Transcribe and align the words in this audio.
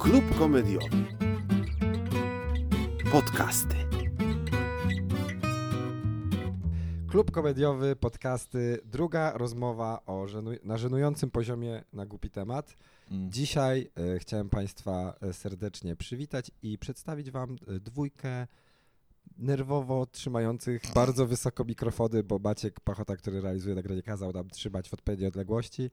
Klub 0.00 0.38
komediowy. 0.38 1.06
Podcasty. 3.12 3.76
Klub 7.08 7.30
komediowy, 7.30 7.96
podcasty, 7.96 8.78
druga 8.84 9.32
rozmowa 9.32 10.02
o 10.06 10.26
żenu- 10.26 10.58
na 10.64 10.78
żenującym 10.78 11.30
poziomie 11.30 11.84
na 11.92 12.06
głupi 12.06 12.30
temat. 12.30 12.76
Mm. 13.10 13.32
Dzisiaj 13.32 13.90
e, 14.14 14.18
chciałem 14.18 14.50
Państwa 14.50 15.14
e, 15.20 15.32
serdecznie 15.32 15.96
przywitać 15.96 16.50
i 16.62 16.78
przedstawić 16.78 17.30
Wam 17.30 17.56
e, 17.66 17.80
dwójkę 17.80 18.46
nerwowo 19.38 20.06
trzymających 20.06 20.82
bardzo 20.94 21.26
wysoko 21.26 21.64
mikrofony, 21.64 22.22
bo 22.22 22.38
Maciek 22.38 22.80
Pachota, 22.80 23.16
który 23.16 23.40
realizuje 23.40 23.74
nagranie, 23.74 24.02
kazał 24.02 24.32
nam 24.32 24.48
trzymać 24.50 24.88
w 24.88 24.94
odpowiedniej 24.94 25.28
odległości. 25.28 25.90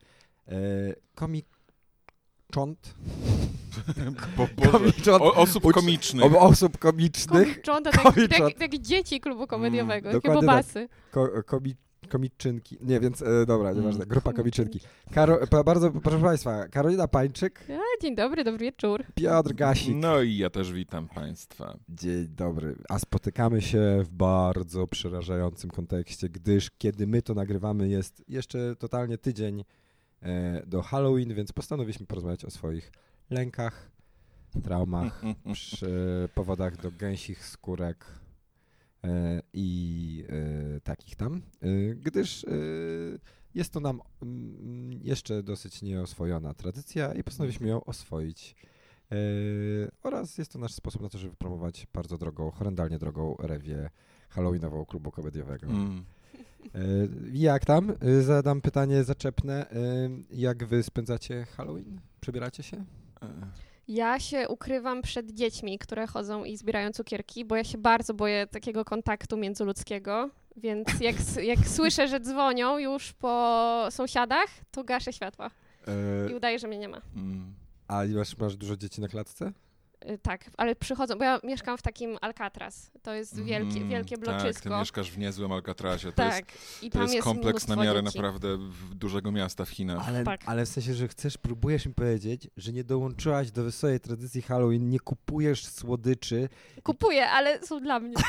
E, 0.47 0.55
komicząt. 2.53 2.93
Bo, 4.37 4.47
Boże, 4.57 4.71
Komicząt. 4.71 5.21
o, 5.21 5.33
osób 5.33 5.73
komicznych. 5.73 6.35
O, 6.35 6.39
osób 6.39 6.77
komicznych. 6.77 7.61
Tak, 7.63 8.39
jak, 8.39 8.61
jak 8.61 8.77
dzieci 8.77 9.19
klubu 9.19 9.47
komediowego, 9.47 10.09
Mm, 10.09 10.21
takie 10.21 10.27
dokładnie 10.33 10.47
bobasy. 10.47 10.89
Ko, 11.11 11.29
komi, 11.45 11.75
komiczynki. 12.09 12.77
Nie, 12.81 12.99
więc 12.99 13.21
e, 13.21 13.45
dobra, 13.45 13.73
nieważne. 13.73 14.03
Mm. 14.03 14.07
Grupa 14.07 14.33
komiczynki. 14.33 14.79
Karo, 15.13 15.47
pa, 15.47 15.63
bardzo, 15.63 15.91
proszę 15.91 16.19
Państwa, 16.21 16.67
Karolina 16.67 17.07
Pańczyk, 17.07 17.65
A, 17.69 18.01
dzień 18.01 18.15
dobry, 18.15 18.43
dobry 18.43 18.65
wieczór. 18.65 19.03
Piotr 19.15 19.53
Gasik. 19.53 19.95
No 19.95 20.21
i 20.21 20.37
ja 20.37 20.49
też 20.49 20.71
witam 20.73 21.07
Państwa. 21.07 21.77
Dzień 21.89 22.27
dobry. 22.27 22.75
A 22.89 22.99
spotykamy 22.99 23.61
się 23.61 23.99
w 24.03 24.09
bardzo 24.09 24.87
przerażającym 24.87 25.69
kontekście, 25.69 26.29
gdyż 26.29 26.71
kiedy 26.77 27.07
my 27.07 27.21
to 27.21 27.33
nagrywamy 27.33 27.89
jest 27.89 28.23
jeszcze 28.27 28.75
totalnie 28.75 29.17
tydzień 29.17 29.63
do 30.67 30.81
Halloween, 30.81 31.33
więc 31.33 31.51
postanowiliśmy 31.51 32.05
porozmawiać 32.05 32.45
o 32.45 32.51
swoich 32.51 32.91
lękach, 33.29 33.91
traumach, 34.63 35.21
przy 35.53 36.29
powodach 36.35 36.81
do 36.81 36.91
gęsich 36.91 37.45
skórek 37.45 38.05
e, 39.03 39.41
i 39.53 40.25
e, 40.29 40.81
takich 40.81 41.15
tam, 41.15 41.41
e, 41.61 41.67
gdyż 41.95 42.43
e, 42.43 42.49
jest 43.55 43.73
to 43.73 43.79
nam 43.79 44.01
mm, 44.21 44.99
jeszcze 45.03 45.43
dosyć 45.43 45.81
nieoswojona 45.81 46.53
tradycja 46.53 47.13
i 47.13 47.23
postanowiliśmy 47.23 47.67
ją 47.67 47.83
oswoić. 47.83 48.55
E, 49.11 49.15
oraz 50.03 50.37
jest 50.37 50.51
to 50.51 50.59
nasz 50.59 50.73
sposób 50.73 51.01
na 51.01 51.09
to, 51.09 51.17
żeby 51.17 51.35
promować 51.35 51.87
bardzo 51.93 52.17
drogą, 52.17 52.51
horrendalnie 52.51 52.99
drogą 52.99 53.35
rewię 53.39 53.89
halloweenową 54.29 54.85
klubu 54.85 55.11
komediowego. 55.11 55.67
Mm. 55.67 56.05
E, 56.65 56.79
jak 57.33 57.65
tam? 57.65 57.93
E, 58.01 58.21
Zadam 58.21 58.61
pytanie 58.61 59.03
zaczepne. 59.03 59.69
E, 59.71 59.75
jak 60.31 60.65
wy 60.65 60.83
spędzacie 60.83 61.45
Halloween? 61.45 61.99
Przebieracie 62.21 62.63
się? 62.63 62.85
Ja 63.87 64.19
się 64.19 64.47
ukrywam 64.49 65.01
przed 65.01 65.31
dziećmi, 65.31 65.79
które 65.79 66.07
chodzą 66.07 66.43
i 66.43 66.57
zbierają 66.57 66.91
cukierki, 66.91 67.45
bo 67.45 67.55
ja 67.55 67.63
się 67.63 67.77
bardzo 67.77 68.13
boję 68.13 68.47
takiego 68.47 68.85
kontaktu 68.85 69.37
międzyludzkiego, 69.37 70.29
więc 70.57 70.87
jak, 70.99 71.15
jak 71.43 71.59
słyszę, 71.77 72.07
że 72.07 72.19
dzwonią 72.19 72.77
już 72.77 73.13
po 73.13 73.87
sąsiadach, 73.89 74.47
to 74.71 74.83
gaszę 74.83 75.13
światła 75.13 75.49
i 76.29 76.33
udaję, 76.33 76.59
że 76.59 76.67
mnie 76.67 76.77
nie 76.77 76.89
ma. 76.89 77.01
mm. 77.15 77.53
a 77.87 78.01
masz, 78.15 78.37
masz 78.37 78.55
dużo 78.55 78.77
dzieci 78.77 79.01
na 79.01 79.07
klatce? 79.07 79.51
Y, 80.09 80.17
Tak, 80.17 80.49
ale 80.57 80.75
przychodzą, 80.75 81.15
bo 81.17 81.23
ja 81.23 81.39
mieszkam 81.43 81.77
w 81.77 81.81
takim 81.81 82.17
Alcatraz. 82.21 82.91
To 83.01 83.13
jest 83.13 83.43
wielkie, 83.43 83.77
Mm, 83.77 83.89
wielkie 83.89 84.17
Tak, 84.17 84.25
ty 84.25 84.31
bloczysko. 84.41 84.79
mieszkasz 84.79 85.11
w 85.11 85.17
niezłym 85.17 85.51
Alcatrazie. 85.51 86.07
To 86.11 86.15
Tak, 86.15 86.51
jest, 86.53 86.83
i 86.83 86.89
to 86.91 87.01
jest 87.01 87.13
jest 87.13 87.23
kompleks 87.23 87.67
na 87.67 87.75
miarę 87.75 88.03
dzieci. 88.03 88.17
naprawdę 88.17 88.47
dużego 88.95 89.31
miasta 89.31 89.65
w 89.65 89.69
Chinach. 89.69 90.07
Ale, 90.07 90.23
Tak. 90.23 90.41
ale 90.45 90.65
w 90.65 90.69
sensie, 90.69 90.93
że 90.93 91.07
chcesz, 91.07 91.37
próbujesz 91.37 91.85
mi 91.85 91.93
powiedzieć, 91.93 92.47
że 92.57 92.73
nie 92.73 92.83
dołączyłaś 92.83 93.51
do 93.51 93.63
wesołej 93.63 93.99
tradycji 93.99 94.41
Halloween, 94.41 94.89
nie 94.89 94.99
kupujesz 94.99 95.65
słodyczy, 95.65 96.49
Kupuję, 96.83 97.29
ale 97.29 97.61
są 97.65 97.79
dla 97.79 97.99
mnie. 97.99 98.15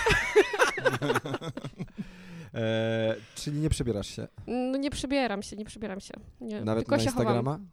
e, 2.54 3.15
czyli 3.34 3.60
nie 3.60 3.71
przebierasz 3.71 4.06
się. 4.09 4.28
No 4.47 4.78
nie 4.78 4.91
przybieram 4.91 5.42
się, 5.42 5.56
nie 5.56 5.65
przybieram 5.65 6.00
się. 6.00 6.15
Nie, 6.41 6.60
Nawet 6.60 6.84
tylko 6.84 6.97
na 6.97 7.03
się 7.03 7.04
Instagrama? 7.09 7.53
chowam. 7.53 7.69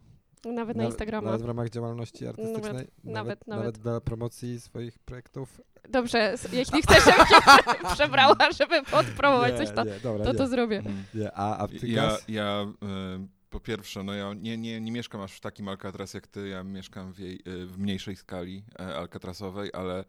Nawet 0.52 0.76
na 0.76 0.82
Naw- 0.82 0.86
Instagrama. 0.86 1.26
Nawet 1.26 1.42
w 1.42 1.44
ramach 1.44 1.70
działalności 1.70 2.26
artystycznej? 2.26 2.72
nawet, 2.72 2.88
nawet, 3.04 3.46
nawet. 3.46 3.78
dla 3.78 4.00
promocji 4.00 4.60
swoich 4.60 4.98
projektów? 4.98 5.60
Dobrze, 5.88 6.34
jeśli 6.52 6.82
chcesz, 6.82 7.04
żebym 7.04 7.26
się 7.26 7.34
prze- 7.46 7.94
przebrała, 7.94 8.36
żeby 8.58 8.82
podpromować 8.82 9.52
nie, 9.52 9.58
coś, 9.58 9.70
to, 9.76 9.84
nie, 9.84 10.00
dobra, 10.02 10.24
to 10.24 10.32
nie. 10.32 10.38
to 10.38 10.48
zrobię. 10.48 10.78
Mm. 10.78 11.04
Nie, 11.14 11.32
a, 11.32 11.56
a 11.58 11.68
ty 11.68 11.88
Ja, 11.88 12.16
ja 12.28 12.66
y, 12.82 13.35
po 13.50 13.60
pierwsze, 13.60 14.02
no 14.02 14.14
ja 14.14 14.34
nie, 14.34 14.58
nie, 14.58 14.80
nie 14.80 14.92
mieszkam 14.92 15.20
aż 15.20 15.32
w 15.32 15.40
takim 15.40 15.68
Alcatraz 15.68 16.14
jak 16.14 16.26
ty, 16.26 16.48
ja 16.48 16.64
mieszkam 16.64 17.12
w, 17.12 17.18
jej, 17.18 17.40
w 17.46 17.74
mniejszej 17.78 18.16
skali 18.16 18.64
e, 18.80 18.96
Alcatrazowej, 18.96 19.70
ale 19.72 20.04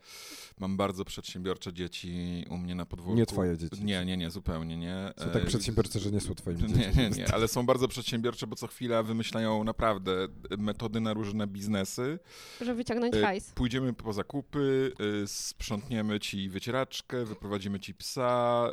mam 0.59 0.77
bardzo 0.77 1.05
przedsiębiorcze 1.05 1.73
dzieci 1.73 2.45
u 2.49 2.57
mnie 2.57 2.75
na 2.75 2.85
podwórku. 2.85 3.17
Nie 3.19 3.25
twoje 3.25 3.57
dzieci. 3.57 3.83
Nie, 3.85 4.05
nie, 4.05 4.17
nie, 4.17 4.29
zupełnie 4.31 4.77
nie. 4.77 5.13
Są 5.17 5.29
tak 5.29 5.43
E, 5.43 5.45
przedsiębiorcze, 5.45 5.99
że 5.99 6.11
nie 6.11 6.21
są 6.21 6.35
twoimi 6.35 6.59
dziećmi. 6.61 6.77
Nie, 6.79 6.91
nie, 7.03 7.09
nie, 7.09 7.33
ale 7.33 7.47
są 7.47 7.65
bardzo 7.65 7.87
przedsiębiorcze, 7.87 8.47
bo 8.47 8.55
co 8.55 8.67
chwila 8.67 9.03
wymyślają 9.03 9.63
naprawdę 9.63 10.27
metody 10.57 10.99
na 10.99 11.13
różne 11.13 11.47
biznesy. 11.47 12.19
Żeby 12.61 12.73
wyciągnąć 12.75 13.15
Y, 13.15 13.21
hajs. 13.21 13.51
Pójdziemy 13.51 13.93
po 13.93 14.13
zakupy, 14.13 14.91
sprzątniemy 15.25 16.19
ci 16.19 16.49
wycieraczkę, 16.49 17.25
wyprowadzimy 17.25 17.79
ci 17.79 17.93
psa. 17.93 18.69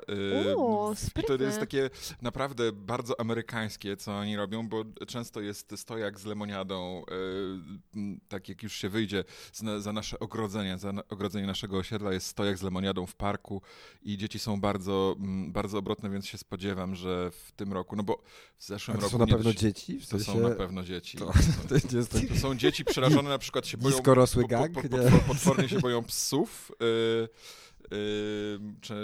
O, 0.56 0.94
w- 0.96 1.18
I 1.18 1.24
to 1.24 1.34
jest 1.34 1.60
takie 1.60 1.90
naprawdę 2.22 2.72
bardzo 2.72 3.20
amerykańskie, 3.20 3.96
co 3.96 4.12
oni 4.18 4.36
robią, 4.36 4.53
bo 4.62 4.84
często 5.06 5.40
jest 5.40 5.74
stojak 5.76 6.20
z 6.20 6.24
lemoniadą, 6.24 7.02
y, 7.94 7.98
m, 7.98 8.20
tak 8.28 8.48
jak 8.48 8.62
już 8.62 8.72
się 8.74 8.88
wyjdzie 8.88 9.24
za, 9.78 9.92
nasze 9.92 10.18
ogrodzenie, 10.18 10.78
za 10.78 10.92
ogrodzenie 11.08 11.46
naszego 11.46 11.76
osiedla 11.78 12.12
jest 12.12 12.26
stojak 12.26 12.58
z 12.58 12.62
lemoniadą 12.62 13.06
w 13.06 13.14
parku 13.14 13.62
i 14.02 14.16
dzieci 14.18 14.38
są 14.38 14.60
bardzo, 14.60 15.16
bardzo 15.48 15.78
obrotne, 15.78 16.10
więc 16.10 16.26
się 16.26 16.38
spodziewam, 16.38 16.94
że 16.94 17.30
w 17.30 17.52
tym 17.52 17.72
roku, 17.72 17.96
no 17.96 18.02
bo 18.02 18.22
w 18.56 18.64
zeszłym 18.66 18.96
to 18.96 19.02
roku... 19.02 19.12
są 19.12 19.18
na 19.18 19.26
pewno 19.26 19.52
dzieci? 19.52 20.00
W 20.00 20.08
To 20.08 20.18
sensie, 20.18 20.24
są 20.32 20.48
na 20.48 20.54
pewno 20.54 20.82
dzieci. 20.84 21.18
to- 21.18 21.26
To 21.26 21.32
są- 21.80 21.88
to 21.88 21.96
jest 21.96 22.10
to 22.28 22.36
są 22.40 22.54
dzieci 22.54 22.84
przerażone, 22.84 23.28
na 23.30 23.38
przykład 23.38 23.66
się 23.66 23.78
boją. 23.78 23.96
niskorosły 23.96 24.42
po- 24.42 24.48
po- 24.48 24.54
gang? 24.54 24.72
po- 24.74 24.82
Nie? 24.82 24.88
potwor- 24.88 25.20
Potwornie 25.26 25.68
się 25.68 25.80
boją 25.80 26.02
psów. 26.04 26.72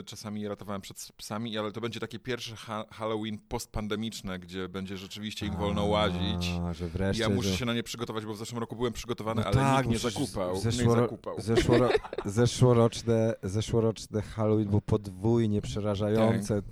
Czasami 0.06 0.40
je 0.40 0.48
ratowałem 0.48 0.80
przed 0.80 1.12
psami, 1.16 1.58
ale 1.58 1.72
to 1.72 1.80
będzie 1.80 2.00
takie 2.00 2.18
pierwsze 2.18 2.56
ha 2.56 2.84
Halloween 2.90 3.38
postpandemiczne, 3.38 4.38
gdzie 4.38 4.68
będzie 4.68 4.96
rzeczywiście 4.96 5.46
im 5.46 5.56
wolno 5.56 5.84
łazić. 5.84 6.50
A, 6.68 6.72
że 6.72 6.88
wreszcie. 6.88 7.22
Ja 7.22 7.28
muszę 7.28 7.48
że... 7.48 7.56
się 7.56 7.64
na 7.64 7.74
nie 7.74 7.82
przygotować, 7.82 8.24
bo 8.26 8.34
w 8.34 8.38
zeszłym 8.38 8.58
roku 8.60 8.76
byłem 8.76 8.92
przygotowany, 8.92 9.40
No 9.40 9.46
ale 9.46 9.56
tak, 9.56 9.86
nikt 9.86 9.88
nie 10.02 10.08
musisz- 10.08 10.12
zakupał. 10.12 10.54
Nie 10.54 10.60
zeszłoro- 10.60 11.00
zakupał. 11.02 11.34
Zeszłoro... 11.40 11.88
Zeszłoroczne, 12.24 13.34
zeszłoroczne 13.42 14.22
Halloween 14.22 14.68
był 14.68 14.80
podwójnie 14.80 15.62
przerażające. 15.62 16.62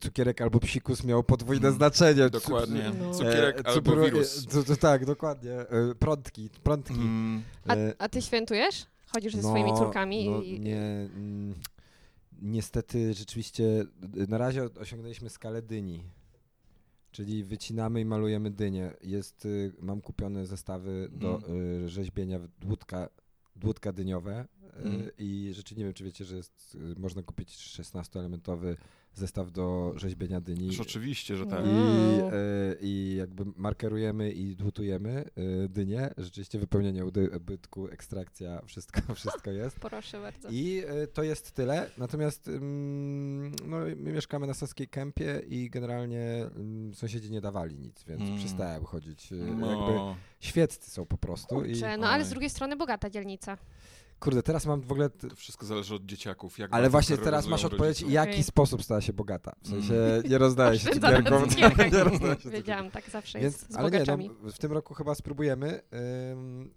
Cukierek 0.00 0.40
albo 0.40 0.60
psikus 0.60 1.04
miał 1.04 1.22
podwójne 1.22 1.60
Tak. 1.60 1.66
Mm, 1.68 1.78
znaczenie. 1.78 2.30
Dokładnie. 2.30 2.92
No. 3.00 3.14
Cukierek 3.14 3.60
E, 3.60 3.66
albo 3.68 3.90
cukru- 3.92 4.04
wirus. 4.04 4.44
e, 4.44 4.46
To, 4.50 4.62
to, 4.62 4.76
tak, 4.76 5.04
dokładnie. 5.06 5.52
E, 5.52 5.94
Prątki, 5.98 6.50
prątki. 6.62 6.94
Mm, 6.94 7.42
A, 7.68 7.74
E, 7.74 7.94
a 7.98 8.08
ty 8.08 8.22
świętujesz? 8.22 8.86
Chodzisz 9.12 9.34
ze 9.34 9.42
no, 9.42 9.48
swoimi 9.48 9.74
córkami? 9.74 10.30
No, 10.30 10.42
i... 10.42 10.60
nie, 10.60 10.80
mm, 10.80 11.54
niestety 12.42 13.14
rzeczywiście 13.14 13.64
y, 14.16 14.26
na 14.28 14.38
razie 14.38 14.68
osiągnęliśmy 14.80 15.30
skalę 15.30 15.62
dyni. 15.62 16.02
Czyli 17.10 17.44
wycinamy 17.44 18.00
i 18.00 18.04
malujemy 18.04 18.50
dynię. 18.50 18.92
Jest, 19.02 19.44
y, 19.44 19.72
mam 19.80 20.00
kupione 20.00 20.46
zestawy 20.46 21.08
do 21.12 21.40
y, 21.84 21.88
rzeźbienia 21.88 22.38
dłutka, 22.60 23.08
dłutka 23.56 23.92
dyniowe 23.92 24.40
y, 24.42 24.66
Mm. 24.84 25.10
i 25.18 25.46
rzeczywiście 25.48 25.76
nie 25.76 25.84
wiem, 25.84 25.94
czy 25.94 26.04
wiecie, 26.04 26.24
że 26.24 26.36
jest, 26.36 26.76
można 26.96 27.22
kupić 27.22 27.48
16-elementowy 27.48 28.76
zestaw 29.18 29.50
do 29.52 29.92
rzeźbienia 29.96 30.40
dyni. 30.40 30.66
Już 30.66 30.80
oczywiście, 30.80 31.36
że 31.36 31.46
tak. 31.46 31.66
I, 31.66 31.68
Mm. 31.68 32.34
y, 32.34 32.76
I 32.80 33.14
jakby 33.18 33.44
markerujemy 33.56 34.32
i 34.32 34.56
dłutujemy 34.56 35.24
y, 35.64 35.68
dynię. 35.68 36.10
Rzeczywiście 36.18 36.58
wypełnienie 36.58 37.04
ubytku, 37.36 37.88
ekstrakcja, 37.88 38.62
wszystko, 38.66 39.00
wszystko 39.14 39.50
jest. 39.50 39.76
Proszę 39.80 40.20
bardzo. 40.20 40.48
I 40.50 40.82
y, 41.04 41.06
to 41.06 41.22
jest 41.22 41.52
tyle. 41.52 41.90
Natomiast 41.98 42.48
ym, 42.48 43.52
no, 43.66 43.76
my 43.96 44.12
mieszkamy 44.12 44.46
na 44.46 44.54
Saskiej 44.54 44.88
Kępie 44.88 45.42
i 45.48 45.70
generalnie 45.70 46.46
ym, 46.56 46.94
sąsiedzi 46.94 47.30
nie 47.30 47.40
dawali 47.40 47.78
nic, 47.78 48.04
więc 48.04 48.20
Mm. 48.22 48.36
przestałem 48.38 48.84
chodzić. 48.84 49.32
Y, 49.32 49.36
Jakby 49.36 49.60
No, 49.60 50.16
świeccy 50.40 50.90
są 50.90 51.06
po 51.06 51.18
prostu. 51.18 51.64
I, 51.64 51.72
Kurczę, 51.72 51.96
no 51.96 52.06
ale 52.08 52.24
z 52.24 52.30
drugiej 52.30 52.50
strony 52.50 52.76
bogata 52.76 53.10
dzielnica. 53.10 53.58
Kurde, 54.20 54.42
teraz 54.42 54.66
mam 54.66 54.80
w 54.80 54.92
ogóle... 54.92 55.10
To 55.10 55.36
wszystko 55.36 55.66
zależy 55.66 55.94
od 55.94 56.06
dzieciaków. 56.06 56.58
Jak 56.58 56.72
ale 56.74 56.90
właśnie 56.90 57.18
teraz 57.18 57.46
masz 57.46 57.64
odpowiedź, 57.64 57.88
rodziców. 58.00 58.12
jaki 58.12 58.30
Okej. 58.30 58.42
sposób 58.44 58.82
stała 58.82 59.00
się 59.00 59.12
bogata. 59.12 59.52
W 59.62 59.68
sensie 59.68 59.94
Mm. 59.94 60.22
nie 60.30 60.38
rozdaje 60.38 60.78
się 60.78 60.90
cukierką. 60.94 61.46
nie 61.92 62.04
rozdaje 62.04 62.40
się. 62.40 62.50
Wiedziałam, 62.50 62.90
tak 62.90 63.10
zawsze 63.10 63.40
Więc, 63.40 63.54
jest 63.54 63.72
z 63.72 63.76
ale 63.76 63.84
nie, 63.90 63.98
bogaczami. 63.98 64.30
no, 64.42 64.52
w 64.52 64.58
tym 64.58 64.72
roku 64.72 64.94
chyba 64.94 65.14
spróbujemy. 65.14 65.80
Ym, 66.32 66.74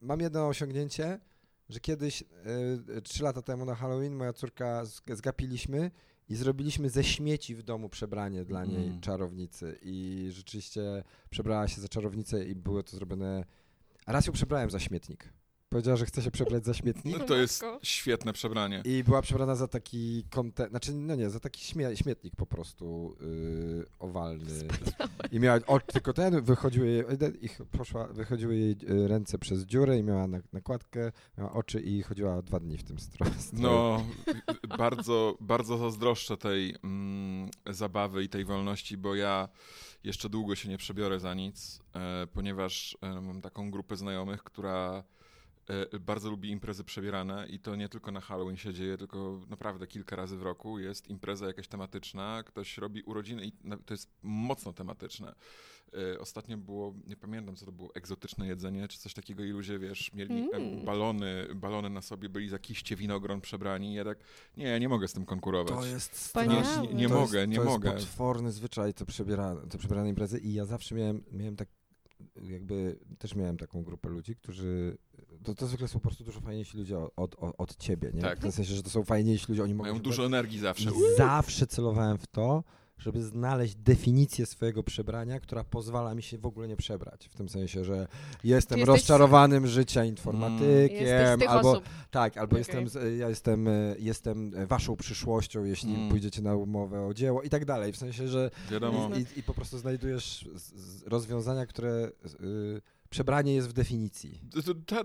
mam 0.00 0.20
jedno 0.20 0.48
osiągnięcie, 0.48 1.20
że 1.68 1.80
kiedyś, 1.80 2.22
y, 2.96 3.02
trzy 3.02 3.22
lata 3.24 3.42
temu 3.42 3.64
na 3.64 3.74
Halloween, 3.74 4.14
moja 4.16 4.32
córka 4.32 4.82
zgapiliśmy 5.12 5.90
i 6.28 6.34
zrobiliśmy 6.36 6.90
ze 6.90 7.04
śmieci 7.04 7.54
w 7.54 7.62
domu 7.62 7.88
przebranie 7.88 8.44
dla 8.44 8.64
niej 8.64 8.86
Mm. 8.86 9.00
czarownicy. 9.00 9.78
I 9.82 10.28
rzeczywiście 10.32 11.04
przebrała 11.30 11.68
się 11.68 11.80
za 11.80 11.88
czarownicę 11.88 12.44
i 12.44 12.54
było 12.54 12.82
to 12.82 12.96
zrobione 12.96 13.44
raz 14.06 14.26
ją 14.26 14.32
przebrałem 14.32 14.70
za 14.70 14.78
śmietnik. 14.80 15.32
Powiedziała, 15.68 15.96
że 15.96 16.06
chce 16.06 16.22
się 16.22 16.30
przebrać 16.30 16.64
za 16.64 16.74
śmietnik. 16.74 17.18
No 17.18 17.24
to 17.24 17.36
jest 17.36 17.64
świetne 17.82 18.32
przebranie. 18.32 18.82
I 18.84 19.04
była 19.04 19.22
przebrana 19.22 19.54
za 19.54 19.68
taki 19.68 20.24
konte... 20.30 20.68
znaczy, 20.68 20.92
no 20.92 21.14
nie, 21.14 21.30
za 21.30 21.40
taki 21.40 21.64
śmie... 21.64 21.96
śmietnik 21.96 22.36
po 22.36 22.46
prostu 22.46 23.16
yy, 23.20 23.86
owalny. 23.98 24.68
I 25.32 25.40
miała 25.40 25.58
oczy, 25.66 25.86
tylko 25.86 26.12
ten, 26.12 26.42
wychodziły 26.42 26.86
jej, 26.88 27.04
ich 27.40 27.60
poszła, 27.78 28.06
wychodziły 28.06 28.56
jej 28.56 28.76
y, 28.90 29.08
ręce 29.08 29.38
przez 29.38 29.64
dziurę 29.64 29.98
i 29.98 30.02
miała 30.02 30.26
na- 30.26 30.40
nakładkę, 30.52 31.12
miała 31.38 31.52
oczy 31.52 31.80
i 31.80 32.02
chodziła 32.02 32.42
dwa 32.42 32.60
dni 32.60 32.78
w 32.78 32.84
tym 32.84 32.96
stro- 32.96 33.38
stroju. 33.48 33.62
No, 33.62 34.04
bardzo, 34.78 35.36
bardzo 35.40 35.78
zazdroszczę 35.78 36.36
tej 36.36 36.76
mm, 36.84 37.50
zabawy 37.66 38.24
i 38.24 38.28
tej 38.28 38.44
wolności, 38.44 38.96
bo 38.96 39.14
ja 39.14 39.48
jeszcze 40.04 40.28
długo 40.28 40.54
się 40.54 40.68
nie 40.68 40.78
przebiorę 40.78 41.20
za 41.20 41.34
nic, 41.34 41.80
e, 41.94 42.26
ponieważ 42.26 42.98
e, 43.00 43.20
mam 43.20 43.40
taką 43.40 43.70
grupę 43.70 43.96
znajomych, 43.96 44.42
która 44.42 45.04
bardzo 46.00 46.30
lubi 46.30 46.50
imprezy 46.50 46.84
przebierane 46.84 47.46
i 47.48 47.58
to 47.60 47.76
nie 47.76 47.88
tylko 47.88 48.12
na 48.12 48.20
Halloween 48.20 48.56
się 48.56 48.74
dzieje, 48.74 48.96
tylko 48.98 49.40
naprawdę 49.48 49.86
kilka 49.86 50.16
razy 50.16 50.36
w 50.36 50.42
roku 50.42 50.78
jest 50.78 51.08
impreza 51.10 51.46
jakaś 51.46 51.68
tematyczna, 51.68 52.42
ktoś 52.46 52.78
robi 52.78 53.02
urodziny 53.02 53.44
i 53.46 53.52
to 53.86 53.94
jest 53.94 54.10
mocno 54.22 54.72
tematyczne. 54.72 55.34
E, 56.14 56.18
Ostatnio 56.18 56.56
było, 56.58 56.94
nie 57.06 57.16
pamiętam 57.16 57.56
co 57.56 57.66
to 57.66 57.72
było, 57.72 57.94
egzotyczne 57.94 58.46
jedzenie 58.46 58.88
czy 58.88 58.98
coś 58.98 59.14
takiego 59.14 59.44
i 59.44 59.50
ludzie, 59.50 59.78
wiesz, 59.78 60.12
mieli 60.14 60.34
e, 60.52 60.56
Mm. 60.56 60.84
balony, 60.84 61.46
balony 61.54 61.90
na 61.90 62.02
sobie, 62.02 62.28
byli 62.28 62.48
za 62.48 62.58
kiście 62.58 62.96
winogron 62.96 63.40
przebrani. 63.40 63.94
Ja 63.94 64.04
tak, 64.04 64.18
nie, 64.56 64.64
ja 64.64 64.78
nie 64.78 64.88
mogę 64.88 65.08
z 65.08 65.12
tym 65.12 65.24
konkurować. 65.24 65.74
To 65.74 65.86
jest 65.86 66.16
strasznie- 66.16 66.88
Nie- 66.88 66.94
nie 66.94 67.08
to 67.08 67.14
mogę, 67.14 67.38
jest, 67.38 67.50
nie 67.50 67.56
to 67.56 67.64
mogę. 67.64 67.92
jest 67.94 68.06
potworny 68.06 68.52
zwyczaj, 68.52 68.94
to 68.94 69.06
przebierane, 69.06 69.60
to 69.68 69.78
przebierane 69.78 70.08
imprezy 70.08 70.38
i 70.38 70.54
ja 70.54 70.64
zawsze 70.64 70.94
miałem, 70.94 71.24
miałem 71.32 71.56
tak, 71.56 71.68
jakby 72.42 72.98
też 73.18 73.34
miałem 73.34 73.56
taką 73.56 73.82
grupę 73.82 74.08
ludzi, 74.08 74.36
którzy, 74.36 74.98
to, 75.44 75.54
to 75.54 75.66
zwykle 75.66 75.88
są 75.88 75.98
po 75.98 76.02
prostu 76.02 76.24
dużo 76.24 76.40
fajniejsi 76.40 76.78
ludzie 76.78 76.98
od, 76.98 77.12
od, 77.16 77.54
od 77.58 77.76
ciebie, 77.76 78.10
nie? 78.14 78.20
Tak. 78.20 78.38
W 78.38 78.54
sensie, 78.54 78.74
że 78.74 78.82
to 78.82 78.90
są 78.90 79.04
fajniejsi 79.04 79.46
ludzie, 79.48 79.62
oni 79.62 79.74
mogą 79.74 79.90
Mają 79.90 80.02
dużo 80.02 80.26
energii 80.26 80.58
zawsze. 80.58 80.90
I 80.90 81.16
zawsze 81.16 81.66
celowałem 81.66 82.18
w 82.18 82.26
to, 82.26 82.64
żeby 82.98 83.22
znaleźć 83.22 83.74
definicję 83.74 84.46
swojego 84.46 84.82
przebrania, 84.82 85.40
która 85.40 85.64
pozwala 85.64 86.14
mi 86.14 86.22
się 86.22 86.38
w 86.38 86.46
ogóle 86.46 86.68
nie 86.68 86.76
przebrać. 86.76 87.28
W 87.28 87.34
tym 87.34 87.48
sensie, 87.48 87.84
że 87.84 88.08
jestem 88.44 88.78
jesteś- 88.78 88.86
rozczarowanym 88.86 89.66
życia 89.66 90.04
informatykiem, 90.04 91.40
albo 91.48 91.70
osób. 91.72 91.84
tak, 92.10 92.36
albo 92.36 92.56
Okej. 92.56 92.58
jestem, 92.78 93.02
ja 93.18 93.28
jestem, 93.28 93.68
e, 93.68 93.72
jestem 93.98 94.50
waszą 94.66 94.96
przyszłością, 94.96 95.64
jeśli 95.64 95.94
Mm. 95.94 96.08
pójdziecie 96.08 96.42
na 96.42 96.54
umowę 96.56 97.06
o 97.06 97.14
dzieło 97.14 97.42
i 97.42 97.48
tak 97.48 97.64
dalej. 97.64 97.92
W 97.92 97.96
sensie, 97.96 98.28
że 98.28 98.50
i, 99.36 99.38
i 99.38 99.42
po 99.42 99.54
prostu 99.54 99.78
znajdujesz 99.78 100.48
rozwiązania, 101.06 101.66
które 101.66 102.10
y, 102.40 102.80
przebranie 103.10 103.54
jest 103.54 103.68
w 103.68 103.72
definicji. 103.72 104.40
Ta, 104.86 105.02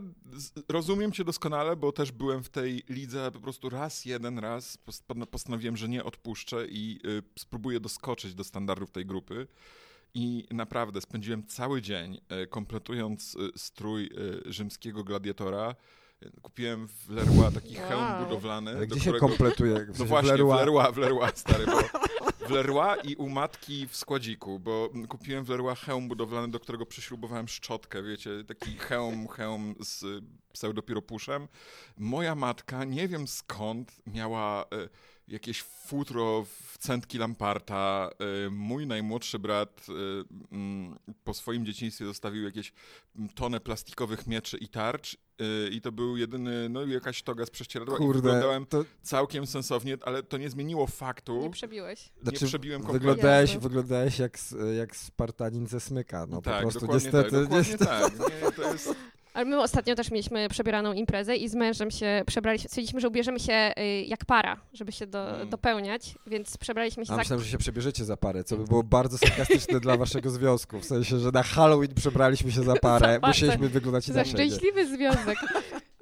rozumiem 0.69 1.11
cię 1.11 1.23
doskonale, 1.23 1.75
bo 1.75 1.91
też 1.91 2.11
byłem 2.11 2.43
w 2.43 2.49
tej 2.49 2.83
lidze 2.89 3.31
po 3.31 3.39
prostu 3.39 3.69
raz, 3.69 4.05
jeden 4.05 4.39
raz 4.39 4.77
post- 4.77 5.03
postanowiłem, 5.31 5.77
że 5.77 5.89
nie 5.89 6.03
odpuszczę 6.03 6.67
i 6.69 6.99
y, 7.05 7.23
spróbuję 7.39 7.79
doskoczyć 7.79 8.33
do 8.35 8.43
standardów 8.43 8.91
tej 8.91 9.05
grupy. 9.05 9.47
I 10.15 10.47
naprawdę 10.51 11.01
spędziłem 11.01 11.47
cały 11.47 11.81
dzień 11.81 12.19
y, 12.43 12.47
kompletując 12.47 13.35
y, 13.35 13.51
strój 13.59 14.09
rzymskiego 14.45 15.03
gladiatora. 15.03 15.75
Kupiłem 16.41 16.87
w 16.87 17.09
Leroy 17.09 17.51
taki 17.53 17.77
Wow. 17.77 17.87
hełm 17.89 18.23
budowlany. 18.25 18.71
Ale 18.71 18.87
gdzie 18.87 18.95
się 18.95 19.01
którego- 19.01 19.27
kompletuje? 19.27 19.85
W 19.85 19.99
No 19.99 20.05
właśnie, 20.05 20.31
w 20.31 20.33
Leroy- 20.35 20.55
Leroy, 20.55 20.93
w 20.93 20.97
Leroy, 20.97 21.31
stary, 21.35 21.65
bo 21.65 21.71
w 22.47 22.49
Leroy 22.49 22.97
i 23.03 23.15
u 23.15 23.29
matki 23.29 23.87
w 23.87 23.95
składziku, 23.95 24.59
bo 24.59 24.89
kupiłem 25.09 25.45
w 25.45 25.49
Leroy 25.49 25.75
hełm 25.75 26.07
budowlany, 26.07 26.51
do 26.51 26.59
którego 26.59 26.85
przyśrubowałem 26.85 27.47
szczotkę, 27.47 28.03
wiecie, 28.03 28.29
taki 28.47 28.77
hełm, 28.77 29.27
hełm 29.27 29.75
z 29.79 30.23
pseudopiropuszem. 30.53 31.47
Moja 31.97 32.35
matka, 32.35 32.83
nie 32.83 33.07
wiem 33.07 33.27
skąd, 33.27 34.01
miała 34.07 34.63
y, 34.63 34.89
jakieś 35.27 35.61
futro 35.61 36.45
w 36.45 36.77
centki 36.77 37.17
Lamparta. 37.17 38.09
Y, 38.45 38.49
mój 38.49 38.87
najmłodszy 38.87 39.39
brat 39.39 39.85
y, 39.89 39.93
mm, 40.51 40.99
po 41.23 41.33
swoim 41.33 41.65
dzieciństwie 41.65 42.05
zostawił 42.05 42.43
jakieś 42.43 42.73
tonę 43.35 43.59
plastikowych 43.59 44.27
mieczy 44.27 44.57
i 44.57 44.67
tarcz 44.67 45.17
i 45.71 45.81
to 45.81 45.91
był 45.91 46.17
jedyny, 46.17 46.69
no 46.69 46.83
i 46.83 46.91
jakaś 46.91 47.23
toga 47.23 47.45
z 47.45 47.49
prześcieradła 47.49 47.95
i 47.95 47.97
Kurde, 47.97 48.21
wyglądałem 48.21 48.65
to 48.65 48.85
całkiem 49.01 49.47
sensownie, 49.47 49.97
ale 50.01 50.23
to 50.23 50.37
nie 50.37 50.49
zmieniło 50.49 50.87
faktu. 50.87 51.41
Nie 51.41 51.49
przebiłeś. 51.49 52.11
Znaczy, 52.23 52.45
przebiłem 52.45 52.81
kompletnie. 52.81 53.09
wyglądałeś, 53.09 53.57
wyglądałeś 53.57 54.19
jak, 54.19 54.37
jak 54.77 54.95
Spartanin 54.95 55.67
ze 55.67 55.79
Smyka. 55.79 56.25
No 56.29 56.41
tak, 56.41 56.55
po 56.55 56.61
prostu 56.61 56.93
niestety. 56.93 57.31
tak, 57.31 57.31
dokładnie 57.31 57.57
niestety. 57.57 57.85
tak. 57.85 58.13
Nie, 58.19 58.51
to 58.51 58.71
jest... 58.73 58.95
Ale 59.33 59.45
my 59.45 59.61
ostatnio 59.61 59.95
też 59.95 60.11
mieliśmy 60.11 60.49
przebieraną 60.49 60.93
imprezę 60.93 61.35
i 61.35 61.49
z 61.49 61.55
mężem 61.55 61.91
się 61.91 62.23
przebraliśmy. 62.27 62.69
Stwierdziliśmy, 62.69 63.01
że 63.01 63.07
ubierzemy 63.07 63.39
się 63.39 63.73
y, 63.79 64.01
jak 64.03 64.25
para, 64.25 64.57
żeby 64.73 64.91
się 64.91 65.07
do, 65.07 65.35
Mm. 65.35 65.49
dopełniać, 65.49 66.15
więc 66.27 66.57
przebraliśmy 66.57 67.05
się 67.05 67.13
A 67.13 67.15
za... 67.15 67.21
myślałem, 67.21 67.43
że 67.45 67.51
się 67.51 67.57
przebierzecie 67.57 68.05
za 68.05 68.17
parę, 68.17 68.43
co 68.43 68.57
by 68.57 68.63
było 68.63 68.83
bardzo 68.83 69.17
sarkastyczne 69.17 69.79
dla 69.79 69.97
waszego 69.97 70.29
związku. 70.29 70.79
W 70.79 70.85
sensie, 70.85 71.19
że 71.19 71.31
na 71.31 71.43
Halloween 71.43 71.93
przebraliśmy 71.95 72.51
się 72.51 72.63
za 72.63 72.75
parę. 72.75 73.19
Za. 73.21 73.27
Musieliśmy 73.27 73.69
wyglądać 73.69 74.05
Za 74.05 74.13
inaczej. 74.13 74.33
nie? 74.33 74.51
szczęśliwy 74.51 74.87
związek. 74.87 75.37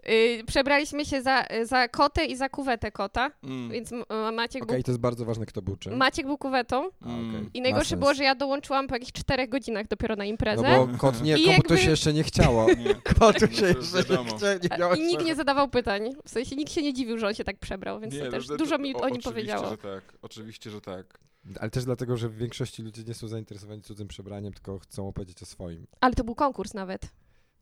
Y, 0.10 0.44
przebraliśmy 0.48 1.06
się 1.06 1.22
za, 1.22 1.46
za 1.64 1.88
kotę 1.88 2.26
i 2.26 2.36
za 2.36 2.50
kuwetę 2.50 2.92
kota, 2.92 3.32
Mm, 3.44 3.70
więc 3.70 3.92
Maciek, 4.34 4.64
Okej, 4.64 4.84
to 4.84 4.92
jest 4.92 5.02
bardzo 5.02 5.26
ważne, 5.26 5.46
kto 5.46 5.62
był 5.62 5.76
czym. 5.78 5.90
był, 5.90 6.00
Maciek 6.00 6.26
był 6.26 6.38
kuwetą 6.38 6.90
mm. 7.06 7.50
i 7.54 7.62
najgorsze 7.62 7.98
było, 7.98 8.14
że 8.14 8.24
ja 8.24 8.36
dołączyłam 8.36 8.88
po 8.88 8.96
jakichś 8.96 9.12
czterech 9.12 9.50
godzinach 9.50 9.88
dopiero 9.88 10.16
na 10.16 10.24
No 10.24 10.30
imprezę. 10.30 10.64
bo 10.92 10.98
kot 10.98 11.22
nie, 11.22 11.38
I 11.38 11.46
komu 11.46 11.46
to 11.46 11.52
jakby- 11.74 11.78
się 11.78 11.90
jeszcze 11.90 12.14
nie 12.14 12.24
chciało. 12.24 12.68
Nie. 12.86 12.96
Kotu 13.20 13.46
No 13.46 13.48
się 13.58 13.62
to 13.62 13.68
jeszcze 13.80 13.98
nie, 13.98 14.04
wiadomo. 14.04 14.38
chcia, 14.38 14.54
nie 14.64 14.74
A- 14.74 14.78
miało 14.78 14.96
I 14.96 15.00
nikt 15.00 15.12
czego. 15.14 15.24
nie 15.26 15.36
zadawał 15.42 15.68
pytań. 15.70 16.10
W 16.26 16.30
sensie 16.30 16.56
nikt 16.56 16.72
się 16.72 16.82
nie 16.82 16.94
dziwił, 16.94 17.18
że 17.18 17.28
on 17.28 17.34
się 17.34 17.44
tak 17.44 17.58
przebrał, 17.60 18.00
więc 18.00 18.14
Nie, 18.14 18.20
to 18.20 18.26
no, 18.26 18.32
też 18.32 18.48
to- 18.48 18.58
dużo 18.58 18.78
mi 18.78 18.96
o- 18.96 18.98
o 18.98 19.10
nim 19.10 19.18
oczywiście, 19.20 19.30
powiedziało. 19.32 19.70
że 19.70 19.78
tak. 19.78 20.14
Oczywiście, 20.22 20.70
że 20.72 20.82
tak. 20.82 21.20
Ale 21.60 21.70
też 21.70 21.86
dlatego, 21.86 22.18
że 22.18 22.30
w 22.30 22.36
większości 22.38 22.84
ludzie 22.84 23.04
nie 23.04 23.14
są 23.14 23.28
zainteresowani 23.28 23.82
cudzym 23.82 24.08
przebraniem, 24.08 24.54
tylko 24.54 24.80
chcą 24.80 25.08
opowiedzieć 25.08 25.44
o 25.44 25.46
swoim. 25.46 25.88
Ale 26.02 26.14
to 26.14 26.24
był 26.24 26.36
konkurs 26.36 26.74
nawet. 26.74 27.02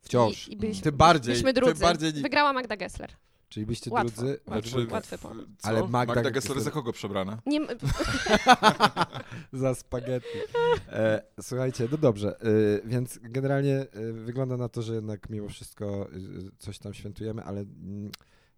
Wciąż. 0.02 0.48
I, 0.48 0.52
i 0.52 0.56
byliśmy, 0.56 0.82
Tym 0.82 0.96
bardziej, 0.96 1.32
byliśmy 1.32 1.52
drudzy. 1.52 1.80
bardziej 1.82 2.14
ni- 2.14 2.22
Wygrała 2.22 2.52
Magda 2.52 2.76
Gessler. 2.76 3.10
Czyli 3.48 3.66
byście 3.66 3.90
Łatwo. 3.90 4.22
drudzy. 4.22 4.40
dwójkę. 4.70 4.92
Łatwy 4.92 5.18
po. 5.18 5.28
Co? 5.28 5.68
Ale 5.68 5.80
Magda- 5.82 6.14
Magda 6.14 6.30
Gessler 6.30 6.60
za 6.60 6.70
kogo 6.70 6.92
przebrana? 6.92 7.42
Nie, 7.46 7.58
m- 7.60 7.66
za 9.52 9.74
spaghetti. 9.74 10.38
E, 10.88 11.22
słuchajcie, 11.42 11.88
no 11.90 11.98
dobrze, 11.98 12.44
y, 12.46 12.82
więc 12.84 13.18
generalnie 13.22 13.86
y, 13.96 14.12
wygląda 14.12 14.56
na 14.56 14.68
to, 14.68 14.82
że 14.82 14.94
jednak 14.94 15.30
mimo 15.30 15.48
wszystko 15.48 16.08
y, 16.12 16.50
coś 16.58 16.78
tam 16.78 16.94
świętujemy, 16.94 17.42
ale 17.44 17.60
mm, 17.60 18.10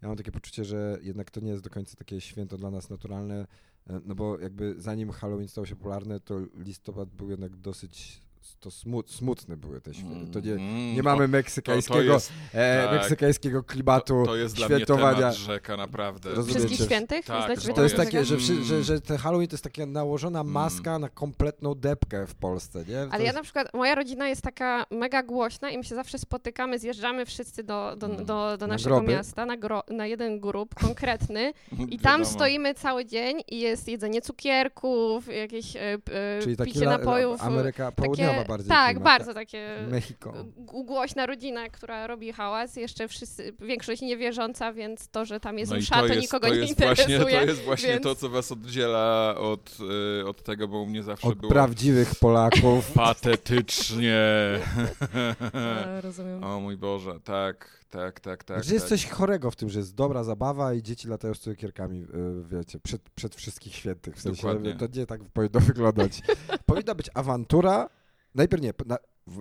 ja 0.02 0.08
mam 0.08 0.16
takie 0.16 0.32
poczucie, 0.32 0.64
że 0.64 0.98
jednak 1.02 1.30
to 1.30 1.40
nie 1.40 1.50
jest 1.50 1.62
do 1.64 1.70
końca 1.70 1.96
takie 1.96 2.20
święto 2.20 2.56
dla 2.58 2.70
nas 2.70 2.90
naturalne, 2.90 3.46
e, 3.90 4.00
no 4.04 4.14
bo 4.14 4.38
jakby 4.38 4.74
zanim 4.78 5.10
Halloween 5.10 5.48
stał 5.48 5.66
się 5.66 5.76
popularny, 5.76 6.20
to 6.20 6.40
listopad 6.54 7.08
był 7.08 7.30
jednak 7.30 7.56
dosyć 7.56 8.20
to 8.60 8.70
smut, 8.70 9.10
smutne 9.10 9.56
były 9.56 9.80
te 9.80 9.94
święta. 9.94 10.32
To 10.32 10.40
nie, 10.40 10.52
Mm, 10.52 10.94
nie 10.94 11.02
mamy 11.02 11.24
o, 11.24 11.26
to, 11.26 11.32
meksykańskiego, 11.32 11.98
to 12.08 12.14
jest, 12.14 12.32
e, 12.54 12.82
tak. 12.84 12.92
meksykańskiego 12.92 13.62
klimatu 13.62 14.22
to, 14.24 14.26
to 14.26 14.36
jest 14.36 14.54
dla 14.56 14.68
mnie 14.68 14.76
świętowania. 14.76 15.32
rzeka, 15.32 15.76
naprawdę. 15.76 16.30
Rozumiecie, 16.30 16.58
Wszystkich 16.58 16.78
że- 16.78 16.84
świętych? 16.86 17.24
tak, 17.26 17.60
że 17.60 17.72
To 17.72 17.82
jest 17.82 17.94
sprawę 17.94 18.10
takie, 18.10 18.24
że, 18.24 18.34
tego? 18.36 18.44
wszy- 18.46 18.64
że, 18.64 18.82
że 18.84 19.00
ten 19.00 19.16
Halloween 19.16 19.48
to 19.48 19.54
jest 19.54 19.64
taka 19.64 19.86
nałożona 19.86 20.44
maska 20.44 20.98
na 20.98 21.08
kompletną 21.08 21.74
depkę 21.74 22.26
w 22.26 22.34
Polsce, 22.34 22.78
nie? 22.78 22.84
To 22.94 23.08
Ale 23.12 23.18
ja 23.18 23.22
jest- 23.24 23.36
na 23.36 23.42
przykład, 23.42 23.74
moja 23.74 23.94
rodzina 23.94 24.28
jest 24.28 24.42
taka 24.42 24.86
mega 24.90 25.22
głośna 25.22 25.70
i 25.70 25.78
my 25.78 25.84
się 25.84 25.94
zawsze 25.94 26.18
spotykamy, 26.18 26.78
zjeżdżamy 26.78 27.26
wszyscy 27.26 27.62
do, 27.64 27.96
do, 27.96 28.06
Mm. 28.06 28.24
do, 28.24 28.56
do 28.58 28.66
Na 28.66 28.72
naszego 28.74 29.02
miasta, 29.02 29.46
na, 29.46 29.56
gro, 29.56 29.82
na 29.90 30.06
jeden 30.06 30.40
grup 30.40 30.74
konkretny 30.74 31.52
i 31.90 31.98
tam 31.98 32.20
Wiadomo. 32.20 32.24
stoimy 32.36 32.74
cały 32.74 33.04
dzień 33.06 33.42
i 33.48 33.60
jest 33.60 33.88
jedzenie 33.88 34.22
cukierków, 34.22 35.34
jakieś 35.34 35.76
e, 35.76 35.80
e, 35.80 35.98
Czyli 36.42 36.56
picie 36.56 36.84
napojów. 36.86 37.42
Ameryka 37.42 37.92
takie, 37.92 38.31
Bardziej. 38.48 38.68
Tak, 38.68 38.96
klimat. 38.96 39.02
bardzo 39.04 39.34
takie 39.34 39.86
Mexico. 39.88 40.32
głośna 40.56 41.26
rodzina, 41.26 41.68
która 41.68 42.06
robi 42.06 42.32
hałas. 42.32 42.76
Jeszcze 42.76 43.08
wszyscy, 43.08 43.52
większość 43.60 44.02
niewierząca, 44.02 44.72
więc 44.72 45.08
to, 45.08 45.24
że 45.24 45.40
tam 45.40 45.58
jest 45.58 45.72
No 45.72 45.78
msza, 45.78 46.00
to, 46.00 46.06
jest, 46.06 46.20
nikogo 46.20 46.48
to 46.48 46.54
nie 46.54 46.60
jest 46.60 46.70
interesuje. 46.70 47.18
Właśnie, 47.18 47.38
to 47.40 47.44
jest 47.46 47.62
właśnie 47.62 47.88
więc- 47.88 48.02
to, 48.02 48.14
co 48.14 48.28
was 48.28 48.52
oddziela 48.52 49.34
od, 49.38 49.76
y, 50.20 50.28
od 50.28 50.42
tego, 50.42 50.68
bo 50.68 50.78
u 50.78 50.86
mnie 50.86 51.02
zawsze 51.02 51.28
Od 51.28 51.38
było 51.38 51.52
prawdziwych 51.52 52.14
Polaków. 52.14 52.92
patetycznie. 52.94 54.22
Rozumiem. 56.02 56.44
o 56.44 56.60
mój 56.60 56.76
Boże, 56.76 57.20
tak, 57.24 57.84
tak, 57.90 58.20
tak, 58.20 58.44
tak. 58.44 58.56
Jest 58.56 58.78
tak. 58.78 58.88
coś 58.88 59.06
chorego 59.06 59.50
w 59.50 59.56
tym, 59.56 59.68
że 59.68 59.78
jest 59.78 59.94
dobra 59.94 60.24
zabawa 60.24 60.74
i 60.74 60.82
dzieci 60.82 61.08
latają 61.08 61.34
z 61.34 61.40
cukierkami, 61.40 62.02
y, 62.02 62.06
wiecie, 62.50 62.80
przed, 62.80 63.10
przed 63.10 63.34
wszystkich 63.34 63.74
świętych. 63.74 64.16
W 64.16 64.20
sensie, 64.20 64.42
Dokładnie. 64.42 64.74
to 64.74 64.86
nie 64.98 65.06
tak 65.06 65.20
powinno 65.32 65.60
wyglądać. 65.60 66.20
Powinna 66.66 66.94
być 66.94 67.10
awantura, 67.14 67.88
najpierw 68.34 68.62
nie, 68.62 68.72
na, 68.86 68.98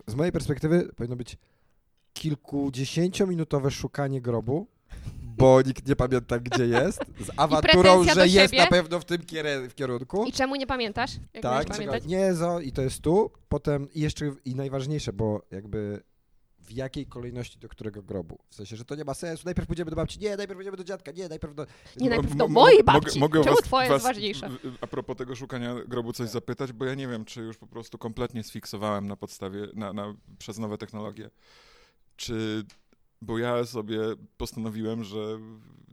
z 0.08 0.16
mojej 0.16 0.32
perspektywy 0.32 0.90
powinno 0.96 1.16
być 1.16 1.38
kilkudziesięciominutowe 2.14 3.72
szukanie 3.72 4.22
grobu, 4.22 4.68
bo 5.24 5.62
nikt 5.68 5.88
nie 5.88 5.96
pamięta, 5.96 6.40
gdzie 6.40 6.68
jest, 6.68 7.00
z 7.20 7.32
awanturą, 7.38 8.04
że 8.04 8.28
jest 8.28 8.54
siebie. 8.54 8.64
na 8.64 8.68
pewno 8.68 9.00
w 9.00 9.06
tym 9.06 9.22
kiere- 9.22 9.70
w 9.70 9.76
kierunku. 9.76 10.26
I 10.26 10.32
czemu 10.32 10.56
nie 10.56 10.68
pamiętasz? 10.68 11.12
Jak 11.34 11.44
Tak, 11.44 11.68
nie, 12.06 12.34
zo, 12.34 12.60
i 12.60 12.72
to 12.72 12.82
jest 12.82 13.02
tu, 13.02 13.32
potem 13.50 13.88
i 13.94 14.02
jeszcze 14.02 14.34
i 14.46 14.56
najważniejsze, 14.56 15.14
bo 15.14 15.42
jakby 15.52 16.04
w 16.72 16.76
jakiej 16.76 17.06
kolejności 17.06 17.60
do 17.60 17.70
którego 17.70 18.04
grobu. 18.04 18.40
W 18.50 18.56
sensie, 18.56 18.76
że 18.76 18.86
to 18.86 18.96
nie 18.96 19.04
ma 19.04 19.14
sensu. 19.14 19.42
Najpierw 19.46 19.68
pójdziemy 19.68 19.92
do 19.92 19.96
babci, 19.96 20.20
nie, 20.20 20.38
najpierw 20.38 20.58
pójdziemy 20.58 20.78
do 20.78 20.84
dziadka, 20.84 21.12
nie, 21.12 21.30
najpierw 21.30 21.56
do... 21.56 21.66
Nie, 21.98 22.10
najpierw 22.10 22.36
do 22.36 22.48
mo- 22.48 22.54
mojej 22.54 22.78
mogę- 22.80 22.84
babci. 23.02 23.20
mogę 23.20 23.44
Czemu 23.44 23.56
was- 23.56 23.66
twoja 23.66 23.90
was, 23.90 23.96
jest 23.96 24.06
ważniejsza? 24.06 24.50
A 24.82 24.88
propos 24.88 25.18
tego 25.18 25.36
szukania 25.36 25.76
grobu 25.88 26.14
coś 26.14 26.30
zapytać, 26.30 26.72
bo 26.74 26.86
ja 26.86 26.96
nie 26.96 27.08
wiem, 27.08 27.26
czy 27.26 27.42
już 27.42 27.58
po 27.58 27.68
prostu 27.68 27.98
kompletnie 27.98 28.44
sfiksowałem 28.44 29.08
na 29.08 29.16
podstawie, 29.16 29.68
na, 29.74 29.94
na, 29.94 30.16
przez 30.40 30.58
nowe 30.60 30.78
technologie. 30.78 31.30
Czy, 32.16 32.66
bo 33.22 33.38
ja 33.38 33.66
sobie 33.66 34.00
postanowiłem, 34.38 35.04
że 35.04 35.40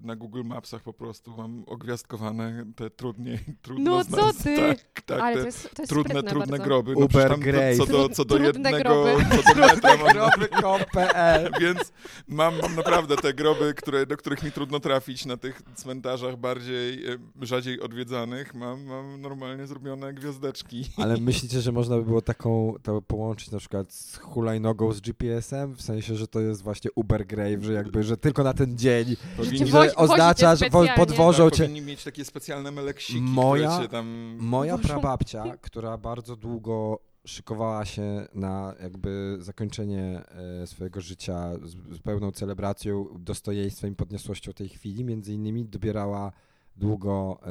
na 0.03 0.17
Google 0.17 0.43
Mapsach 0.45 0.83
po 0.83 0.93
prostu 0.93 1.37
mam 1.37 1.65
ogwiazdkowane 1.67 2.65
te 2.77 2.91
trudniej, 2.91 3.39
trudno 3.63 3.91
No 3.91 4.05
co 4.05 4.11
znać- 4.11 4.37
ty? 4.37 4.57
Tak, 4.57 5.03
tak, 5.07 5.21
Ale 5.21 5.37
to 5.41 5.47
jest, 5.47 5.75
to 5.75 5.83
jest 5.83 5.91
trudne, 5.93 6.23
trudne 6.23 6.47
bardzo. 6.47 6.65
groby. 6.65 6.93
Uber 6.95 7.09
przecież 7.09 7.31
tam 7.31 7.41
Grave. 7.41 7.77
Co 7.77 7.87
do, 7.87 8.09
co 8.09 8.25
do 8.25 8.35
Trudne 8.35 8.47
jednego, 8.47 8.79
groby. 8.79 9.25
co 9.47 9.55
do 9.55 9.61
metra 9.67 9.97
mam 9.97 10.13
groby.com.pl 10.13 11.51
Więc 11.61 11.93
mam, 12.29 12.55
mam 12.63 12.75
naprawdę 12.77 13.17
te 13.17 13.35
groby, 13.35 13.75
które, 13.75 14.07
do 14.07 14.17
których 14.17 14.43
mi 14.43 14.53
trudno 14.53 14.81
trafić 14.81 15.27
na 15.27 15.37
tych 15.37 15.63
cmentarzach 15.75 16.37
bardziej, 16.37 17.05
rzadziej 17.41 17.81
odwiedzanych. 17.81 18.55
Mam, 18.55 18.85
mam 18.85 19.21
normalnie 19.21 19.67
zrobione 19.67 20.15
gwiazdeczki. 20.15 20.85
Ale 20.97 21.17
myślicie, 21.29 21.61
że 21.61 21.73
można 21.73 21.97
by 21.97 22.05
było 22.05 22.23
taką 22.23 22.75
to 22.83 23.03
połączyć 23.03 23.51
na 23.51 23.59
przykład 23.59 23.93
z 23.93 24.17
hulajnogą 24.17 24.93
z 24.93 25.01
GPS-em? 25.01 25.75
W 25.75 25.83
sensie, 25.83 26.15
że 26.15 26.29
to 26.29 26.41
jest 26.41 26.63
właśnie 26.63 26.91
Uber 26.95 27.27
Grave, 27.27 27.63
że 27.63 27.73
jakby, 27.73 28.03
że 28.03 28.17
tylko 28.17 28.43
na 28.43 28.55
ten 28.55 28.79
dzień 28.79 29.17
Powinni, 29.37 29.59
Że 29.67 29.97
że 30.01 30.07
wozi- 30.07 30.13
oznacza, 30.13 30.51
wozi 30.51 30.59
że 30.61 30.67
cię 30.67 30.71
po, 30.71 30.79
specjalnie. 30.79 31.07
podwożą 31.07 31.45
tak, 31.45 31.55
cię. 31.55 31.63
powinni 31.65 31.81
mieć 31.83 32.05
takie 32.05 32.25
specjalne 32.25 32.71
meleksiki, 32.71 33.21
Moja- 33.21 33.69
które 33.69 33.83
cię 33.83 33.89
tam... 33.89 34.37
Moja 34.41 34.79
prababcia, 34.79 35.45
która 35.61 35.99
bardzo 35.99 36.37
długo 36.37 36.99
szykowała 37.27 37.85
się 37.85 38.27
na 38.35 38.75
jakby 38.83 39.37
zakończenie 39.41 40.23
e, 40.63 40.67
swojego 40.67 41.01
życia 41.01 41.51
z, 41.63 41.97
z 41.97 41.99
pełną 41.99 42.33
celebracją, 42.33 43.07
dostojeństwem 43.19 43.93
i 43.93 43.97
podniosłością 43.97 44.53
tej 44.53 44.69
chwili, 44.69 45.05
między 45.05 45.33
innymi 45.33 45.65
dobierała 45.65 46.33
długo 46.77 47.39
e, 47.43 47.51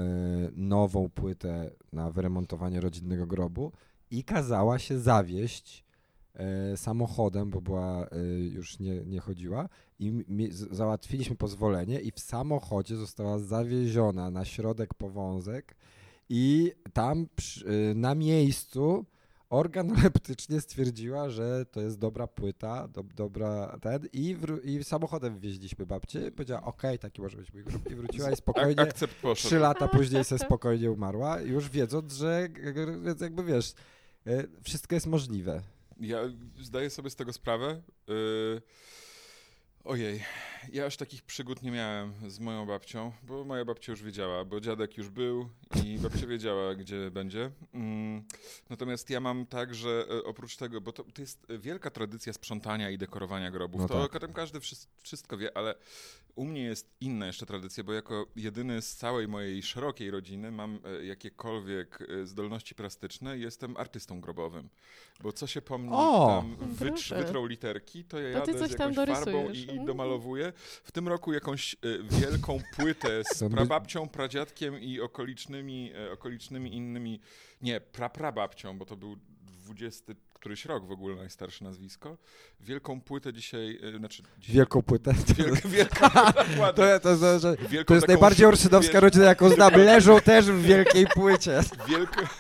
nową 0.56 1.10
płytę 1.10 1.72
na 1.94 2.12
wyremontowanie 2.12 2.82
rodzinnego 2.82 3.27
grobu 3.27 3.72
i 4.12 4.24
kazała 4.24 4.80
się 4.80 5.00
zawieść 5.00 5.86
e, 6.34 6.77
samochodem, 6.77 7.50
bo 7.50 7.62
była, 7.62 8.08
e, 8.08 8.18
już 8.39 8.80
nie, 8.80 9.06
nie 9.06 9.20
chodziła 9.20 9.70
i 10.00 10.24
załatwiliśmy 10.51 11.36
pozwolenie 11.36 12.00
i 12.00 12.12
w 12.12 12.20
samochodzie 12.20 12.96
została 12.96 13.39
zawieziona 13.39 14.30
na 14.32 14.46
środek 14.46 14.94
powązek 14.94 15.75
i 16.30 16.72
tam 16.94 17.27
przy, 17.36 17.70
y, 17.92 17.96
na 17.96 18.16
miejscu 18.16 19.06
organoleptycznie 19.50 20.62
stwierdziła, 20.62 21.30
że 21.30 21.66
to 21.66 21.82
jest 21.82 22.00
dobra 22.00 22.27
płyta, 22.27 22.88
do, 22.88 23.04
dobra 23.04 23.80
ten 23.82 24.08
i, 24.13 24.36
wró- 24.36 24.60
i 24.63 24.84
samochodem 24.84 25.39
wieźliśmy 25.39 25.86
babcię. 25.86 26.32
Powiedziała, 26.32 26.63
okej, 26.63 27.00
taki 27.00 27.22
może 27.22 27.38
być 27.38 27.54
mój 27.54 27.63
grób 27.63 27.92
i 27.92 27.96
wróciła 27.96 28.30
i 28.30 28.34
Ak- 28.34 28.38
spokojnie, 28.38 28.86
trzy 29.36 29.60
lata 29.60 29.88
później 29.88 30.24
se 30.24 30.39
spokojnie 30.39 30.92
umarła, 30.92 31.42
już 31.42 31.70
wiedząc, 31.70 32.13
że 32.13 32.48
więc 33.04 33.22
jakby 33.22 33.44
wiesz, 33.44 33.74
y, 34.27 34.50
wszystko 34.63 34.96
jest 34.96 35.08
możliwe. 35.08 35.62
Ja 36.00 36.20
zdaję 36.62 36.89
sobie 36.89 37.10
z 37.10 37.16
tego 37.16 37.34
sprawę. 37.34 37.82
Yy... 38.08 38.62
Ojej, 39.88 40.24
ja 40.74 40.86
aż 40.86 40.98
takich 40.98 41.24
przygód 41.24 41.62
nie 41.62 41.72
miałem 41.72 42.13
z 42.29 42.39
moją 42.39 42.65
babcią, 42.65 43.12
bo 43.24 43.44
moja 43.44 43.65
babcia 43.65 43.91
już 43.91 44.03
wiedziała, 44.03 44.46
bo 44.46 44.62
dziadek 44.62 44.98
już 44.98 45.10
był 45.10 45.50
i 45.86 46.00
babcia 46.00 46.27
wiedziała, 46.27 46.75
gdzie 46.75 47.12
będzie. 47.12 47.51
Mm, 47.74 48.24
Natomiast 48.69 49.09
ja 49.09 49.19
mam 49.19 49.45
tak, 49.45 49.75
że 49.75 50.05
e, 50.12 50.24
oprócz 50.24 50.57
tego, 50.57 50.81
bo 50.81 50.91
to, 50.91 51.03
to 51.03 51.21
jest 51.21 51.47
wielka 51.59 51.89
tradycja 51.89 52.33
sprzątania 52.33 52.89
i 52.89 52.97
dekorowania 52.97 53.51
grobów, 53.51 53.81
No 53.81 53.88
to 53.88 54.07
tak. 54.07 54.21
tam 54.21 54.33
każdy 54.33 54.59
wszy- 54.59 54.75
wszystko 55.01 55.38
wie, 55.38 55.57
ale 55.57 55.75
u 56.36 56.45
mnie 56.45 56.62
jest 56.63 56.91
inna 57.01 57.27
jeszcze 57.27 57.45
tradycja, 57.45 57.83
bo 57.83 57.93
jako 57.93 58.27
jedyny 58.36 58.81
z 58.81 58.95
całej 58.95 59.27
mojej 59.27 59.63
szerokiej 59.63 60.12
rodziny 60.12 60.51
mam 60.51 60.79
e, 61.01 61.05
jakiekolwiek 61.05 62.00
e, 62.21 62.25
zdolności 62.25 62.75
plastyczne 62.75 63.38
i 63.38 63.41
jestem 63.41 63.77
artystą 63.77 64.21
grobowym. 64.21 64.69
Bo 65.24 65.31
co 65.33 65.47
się 65.47 65.62
po 65.62 65.77
mnie 65.77 65.89
O! 65.93 66.27
tam 66.27 66.55
wytrz, 66.75 67.07
Proszę. 67.09 67.24
wytrą 67.25 67.45
literki, 67.45 68.03
to 68.03 68.19
ja 68.19 68.39
To 68.39 68.45
ty 68.45 68.51
jadę 68.51 68.63
coś 68.63 68.71
z 68.71 68.75
tam 68.77 68.93
jakąś 68.93 69.07
farbą 69.17 69.50
i, 69.50 69.57
i 69.59 69.69
Mm. 69.71 69.86
domalowuję. 69.86 70.53
W 70.83 70.91
tym 70.91 71.07
roku 71.07 71.33
jakąś 71.33 71.75
wielką 72.03 72.59
płytę 72.75 73.24
z 73.33 73.43
prababcią, 73.51 74.09
pradziadkiem 74.09 74.79
i 74.81 75.00
okolicznymi, 75.00 75.57
e, 75.96 76.12
okolicznymi 76.12 76.76
innymi, 76.76 77.20
nie, 77.62 77.82
praprababcią, 77.82 78.78
bo 78.78 78.86
to 78.86 78.96
był 78.96 79.18
20 79.66 80.14
któryś 80.40 80.66
rok 80.66 80.86
w 80.86 80.92
ogóle 80.92 81.16
najstarsze 81.16 81.66
nazwisko. 81.66 82.18
Wielką 82.60 83.02
płytę 83.02 83.34
dzisiaj, 83.34 83.80
e, 83.96 83.98
znaczy... 83.98 84.24
Dzisiaj, 84.40 84.56
Wielką 84.56 84.82
płytę. 84.82 85.14
Wielką, 85.38 85.70
wielką, 85.78 86.10
To, 86.76 87.00
to, 87.00 87.40
to, 87.40 87.56
wielką 87.70 87.88
to 87.88 87.96
jest 87.96 88.08
najbardziej 88.08 88.46
orszydowska 88.46 89.00
rodzina, 89.00 89.26
jaką 89.26 89.50
znamy. 89.50 89.78
Leżą 89.78 90.22
też 90.22 90.46
w 90.46 90.62
wielkiej 90.62 91.08
płycie. 91.08 91.62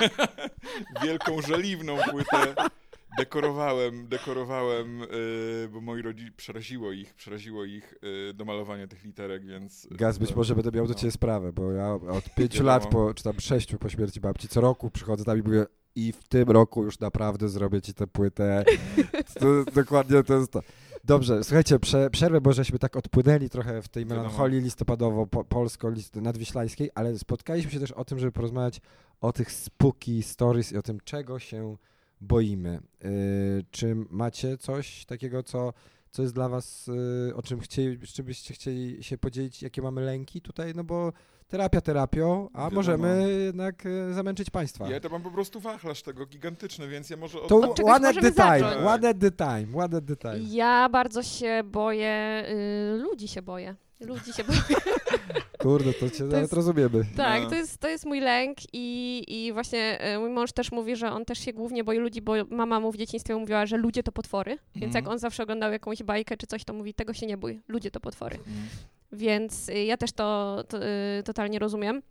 Wielką 1.03 1.41
żeliwną 1.41 1.97
płytę 2.11 2.55
dekorowałem, 3.17 4.07
dekorowałem, 4.07 5.01
y, 5.03 5.07
bo 5.71 5.81
moi 5.81 6.01
rodzice, 6.01 6.31
przeraziło 6.37 6.91
ich, 6.91 7.13
przeraziło 7.13 7.65
ich 7.65 7.93
y, 8.29 8.33
domalowanie 8.33 8.87
tych 8.87 9.03
literek, 9.03 9.45
więc... 9.45 9.87
Gaz, 9.91 10.17
być 10.17 10.35
może 10.35 10.55
będę 10.55 10.71
miał 10.71 10.87
do 10.87 10.93
No. 10.93 10.99
ciebie 10.99 11.11
sprawę, 11.11 11.53
bo 11.53 11.71
ja 11.71 11.93
od 11.93 12.33
pięciu 12.37 12.63
lat, 12.63 12.87
po, 12.87 13.13
czy 13.13 13.23
tam 13.23 13.39
sześciu 13.39 13.77
po 13.77 13.89
śmierci 13.89 14.19
babci, 14.19 14.47
co 14.47 14.61
roku 14.61 14.89
przychodzę 14.91 15.23
tam 15.23 15.39
i 15.39 15.41
mówię 15.41 15.65
i 15.95 16.11
w 16.11 16.27
tym 16.27 16.51
roku 16.51 16.83
już 16.83 16.99
naprawdę 16.99 17.49
zrobię 17.49 17.81
ci 17.81 17.93
tę 17.93 18.07
płytę. 18.07 18.63
To, 19.39 19.45
dokładnie 19.75 20.23
to 20.23 20.33
jest 20.33 20.51
to. 20.51 20.61
Dobrze, 21.03 21.43
słuchajcie, 21.43 21.79
prze, 21.79 22.09
przerwę, 22.09 22.41
bo 22.41 22.53
żeśmy 22.53 22.79
tak 22.79 22.95
odpłynęli 22.95 23.49
trochę 23.49 23.81
w 23.81 23.87
tej 23.87 24.05
melancholii 24.05 24.61
listopadowo-polsko-nadwiślańskiej, 24.61 26.89
ale 26.95 27.17
spotkaliśmy 27.17 27.71
się 27.71 27.79
też 27.79 27.91
o 27.91 28.05
tym, 28.05 28.19
żeby 28.19 28.31
porozmawiać 28.31 28.81
o 29.21 29.33
tych 29.33 29.51
spooky 29.51 30.23
stories 30.23 30.71
i 30.71 30.77
o 30.77 30.81
tym, 30.81 30.99
czego 31.03 31.39
się 31.39 31.77
boimy. 32.21 32.79
Yy, 33.03 33.09
czy 33.71 33.95
macie 34.09 34.57
coś 34.57 35.05
takiego, 35.05 35.43
co, 35.43 35.73
co 36.11 36.21
jest 36.21 36.33
dla 36.33 36.49
was, 36.49 36.87
yy, 37.27 37.35
o 37.35 37.41
czym, 37.41 37.59
chcieli, 37.59 38.07
czym 38.07 38.25
byście 38.25 38.53
chcieli 38.53 39.03
się 39.03 39.17
podzielić, 39.17 39.61
jakie 39.63 39.81
mamy 39.81 40.01
lęki 40.01 40.41
tutaj? 40.41 40.73
No 40.75 40.83
bo 40.83 41.13
terapia 41.47 41.81
terapią, 41.81 42.49
a 42.53 42.57
Wiadomo. 42.57 42.75
możemy 42.75 43.33
jednak 43.45 43.85
yy, 43.85 44.13
zamęczyć 44.13 44.49
państwa. 44.49 44.89
Ja 44.89 44.99
to 44.99 45.09
mam 45.09 45.21
po 45.21 45.31
prostu 45.31 45.59
wachlarz 45.59 46.01
tego 46.03 46.25
gigantyczny, 46.25 46.87
więc 46.87 47.09
ja 47.09 47.17
może... 47.17 47.37
To 47.47 47.57
od- 47.57 47.63
Od 47.65 47.75
czegoś 47.75 47.95
one 47.95 48.09
at 48.09 48.15
the 48.15 48.31
time, 48.31 48.59
zacząć. 48.59 48.85
one 48.87 49.09
at 49.09 49.19
the 49.19 49.31
time, 49.31 49.67
one 49.85 49.97
at 49.97 50.05
the 50.07 50.15
time. 50.15 50.39
Ja 50.49 50.89
bardzo 50.89 51.23
się 51.23 51.61
boję, 51.65 52.43
y, 52.95 52.97
ludzi 52.97 53.27
się 53.27 53.41
boję. 53.41 53.75
Ludzi 53.99 54.33
się 54.33 54.43
boję. 54.43 54.59
Kurde, 55.59 55.93
to 55.93 56.09
cię 56.09 56.23
nawet 56.23 56.41
jest- 56.41 56.53
rozumiemy. 56.53 57.05
Tak, 57.17 57.43
No. 57.43 57.49
to 57.49 57.55
jest, 57.55 57.77
to 57.77 57.87
jest 57.87 58.05
mój 58.05 58.19
lęk 58.19 58.57
i, 58.73 59.23
i 59.27 59.53
właśnie 59.53 60.13
y, 60.15 60.19
mój 60.19 60.29
mąż 60.29 60.51
też 60.51 60.71
mówi, 60.71 60.95
że 60.95 61.11
on 61.11 61.25
też 61.25 61.39
się 61.39 61.53
głównie 61.53 61.83
boi 61.83 61.97
ludzi, 61.97 62.21
bo 62.21 62.33
mama 62.49 62.79
mu 62.79 62.91
w 62.91 62.97
dzieciństwie 62.97 63.35
mówiła, 63.35 63.65
że 63.65 63.77
ludzie 63.77 64.03
to 64.03 64.11
potwory, 64.11 64.57
więc 64.75 64.95
jak 64.95 65.01
Mhm. 65.03 65.11
on 65.13 65.19
zawsze 65.19 65.43
oglądał 65.43 65.71
jakąś 65.71 66.03
bajkę 66.03 66.37
czy 66.37 66.47
coś, 66.47 66.63
to 66.63 66.73
mówi, 66.73 66.93
tego 66.93 67.13
się 67.13 67.25
nie 67.27 67.37
bój, 67.37 67.61
ludzie 67.67 67.91
to 67.91 67.99
potwory. 67.99 68.35
Mm. 68.35 68.47
Więc 69.11 69.69
y, 69.69 69.83
ja 69.83 69.97
też 69.97 70.11
to, 70.11 70.63
to 70.69 70.77
y, 70.85 71.23
totalnie 71.23 71.59
rozumiem. 71.59 72.01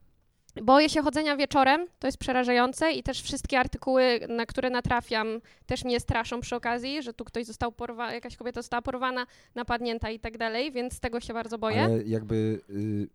Boję 0.62 0.88
się 0.88 1.03
chodzenia 1.03 1.37
wieczorem, 1.37 1.87
to 1.99 2.09
jest 2.09 2.19
przerażające 2.19 2.93
i 2.93 3.03
też 3.03 3.23
wszystkie 3.23 3.59
artykuły, 3.59 4.21
na 4.29 4.47
które 4.47 4.71
natrafiam, 4.71 5.41
też 5.67 5.85
mnie 5.85 6.00
straszą 6.00 6.41
przy 6.41 6.57
okazji, 6.57 7.03
że 7.03 7.12
tu 7.12 7.25
ktoś 7.25 7.45
został 7.45 7.73
porwany, 7.73 8.15
jakaś 8.15 8.37
kobieta 8.37 8.62
została 8.62 8.83
porwana, 8.83 9.26
napadnięta 9.55 10.11
i 10.11 10.21
tak 10.21 10.38
dalej, 10.38 10.73
więc 10.73 11.00
tego 11.00 11.21
się 11.21 11.35
bardzo 11.35 11.59
boję. 11.59 11.83
Ale 11.85 12.03
jakby 12.03 12.61
y, 12.71 13.09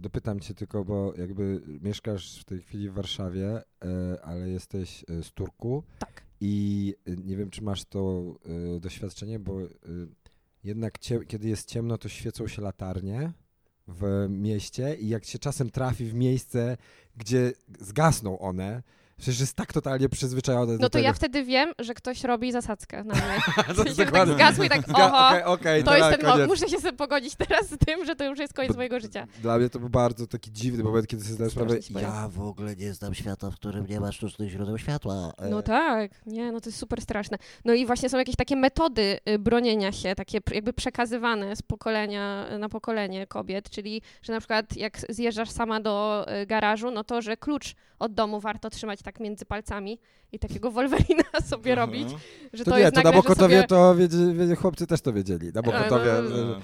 dopytam 0.00 0.40
cię 0.40 0.54
tylko, 0.54 0.84
bo 0.84 1.14
jakby 1.16 1.62
mieszkasz 1.82 2.40
w 2.40 2.44
tej 2.44 2.60
chwili 2.60 2.90
w 2.90 2.94
Warszawie, 2.94 3.58
y, 3.58 4.22
ale 4.22 4.48
jesteś 4.48 5.04
y, 5.10 5.22
z 5.22 5.32
Turku 5.32 5.82
Tak. 5.98 6.22
i 6.40 6.94
y, 7.08 7.16
nie 7.24 7.36
wiem, 7.36 7.50
czy 7.50 7.62
masz 7.62 7.84
to 7.84 8.22
y, 8.76 8.80
doświadczenie, 8.80 9.38
bo 9.38 9.58
jednak 10.64 10.98
cie, 10.98 11.24
kiedy 11.24 11.48
jest 11.48 11.68
ciemno, 11.68 11.98
to 11.98 12.08
świecą 12.08 12.48
się 12.48 12.62
latarnie 12.62 13.32
w 13.88 14.26
mieście 14.28 14.94
i 14.94 15.08
jak 15.08 15.24
się 15.24 15.38
czasem 15.38 15.70
trafi 15.70 16.04
w 16.04 16.14
miejsce, 16.14 16.76
gdzie 17.16 17.52
zgasną 17.80 18.38
one, 18.38 18.82
przecież 19.24 19.40
jest 19.40 19.54
tak 19.56 19.72
totalnie 19.72 20.08
przyzwyczajone 20.08 20.72
do 20.72 20.78
No 20.78 20.78
to 20.88 20.90
tego. 20.90 21.04
ja 21.04 21.12
wtedy 21.12 21.44
wiem, 21.44 21.72
że 21.78 21.94
ktoś 21.94 22.24
robi 22.24 22.52
zasadzkę 22.52 23.04
na 23.04 23.14
mnie. 23.14 23.22
To 23.76 23.84
tak 23.84 24.28
zgasło 24.28 24.64
i 24.64 24.68
tak, 24.68 24.80
Zga- 24.88 25.06
oho, 25.06 25.28
okej, 25.28 25.42
okej, 25.44 25.84
to 25.84 25.90
dobra, 25.90 26.06
jest 26.08 26.18
ten, 26.20 26.26
mo- 26.28 26.32
koniec. 26.32 26.48
muszę 26.48 26.68
się 26.68 26.80
sobie 26.80 26.92
pogodzić 26.96 27.34
teraz 27.34 27.66
z 27.70 27.78
tym, 27.86 28.04
że 28.04 28.16
to 28.16 28.24
już 28.24 28.38
jest 28.38 28.52
koniec 28.54 28.72
B- 28.72 28.76
mojego 28.76 29.00
życia. 29.00 29.26
Dla 29.42 29.58
mnie 29.58 29.68
to 29.70 29.78
był 29.78 29.88
bardzo 29.88 30.26
taki 30.26 30.52
dziwny 30.52 30.84
moment, 30.84 31.06
kiedy 31.06 31.22
sobie 31.22 31.34
zdałem 31.34 31.50
sprawę, 31.50 31.76
ja 32.02 32.28
w 32.28 32.40
ogóle 32.40 32.76
nie 32.76 32.94
znam 32.94 33.14
świata, 33.14 33.50
w 33.50 33.54
którym 33.54 33.86
nie 33.86 34.00
ma 34.00 34.12
sztucznych 34.12 34.50
źródeł 34.50 34.78
światła. 34.78 35.32
E, 35.38 35.48
No 35.48 35.62
tak, 35.62 36.10
nie, 36.26 36.52
no 36.52 36.60
to 36.60 36.68
jest 36.68 36.78
super 36.78 37.00
straszne. 37.02 37.38
No 37.64 37.72
i 37.74 37.86
właśnie 37.86 38.08
są 38.08 38.18
jakieś 38.18 38.36
takie 38.36 38.56
metody 38.56 39.18
y, 39.28 39.38
bronienia 39.38 39.92
się, 39.92 40.14
takie 40.14 40.38
jakby 40.52 40.72
przekazywane 40.72 41.56
z 41.56 41.62
pokolenia 41.62 42.46
na 42.58 42.68
pokolenie 42.68 43.26
kobiet, 43.26 43.70
czyli 43.70 44.02
że 44.22 44.32
na 44.32 44.38
przykład 44.38 44.76
jak 44.76 44.98
zjeżdżasz 45.08 45.50
sama 45.50 45.80
do 45.80 46.26
y, 46.42 46.46
garażu, 46.46 46.90
no 46.90 47.04
to 47.04 47.22
że 47.22 47.36
klucz 47.36 47.74
od 47.98 48.14
domu 48.14 48.40
warto 48.40 48.70
trzymać 48.70 49.02
tak 49.02 49.13
tak 49.14 49.20
między 49.20 49.44
palcami 49.44 49.98
i 50.32 50.38
takiego 50.38 50.70
Wolverina 50.70 51.22
sobie 51.50 51.74
robić, 51.74 52.02
Mhm. 52.02 52.20
że 52.52 52.64
To, 52.64 52.70
to, 52.70 52.76
nie, 52.76 52.82
jest 52.82 52.94
to 52.94 53.00
na 53.00 53.04
nagle, 53.04 53.18
że 53.22 53.22
Bokotowie 53.28 53.56
sobie 53.56 53.68
to 53.68 53.94
wiedzie, 53.94 54.56
chłopcy 54.56 54.86
też 54.86 55.00
to 55.00 55.12
wiedzieli. 55.12 55.52
Na 55.54 55.62
Bokotowie. 55.62 56.12
no, 56.30 56.56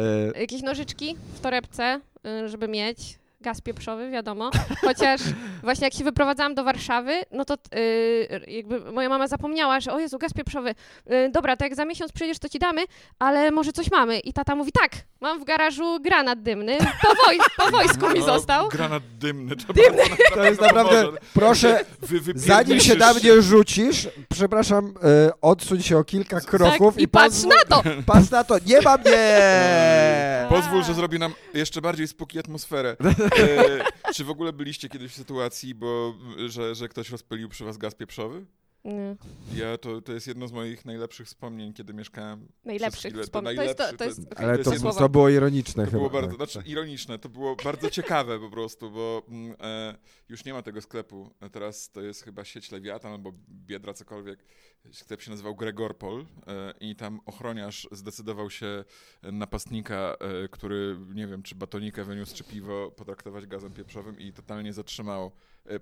E, 0.00 0.36
e, 0.36 0.40
jakieś 0.40 0.62
nożyczki 0.62 1.16
w 1.34 1.40
torebce, 1.40 2.00
y, 2.44 2.48
żeby 2.48 2.68
mieć. 2.68 3.18
Gaz 3.42 3.60
pieprzowy, 3.60 4.10
wiadomo. 4.10 4.50
Chociaż 4.80 5.20
właśnie 5.62 5.84
jak 5.84 5.94
się 5.94 6.04
wyprowadzałam 6.04 6.54
do 6.54 6.64
Warszawy, 6.64 7.22
no 7.32 7.44
to 7.44 7.54
y, 7.54 8.40
jakby 8.48 8.92
moja 8.92 9.08
mama 9.08 9.28
zapomniała, 9.28 9.80
że 9.80 9.92
o 9.92 9.98
Jezu, 9.98 10.18
gaz 10.18 10.32
pieprzowy. 10.32 10.70
Y, 10.70 11.30
dobra, 11.30 11.56
to 11.56 11.64
jak 11.64 11.74
za 11.74 11.84
miesiąc 11.84 12.12
przyjdziesz, 12.12 12.38
to 12.38 12.48
ci 12.48 12.58
damy, 12.58 12.84
ale 13.18 13.50
może 13.50 13.72
coś 13.72 13.90
mamy. 13.90 14.18
I 14.18 14.32
tata 14.32 14.56
mówi, 14.56 14.72
tak, 14.72 14.92
mam 15.20 15.40
w 15.40 15.44
garażu 15.44 16.00
granat 16.00 16.42
dymny. 16.42 16.78
Po, 16.78 17.14
woj 17.26 17.38
po 17.56 17.70
wojsku 17.70 18.08
mi 18.10 18.18
no, 18.20 18.26
został. 18.26 18.68
Granat 18.68 19.02
dymny. 19.18 19.56
To, 19.56 19.72
Dymny. 19.72 20.02
to 20.34 20.44
jest 20.44 20.60
naprawdę, 20.60 21.08
proszę, 21.34 21.84
Wy, 22.02 22.20
wy 22.20 22.32
zanim 22.36 22.80
się 22.80 22.94
na 22.94 23.14
mnie 23.14 23.42
rzucisz, 23.42 24.08
przepraszam, 24.28 24.94
e, 25.02 25.30
odsuń 25.40 25.82
się 25.82 25.98
o 25.98 26.04
kilka 26.04 26.40
kroków 26.40 26.94
tak, 26.94 27.02
i 27.02 27.08
patrz 27.08 27.36
pozwól- 27.36 27.48
na 27.48 27.64
to! 27.76 27.82
Patrz 28.12 28.30
na 28.30 28.44
to, 28.44 28.56
nie 28.66 28.80
ma 28.80 28.96
mnie! 28.96 30.46
Pozwól, 30.48 30.82
że 30.84 30.94
zrobi 30.94 31.18
nam 31.18 31.32
jeszcze 31.54 31.80
bardziej 31.80 32.08
spóki 32.08 32.38
atmosferę. 32.38 32.96
E, 33.38 33.84
czy 34.14 34.24
w 34.24 34.30
ogóle 34.30 34.52
byliście 34.52 34.88
kiedyś 34.88 35.12
w 35.12 35.16
sytuacji, 35.16 35.74
bo, 35.74 36.14
że, 36.46 36.74
że 36.74 36.88
ktoś 36.88 37.10
rozpylił 37.10 37.48
przy 37.48 37.64
was 37.64 37.78
gaz 37.78 37.94
pieprzowy? 37.94 38.44
Nie, 38.84 39.16
Ja, 39.54 39.78
to, 39.78 40.00
to 40.00 40.12
jest 40.12 40.26
jedno 40.26 40.48
z 40.48 40.52
moich 40.52 40.84
najlepszych 40.84 41.26
wspomnień, 41.26 41.72
kiedy 41.72 41.94
mieszkałem. 41.94 42.48
najlepszych 42.64 43.14
wspomnień. 43.16 43.56
To 43.56 43.62
jest 43.62 43.78
to, 43.78 43.96
to 43.96 44.04
jest, 44.04 44.28
to- 44.28 44.30
okej, 44.34 44.46
Ale 44.46 44.58
To 44.58 44.72
jest 44.72 44.98
to, 44.98 45.08
było 45.08 45.28
ironiczne 45.28 45.84
To 45.84 45.90
chyba. 45.90 45.98
było 45.98 46.10
bardzo, 46.10 46.28
tak, 46.28 46.36
znaczy 46.36 46.54
tak. 46.58 46.68
ironiczne, 46.68 47.18
to 47.18 47.28
było 47.28 47.56
bardzo 47.56 47.90
ciekawe 48.00 48.38
po 48.40 48.50
prostu, 48.50 48.90
bo 48.90 49.22
mm, 49.28 49.56
e, 49.60 49.94
już 50.28 50.44
nie 50.44 50.52
ma 50.52 50.62
tego 50.62 50.80
sklepu. 50.80 51.30
Teraz 51.52 51.90
to 51.90 52.00
jest 52.02 52.22
chyba 52.24 52.44
sieć 52.44 52.70
Lewiatan 52.72 53.12
albo 53.12 53.32
Biedra, 53.48 53.94
cokolwiek. 53.94 54.44
Sklep 54.92 55.22
się 55.22 55.30
nazywał 55.30 55.54
Gregorpol 55.56 56.20
e, 56.46 56.74
i 56.80 56.96
tam 56.96 57.20
ochroniarz 57.26 57.88
zdecydował 57.92 58.50
się 58.50 58.84
napastnika, 59.22 60.16
e, 60.44 60.48
który 60.48 60.96
nie 61.14 61.26
wiem, 61.26 61.42
czy 61.42 61.54
batonikę 61.54 62.04
wyniósł, 62.04 62.36
czy 62.36 62.44
piwo, 62.44 62.90
potraktować 62.90 63.46
gazem 63.46 63.72
pieprzowym 63.72 64.20
i 64.20 64.32
totalnie 64.32 64.72
zatrzymał 64.72 65.32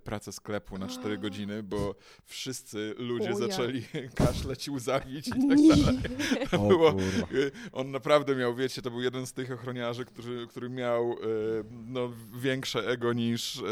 pracę 0.05 0.33
sklepu 0.33 0.79
na 0.79 0.89
4 0.89 1.19
godziny, 1.19 1.63
bo 1.63 1.95
wszyscy 2.25 2.95
ludzie 2.99 3.25
O 3.35 3.39
ja. 3.41 3.49
zaczęli 3.49 3.83
kaszleć, 4.15 4.69
łzawić 4.69 5.29
i 5.29 5.31
tak 5.31 5.41
dalej. 5.69 5.99
Było-. 6.69 6.95
Y, 7.33 7.51
On 7.73 7.91
naprawdę 7.91 8.37
miał, 8.37 8.55
wiecie, 8.55 8.83
to 8.83 8.91
był 8.91 9.01
jeden 9.01 9.27
z 9.27 9.33
tych 9.33 9.53
ochroniarzy, 9.53 10.05
który, 10.05 10.47
który 10.47 10.71
miał 10.71 11.13
y, 11.13 11.17
no, 11.87 12.13
większe 12.41 12.87
ego 12.89 13.13
niż 13.13 13.63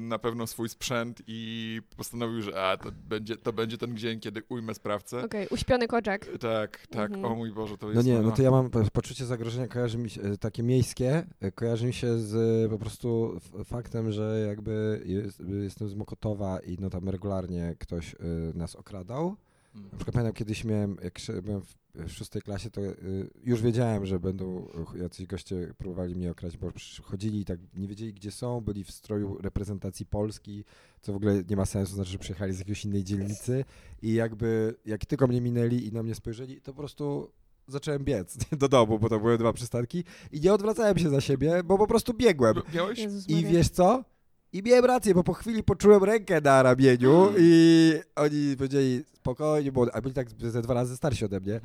na 0.00 0.18
pewno 0.18 0.46
swój 0.46 0.68
sprzęt 0.68 1.22
i 1.26 1.80
postanowił, 1.96 2.42
że 2.42 2.62
a, 2.62 2.76
to 2.76 2.90
będzie, 3.08 3.36
to 3.36 3.52
będzie 3.52 3.78
ten 3.78 3.96
dzień, 3.96 4.20
kiedy 4.20 4.42
ujmę 4.48 4.74
sprawcę. 4.74 5.24
Okej, 5.24 5.46
uśpiony 5.50 5.86
koczek. 5.88 6.38
Tak, 6.40 6.86
tak, 6.86 7.10
Mhm. 7.12 7.24
o 7.32 7.36
mój 7.36 7.50
Boże, 7.52 7.78
to 7.78 7.86
No 7.86 7.92
jest... 7.92 8.06
nie, 8.06 8.18
no 8.18 8.32
to 8.32 8.42
ja 8.42 8.50
mam 8.50 8.70
po- 8.70 8.90
poczucie 8.92 9.24
zagrożenia, 9.24 9.68
kojarzy 9.68 9.98
mi 9.98 10.10
się, 10.10 10.22
e, 10.22 10.36
takie 10.38 10.62
miejskie, 10.62 11.26
e, 11.40 11.52
kojarzy 11.52 11.86
mi 11.86 11.92
się 11.92 12.18
z 12.18 12.34
e, 12.66 12.68
po 12.70 12.78
prostu 12.78 13.40
faktem, 13.64 14.12
że 14.12 14.44
jakby 14.48 15.02
jest, 15.06 15.42
jestem 15.64 15.88
z 15.88 15.94
Mokotowa 15.94 16.58
i 16.60 16.76
no 16.80 16.90
tam 16.90 17.08
regularnie 17.08 17.76
ktoś 17.78 18.14
e, 18.14 18.18
nas 18.54 18.76
okradał. 18.76 19.36
Mm. 19.76 19.88
Na 19.92 19.96
przykład 19.96 20.14
pamiętam 20.14 20.32
kiedyś 20.32 20.64
miałem, 20.64 20.96
jak 21.02 21.20
byłem 21.42 21.60
w, 21.62 21.74
w 21.94 22.12
szóstej 22.12 22.42
klasie, 22.42 22.70
to 22.70 22.80
y, 22.80 22.94
już 23.44 23.62
wiedziałem, 23.62 24.06
że 24.06 24.20
będą 24.20 24.68
y, 24.94 24.98
jacyś 24.98 25.26
goście 25.26 25.74
próbowali 25.78 26.14
mnie 26.14 26.30
okraść, 26.30 26.56
bo 26.56 26.72
przychodzili 26.72 27.40
i 27.40 27.44
tak 27.44 27.60
nie 27.76 27.88
wiedzieli, 27.88 28.14
gdzie 28.14 28.30
są, 28.30 28.60
byli 28.60 28.84
w 28.84 28.90
stroju 28.90 29.38
reprezentacji 29.38 30.06
Polski, 30.06 30.64
co 31.00 31.12
w 31.12 31.16
ogóle 31.16 31.42
nie 31.50 31.56
ma 31.56 31.66
sensu, 31.66 31.94
znaczy, 31.94 32.10
że 32.10 32.18
przyjechali 32.18 32.52
z 32.52 32.58
jakiejś 32.58 32.84
innej 32.84 33.04
dzielnicy 33.04 33.64
i 34.02 34.14
jakby, 34.14 34.74
jak 34.86 35.06
tylko 35.06 35.26
mnie 35.26 35.40
minęli 35.40 35.86
i 35.86 35.92
na 35.92 36.02
mnie 36.02 36.14
spojrzeli, 36.14 36.60
to 36.60 36.72
po 36.72 36.78
prostu 36.78 37.30
zacząłem 37.68 38.04
biec 38.04 38.36
do 38.60 38.68
domu, 38.68 38.98
bo 38.98 39.08
to 39.08 39.20
były 39.20 39.38
dwa 39.38 39.52
przystanki 39.52 40.04
i 40.32 40.40
nie 40.40 40.54
odwracałem 40.54 40.98
się 40.98 41.10
za 41.10 41.20
siebie, 41.20 41.62
bo 41.64 41.78
po 41.78 41.86
prostu 41.86 42.14
biegłem. 42.14 42.54
Miałeś? 42.74 43.06
I 43.28 43.44
wiesz 43.44 43.68
co? 43.68 44.04
I 44.52 44.62
miałem 44.62 44.84
rację, 44.84 45.14
bo 45.14 45.24
po 45.24 45.32
chwili 45.32 45.62
poczułem 45.62 46.04
rękę 46.04 46.40
na 46.40 46.62
ramieniu 46.62 47.32
i 47.38 47.92
oni 48.16 48.56
powiedzieli 48.56 49.04
spokojnie, 49.14 49.72
bo 49.72 49.86
a 49.92 50.00
byli 50.00 50.14
tak 50.14 50.30
ze 50.30 50.62
dwa 50.62 50.74
razy 50.74 50.96
starsi 50.96 51.24
ode 51.24 51.40
mnie. 51.40 51.60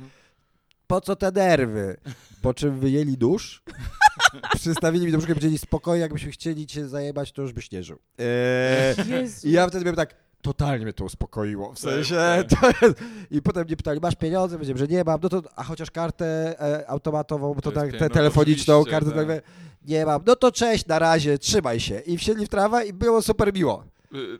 Po 0.86 1.00
co 1.00 1.16
te 1.16 1.30
nerwy? 1.30 1.96
Po 2.42 2.54
czym 2.54 2.80
wyjęli 2.80 3.16
nóż, 3.20 3.62
przystawili 4.56 5.06
mi 5.06 5.12
do 5.12 5.18
brzucha 5.18 5.32
i 5.32 5.34
powiedzieli 5.34 5.58
spokojnie, 5.58 6.00
jakbyśmy 6.00 6.30
chcieli 6.30 6.66
cię 6.66 6.88
zajebać, 6.88 7.32
to 7.32 7.42
już 7.42 7.52
byś 7.52 7.70
nie 7.70 7.82
żył. 7.82 7.98
Eee. 8.18 8.96
I 9.44 9.52
ja 9.52 9.68
wtedy 9.68 9.84
byłem 9.84 9.96
tak, 9.96 10.14
totalnie 10.42 10.84
mnie 10.84 10.92
to 10.92 11.04
uspokoiło. 11.04 11.72
W 11.72 11.78
sensie, 11.78 12.16
to 12.60 12.66
jest... 12.86 13.00
I 13.30 13.42
potem 13.42 13.64
mnie 13.66 13.76
pytali, 13.76 14.00
masz 14.00 14.14
pieniądze? 14.16 14.56
Powiedziałem, 14.56 14.78
że 14.78 14.86
nie 14.86 15.04
mam. 15.04 15.20
No 15.22 15.28
to, 15.28 15.42
a 15.56 15.64
chociaż 15.64 15.90
kartę 15.90 16.60
e, 16.60 16.90
automatową, 16.90 17.54
bo 17.54 17.60
to 17.62 17.72
To 17.72 17.80
tak, 17.80 17.90
te, 17.92 18.10
telefoniczną, 18.10 18.84
kartę, 18.84 19.10
tak. 19.10 19.26
tak. 19.28 19.42
nie 19.88 20.06
mam. 20.06 20.22
No 20.26 20.36
to 20.36 20.52
cześć, 20.52 20.86
na 20.86 20.98
razie, 20.98 21.38
trzymaj 21.38 21.80
się. 21.80 22.00
I 22.00 22.18
wsiedli 22.18 22.46
w 22.46 22.48
trawę 22.48 22.86
i 22.86 22.92
było 22.92 23.22
super 23.22 23.54
miło. 23.54 23.84
Y, 24.14 24.38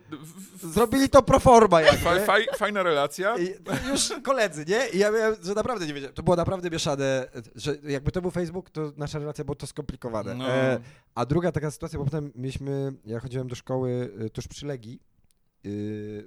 w- 0.61 0.73
Zrobili 0.73 1.09
to 1.09 1.23
pro 1.23 1.39
forma 1.39 1.81
jakby. 1.81 1.97
Faj, 1.97 2.25
faj, 2.25 2.45
fajna 2.57 2.83
relacja. 2.83 3.35
I 3.37 3.53
już 3.91 4.13
koledzy, 4.23 4.65
nie? 4.67 4.87
I 4.93 4.97
ja 4.97 5.11
miałem, 5.11 5.35
że 5.43 5.53
naprawdę 5.53 5.87
nie 5.87 5.93
wiedziałem. 5.93 6.15
To 6.15 6.23
było 6.23 6.35
naprawdę 6.35 6.69
mieszane, 6.69 7.27
że 7.55 7.75
jakby 7.83 8.11
to 8.11 8.21
był 8.21 8.31
Facebook, 8.31 8.69
to 8.69 8.91
nasza 8.97 9.19
relacja 9.19 9.43
była 9.43 9.55
to 9.55 9.67
skomplikowane. 9.67 10.35
No. 10.35 10.49
E, 10.49 10.79
a 11.15 11.25
druga 11.25 11.51
taka 11.51 11.71
sytuacja, 11.71 11.99
bo 11.99 12.05
potem 12.05 12.31
mieliśmy, 12.35 12.93
ja 13.05 13.19
chodziłem 13.19 13.47
do 13.47 13.55
szkoły 13.55 14.11
y, 14.25 14.29
tuż 14.29 14.47
przy 14.47 14.65
Legii, 14.65 14.99
y, 14.99 15.12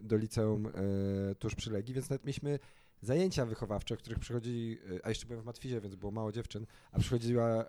do 0.02 0.16
liceum 0.16 0.66
y, 0.66 1.34
tuż 1.38 1.54
przy 1.54 1.70
Legii, 1.70 1.94
więc 1.94 2.10
nawet 2.10 2.24
mieliśmy 2.24 2.58
zajęcia 3.02 3.46
wychowawcze, 3.46 3.96
w 3.96 3.98
których 3.98 4.18
przychodzili, 4.18 4.78
y, 4.90 5.00
a 5.04 5.08
jeszcze 5.08 5.26
byłem 5.26 5.42
w 5.42 5.46
Matwizie, 5.46 5.80
więc 5.80 5.94
było 5.94 6.12
mało 6.12 6.32
dziewczyn, 6.32 6.66
a 6.92 6.98
przychodziła 6.98 7.44
e, 7.48 7.64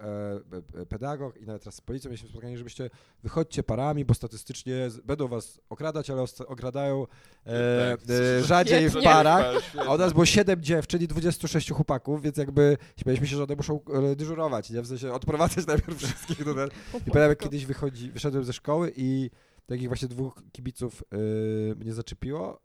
e, 0.81 0.85
pedagog 0.85 1.37
i 1.41 1.45
nawet 1.45 1.61
teraz 1.61 1.75
z 1.75 1.81
policją 1.81 2.09
mieliśmy 2.09 2.29
spotkanie, 2.29 2.57
żebyście 2.57 2.89
wychodźcie 3.23 3.63
parami, 3.63 4.05
bo 4.05 4.13
statystycznie 4.13 4.89
będą 5.05 5.27
was 5.27 5.61
okradać, 5.69 6.09
ale 6.09 6.25
okradają 6.47 7.07
e, 7.45 7.97
Tak. 7.97 8.09
e, 8.09 8.43
rzadziej 8.43 8.89
w 8.89 9.03
parach. 9.03 9.75
A 9.87 9.93
u 9.93 9.97
nas 9.97 10.13
było 10.13 10.25
7 10.25 10.63
dziewczyn 10.63 11.01
i 11.01 11.07
26 11.07 11.71
chłopaków, 11.71 12.21
więc 12.21 12.37
jakby 12.37 12.77
śmialiśmy 13.01 13.27
się, 13.27 13.35
że 13.35 13.43
one 13.43 13.55
muszą 13.55 13.79
e, 14.11 14.15
dyżurować, 14.15 14.69
nie? 14.69 14.81
W 14.81 14.87
sensie 14.87 15.13
odprowadzać 15.13 15.67
najpierw 15.73 15.97
wszystkich. 15.97 16.45
Do 16.45 16.53
ten. 16.55 16.69
I 16.93 17.11
pamiętam, 17.11 17.29
jak 17.29 17.39
kiedyś 17.39 17.65
wychodzi, 17.65 18.11
wyszedłem 18.11 18.43
ze 18.43 18.53
szkoły 18.53 18.93
i 18.95 19.29
takich 19.67 19.87
właśnie 19.87 20.07
dwóch 20.07 20.41
kibiców 20.51 21.03
y, 21.71 21.75
mnie 21.75 21.93
zaczepiło, 21.93 22.61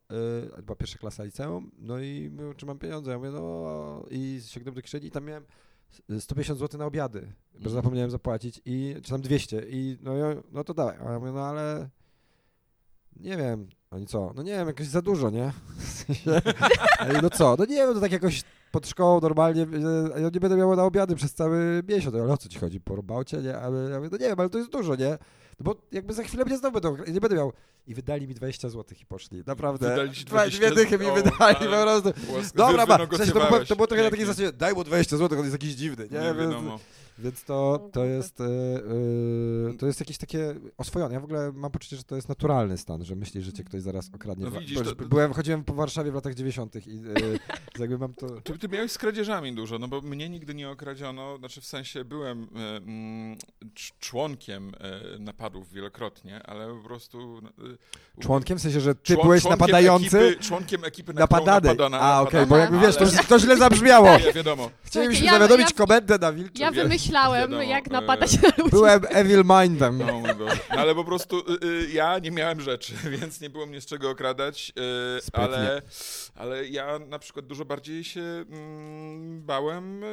y, 0.58 0.62
była 0.62 0.76
pierwsza 0.76 0.98
klasa 0.98 1.24
liceum, 1.24 1.70
no 1.78 1.98
i 2.00 2.30
mówią, 2.32 2.54
czy 2.54 2.66
mam 2.66 2.78
pieniądze, 2.78 3.10
ja 3.10 3.18
mówię, 3.18 3.30
no 3.30 4.06
i 4.10 4.40
sięgnąłem 4.46 4.74
do 4.74 4.82
kieszeni 4.82 5.06
i 5.06 5.10
tam 5.10 5.24
miałem 5.24 5.44
150 6.18 6.58
zł 6.58 6.78
na 6.78 6.86
obiady, 6.86 7.20
bo 7.52 7.56
Mhm. 7.58 7.74
zapomniałem 7.74 8.10
zapłacić 8.10 8.60
i, 8.64 8.96
czy 9.02 9.10
tam 9.10 9.20
200 9.20 9.62
i 9.68 9.98
no, 10.02 10.16
ja, 10.16 10.26
no 10.52 10.64
to 10.64 10.74
dawaj, 10.74 10.96
a 11.06 11.12
ja 11.12 11.18
mówię, 11.18 11.32
no 11.32 11.44
ale 11.46 11.88
nie 13.16 13.36
wiem, 13.36 13.68
oni 13.90 14.06
co, 14.06 14.32
no 14.36 14.42
nie 14.42 14.52
wiem, 14.52 14.66
jakoś 14.66 14.86
za 14.86 15.02
dużo, 15.02 15.30
nie? 15.30 15.52
No 17.22 17.30
co, 17.30 17.56
no 17.58 17.64
nie 17.64 17.76
wiem, 17.76 17.94
to 17.94 18.00
tak 18.00 18.12
jakoś 18.12 18.42
pod 18.72 18.86
szkołą 18.88 19.20
normalnie, 19.20 19.66
ja 20.16 20.28
nie 20.34 20.40
będę 20.40 20.56
miał 20.56 20.76
na 20.76 20.84
obiady 20.84 21.14
przez 21.16 21.34
cały 21.34 21.82
miesiąc, 21.88 22.14
ale 22.14 22.32
o 22.32 22.36
co 22.36 22.48
ci 22.48 22.58
chodzi, 22.58 22.80
porąbał 22.80 23.24
cię, 23.24 23.36
nie? 23.42 23.58
Ale 23.58 23.90
ja 23.90 23.96
mówię, 23.96 24.08
no 24.12 24.18
nie 24.18 24.26
wiem, 24.28 24.40
ale 24.40 24.50
to 24.50 24.58
jest 24.58 24.70
dużo, 24.70 24.96
nie? 24.96 25.18
Bo 25.62 25.76
jakby 25.92 26.14
za 26.14 26.22
chwilę 26.22 26.44
mnie 26.44 26.58
znowu 26.58 26.80
będą, 26.80 27.04
nie 27.12 27.20
będę 27.20 27.36
miał. 27.36 27.52
I 27.86 27.94
wydali 27.94 28.28
mi 28.28 28.34
20 28.34 28.68
zł 28.68 28.96
i 29.02 29.06
poszli, 29.06 29.42
naprawdę. 29.46 29.90
Wydali 29.90 30.12
ci 30.12 30.24
Dwa- 30.24 30.28
20 30.30 30.58
Dwie 30.58 30.70
dychy 30.74 30.98
mi 30.98 31.06
wydali 31.12 31.56
po 31.56 31.82
prostu. 31.82 32.12
Dobra, 32.54 32.86
ma, 32.86 33.06
w 33.06 33.16
sensie 33.16 33.32
to, 33.32 33.46
było, 33.46 33.64
to 33.64 33.76
było 33.76 33.86
trochę 33.86 34.02
na 34.02 34.10
takiej 34.10 34.26
zasadzie, 34.26 34.52
daj 34.52 34.74
mu 34.74 34.84
20 34.84 35.16
zł, 35.16 35.38
on 35.38 35.44
jest 35.44 35.54
jakiś 35.54 35.74
dziwny, 35.74 36.08
nie? 36.10 36.18
Nie 36.18 36.34
wiadomo. 36.34 36.70
więc 36.70 36.82
to, 37.46 37.88
to 37.92 38.04
jest 38.04 38.40
e, 38.40 38.44
to 39.78 39.86
jest 39.86 40.00
jakieś 40.00 40.18
takie 40.18 40.54
oswojone. 40.78 41.14
Ja 41.14 41.20
w 41.20 41.24
ogóle 41.24 41.52
mam 41.54 41.70
poczucie, 41.70 41.96
że 41.96 42.04
to 42.04 42.16
jest 42.16 42.28
naturalny 42.28 42.78
stan, 42.78 43.04
że 43.04 43.16
myślisz, 43.16 43.44
że 43.44 43.52
cię 43.52 43.64
ktoś 43.64 43.82
zaraz 43.82 44.10
okradnie. 44.14 44.44
No 44.44 44.60
widzisz, 44.60 44.78
to- 44.78 44.84
to- 44.94 45.04
Byłem, 45.04 45.32
chodziłem 45.32 45.64
po 45.64 45.74
Warszawie 45.74 46.10
w 46.10 46.14
latach 46.14 46.34
90. 46.34 46.86
i 46.86 46.90
e, 46.90 47.78
jakby 47.82 47.98
mam 47.98 48.14
to... 48.14 48.26
Ty, 48.40 48.58
ty 48.58 48.68
miałeś 48.68 48.92
z 48.92 48.98
kradzieżami 48.98 49.54
dużo, 49.54 49.78
no 49.78 49.88
bo 49.88 50.00
mnie 50.00 50.28
nigdy 50.28 50.54
nie 50.54 50.70
okradziono, 50.70 51.36
znaczy 51.38 51.60
w 51.60 51.66
sensie 51.66 52.04
byłem 52.04 52.48
mm, 52.54 53.36
cz- 53.74 53.92
członkiem 54.00 54.72
napadów 55.18 55.72
wielokrotnie, 55.72 56.42
ale 56.46 56.68
po 56.74 56.88
prostu... 56.88 57.42
e, 58.18 58.22
Członkiem, 58.22 58.58
w 58.58 58.62
sensie, 58.62 58.80
że 58.80 58.94
ty 58.94 59.14
człon- 59.14 59.22
byłeś 59.22 59.44
napadający, 59.44 60.18
Ekipy, 60.20 60.44
członkiem 60.44 60.84
ekipy, 60.84 61.12
na 61.14 61.20
napadany. 61.20 61.66
napadana, 61.68 62.00
A, 62.00 62.20
okej, 62.20 62.40
napadana, 62.40 62.46
bo 62.46 62.56
jakby 62.56 62.78
wiesz, 62.86 62.96
to, 62.96 63.04
ale- 63.04 63.24
to 63.28 63.38
źle 63.38 63.56
zabrzmiało. 63.66 64.18
Nie, 64.18 64.32
wiadomo. 64.32 64.70
Chcielibyśmy 64.82 65.18
Słuchajcie, 65.20 65.24
ja- 65.24 65.32
zawiadomić 65.32 65.70
ja- 65.70 65.86
komendę 65.86 66.18
na 66.18 66.32
wilczy. 66.32 66.62
Ja 66.62 66.72
wymyślałem, 67.02 67.50
wiadomo, 67.50 67.62
jak 67.62 67.88
e, 67.88 67.90
napadać 67.90 68.42
na 68.42 68.48
ludzi. 68.48 68.70
Byłem 68.70 69.02
Evil 69.08 69.44
Mindem. 69.44 69.98
No. 69.98 70.22
No, 70.38 70.46
ale 70.68 70.94
po 70.94 71.04
prostu 71.04 71.38
y, 71.38 71.66
y, 71.66 71.92
ja 71.92 72.18
nie 72.18 72.30
miałem 72.30 72.60
rzeczy, 72.60 72.94
więc 73.18 73.40
nie 73.40 73.50
było 73.50 73.66
mnie 73.66 73.80
z 73.80 73.86
czego 73.86 74.10
okradać, 74.10 74.72
y, 74.78 75.20
ale, 75.32 75.82
ale 76.34 76.68
ja 76.68 76.98
na 76.98 77.18
przykład 77.18 77.46
dużo 77.46 77.64
bardziej 77.64 78.04
się 78.04 78.20
mm, 78.20 79.42
bałem 79.42 80.04
y, 80.04 80.06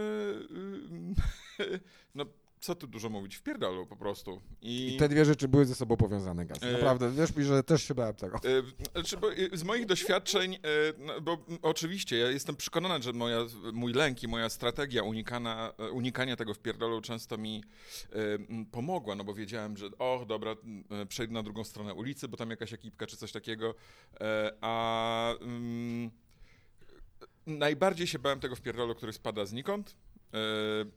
y, 1.60 1.80
no, 2.16 2.26
co 2.60 2.76
tu 2.76 2.88
dużo 2.88 3.10
mówić, 3.10 3.36
w 3.36 3.42
pierdolu 3.42 3.86
po 3.86 3.96
prostu. 3.96 4.42
I, 4.62 4.96
I 4.96 4.98
te 4.98 5.10
dwie 5.10 5.26
rzeczy 5.26 5.48
były 5.48 5.66
ze 5.66 5.76
sobą 5.76 5.98
powiązane, 5.98 6.46
Gaz. 6.46 6.64
E, 6.64 6.72
Naprawdę, 6.72 7.12
wiesz 7.12 7.36
mi, 7.36 7.44
że 7.44 7.64
też 7.64 7.84
się 7.84 7.96
bałem 7.96 8.16
tego. 8.16 8.38
E, 8.38 8.42
Znaczy, 8.94 9.18
e, 9.54 9.58
z 9.58 9.64
moich 9.64 9.86
doświadczeń, 9.86 10.54
e, 10.56 10.60
no, 10.98 11.22
bo 11.22 11.38
oczywiście 11.62 12.18
ja 12.18 12.32
jestem 12.32 12.56
przekonany, 12.56 13.04
że 13.04 13.14
moja, 13.14 13.40
mój 13.74 13.94
lęk 13.94 14.24
i 14.24 14.28
moja 14.28 14.50
strategia 14.50 15.04
unikana, 15.04 15.74
e, 15.78 15.90
unikania 15.92 16.36
tego 16.36 16.54
w 16.54 16.60
pierdolu 16.60 17.02
często 17.02 17.38
mi 17.38 17.64
e, 18.12 18.66
pomogła, 18.72 19.16
no 19.16 19.24
bo 19.24 19.34
wiedziałem, 19.34 19.78
że 19.78 19.88
och, 20.00 20.26
dobra, 20.26 20.56
e, 20.92 21.06
przejdę 21.06 21.34
na 21.34 21.44
drugą 21.44 21.64
stronę 21.64 21.94
ulicy, 21.94 22.28
bo 22.28 22.38
tam 22.38 22.50
jakaś 22.50 22.74
ekipka 22.74 23.08
czy 23.08 23.18
coś 23.18 23.32
takiego, 23.32 23.76
e, 24.22 24.54
a 24.62 25.34
mm, 25.42 26.12
najbardziej 27.48 28.08
się 28.08 28.20
bałem 28.20 28.40
tego 28.40 28.56
w 28.56 28.62
pierdolu, 28.62 28.96
który 28.96 29.14
spada 29.14 29.46
znikąd. 29.46 29.96
E, 30.34 30.38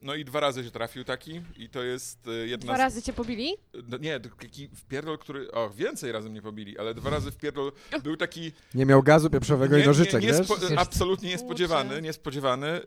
No 0.03 0.15
i 0.15 0.25
dwa 0.25 0.41
razy 0.41 0.65
się 0.65 0.71
trafił 0.71 1.05
taki 1.05 1.41
i 1.57 1.69
to 1.69 1.83
jest 1.83 2.29
e, 2.29 2.31
jedna 2.33 2.65
Dwa 2.67 2.77
z 2.77 2.79
razy 2.79 3.03
cię 3.03 3.13
pobili? 3.13 3.57
no 3.89 3.99
nie, 3.99 4.21
taki 4.21 4.69
wpierdol, 4.69 5.19
który. 5.19 5.53
O, 5.53 5.71
więcej 5.71 6.13
razy 6.13 6.31
mnie 6.31 6.43
pobili, 6.43 6.79
ale 6.79 6.95
dwa 6.95 7.11
razy 7.11 7.31
wpierdol 7.31 7.73
był 8.05 8.17
taki. 8.17 8.53
Nie 8.75 8.87
miał 8.87 9.03
gazu 9.03 9.31
pieprzowego 9.31 9.79
i 9.79 9.87
nożyczek, 9.87 10.23
nie, 10.23 10.29
wiesz? 10.29 10.47
spo- 10.47 10.77
absolutnie 10.77 11.29
Kurczę. 11.29 11.43
niespodziewany, 11.43 12.03
niespodziewany. 12.03 12.81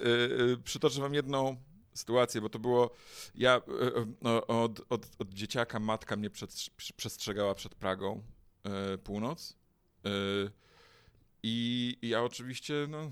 Y, 0.54 0.58
przytoczę 0.64 1.02
wam 1.02 1.14
jedną 1.14 1.56
sytuację, 1.94 2.42
bo 2.42 2.50
to 2.50 2.60
było. 2.60 2.90
Ja 3.36 3.58
y, 3.58 4.48
od, 4.48 4.82
od, 4.90 5.06
od 5.20 5.30
dzieciaka 5.30 5.80
matka 5.80 6.16
mnie 6.16 6.30
przestrzegała 6.98 7.56
przed 7.56 7.76
Pragą 7.76 8.24
północ. 9.04 9.56
I, 11.48 11.98
ja 12.02 12.24
oczywiście, 12.24 12.74
no, 12.90 13.10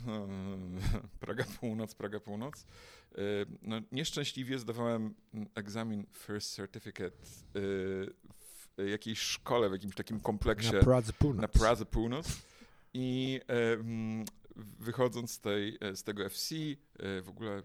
Praga 1.20 1.44
Północ, 1.60 1.96
Praga 1.96 2.20
Północ. 2.20 2.62
Y, 2.62 2.66
No, 3.62 3.82
nieszczęśliwie 3.92 4.60
zdawałem 4.60 5.14
egzamin 5.56 6.06
First 6.14 6.56
Certificate 6.56 7.18
y, 7.56 8.14
w 8.78 8.90
jakiejś 8.90 9.20
szkole, 9.20 9.70
w 9.70 9.72
jakimś 9.72 9.96
takim 9.96 10.20
kompleksie 10.20 10.74
Na 10.74 10.80
Pradze 10.80 11.14
Północ. 11.14 11.42
na 11.42 11.48
Pradze 11.48 11.86
Północ 11.86 12.28
i 12.94 13.40
e, 13.50 13.78
wychodząc 14.80 15.32
z, 15.32 15.40
tej, 15.40 15.78
e, 15.82 15.96
z 15.96 16.04
tego 16.04 16.26
FC 16.26 16.56
e, 17.00 17.22
w 17.22 17.30
ogóle 17.30 17.64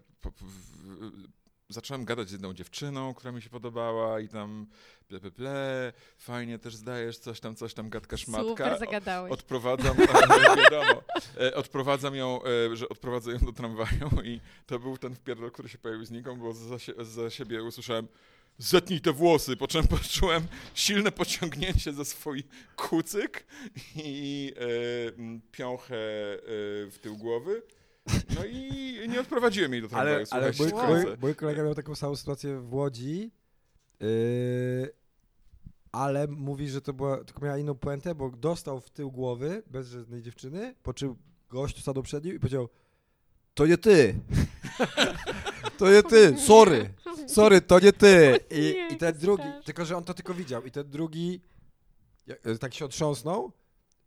zacząłem 1.69 2.05
gadać 2.05 2.29
z 2.29 2.31
jedną 2.31 2.53
dziewczyną, 2.53 3.13
która 3.13 3.31
mi 3.31 3.41
się 3.41 3.49
podobała 3.49 4.19
i 4.19 4.27
tam 4.27 4.67
ple, 5.07 5.19
ple, 5.19 5.31
ple, 5.31 5.93
fajnie 6.17 6.59
też 6.59 6.75
zdajesz, 6.75 7.17
coś 7.17 7.39
tam, 7.39 7.55
coś 7.55 7.73
tam, 7.73 7.89
gadka 7.89 8.17
szmatka. 8.17 8.49
Super 8.49 8.79
zagadałeś. 8.79 9.31
Odprowadzam, 9.31 9.97
wiadomo, 10.63 11.01
e, 11.41 11.55
odprowadzam 11.55 12.15
ją, 12.15 12.39
e, 12.43 12.75
że 12.75 12.89
odprowadzę 12.89 13.31
ją 13.31 13.39
do 13.39 13.51
tramwaju 13.51 14.09
i 14.23 14.39
to 14.65 14.79
był 14.79 14.97
ten 14.97 15.15
wpierdol, 15.15 15.51
który 15.51 15.69
się 15.69 15.77
pojawił 15.77 16.05
znikąd, 16.05 16.39
bo 16.39 16.53
za, 16.53 16.77
za 17.03 17.29
siebie 17.29 17.63
usłyszałem 17.63 18.07
zetnij 18.59 19.01
te 19.01 19.13
włosy, 19.13 19.57
po 19.57 19.67
czym 19.67 19.87
poczułem 19.97 20.47
silne 20.73 21.11
pociągnięcie 21.11 21.93
za 21.93 22.05
swój 22.05 22.43
kucyk 22.75 23.45
i 23.95 24.53
e, 24.57 25.41
piąchę 25.51 25.95
e, 25.95 26.39
w 26.91 26.97
tył 27.01 27.17
głowy. 27.17 27.61
No 28.35 28.45
i 28.45 28.79
nie 29.09 29.21
odprowadziłem 29.21 29.73
jej 29.73 29.81
do 29.81 29.87
tramwaju, 29.87 30.15
Ale, 30.15 30.43
ale 30.43 30.53
słuchajcie, 30.53 30.87
mój, 30.87 31.03
mój, 31.03 31.17
mój 31.21 31.35
kolega 31.35 31.63
miał 31.63 31.75
taką 31.75 31.95
samą 31.95 32.15
sytuację 32.15 32.59
w 32.59 32.73
Łodzi, 32.73 33.31
yy, 33.99 34.07
ale 35.91 36.27
mówi, 36.27 36.69
że 36.69 36.81
to 36.81 36.93
była, 36.93 37.23
tylko 37.23 37.45
miała 37.45 37.57
inną 37.57 37.75
puentę, 37.75 38.15
bo 38.15 38.29
dostał 38.29 38.79
w 38.79 38.89
tył 38.89 39.11
głowy 39.11 39.63
bez 39.67 39.87
żadnej 39.87 40.21
dziewczyny, 40.21 40.75
po 40.83 40.93
czym 40.93 41.15
gość 41.49 41.81
stanął 41.81 42.03
przed 42.03 42.23
nim 42.23 42.35
i 42.35 42.39
powiedział 42.39 42.69
to 43.53 43.65
nie 43.65 43.77
ty. 43.77 44.15
to 45.77 45.91
nie 45.91 46.03
ty, 46.03 46.37
sorry. 46.37 46.89
Sorry, 47.27 47.61
to 47.61 47.79
nie 47.79 47.93
ty. 47.93 48.39
I, 48.51 48.93
i 48.93 48.97
ten 48.97 49.17
drugi, 49.17 49.43
tylko 49.65 49.85
że 49.85 49.97
on 49.97 50.03
to 50.03 50.13
tylko 50.13 50.33
widział 50.33 50.65
i 50.65 50.71
ten 50.71 50.89
drugi 50.89 51.41
tak 52.59 52.73
się 52.73 52.85
otrząsnął 52.85 53.51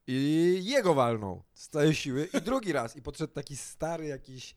i 0.06 0.60
jego 0.64 0.94
walnął 0.94 1.42
z 1.54 1.68
całej 1.68 1.94
siły. 1.94 2.28
I 2.34 2.42
drugi 2.42 2.72
raz. 2.72 2.96
I 2.96 3.02
podszedł 3.02 3.32
taki 3.32 3.56
stary 3.56 4.06
jakiś 4.06 4.54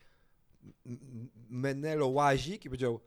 Menelo 1.50 2.08
łazik 2.08 2.66
i 2.66 2.70
powiedział 2.70 3.00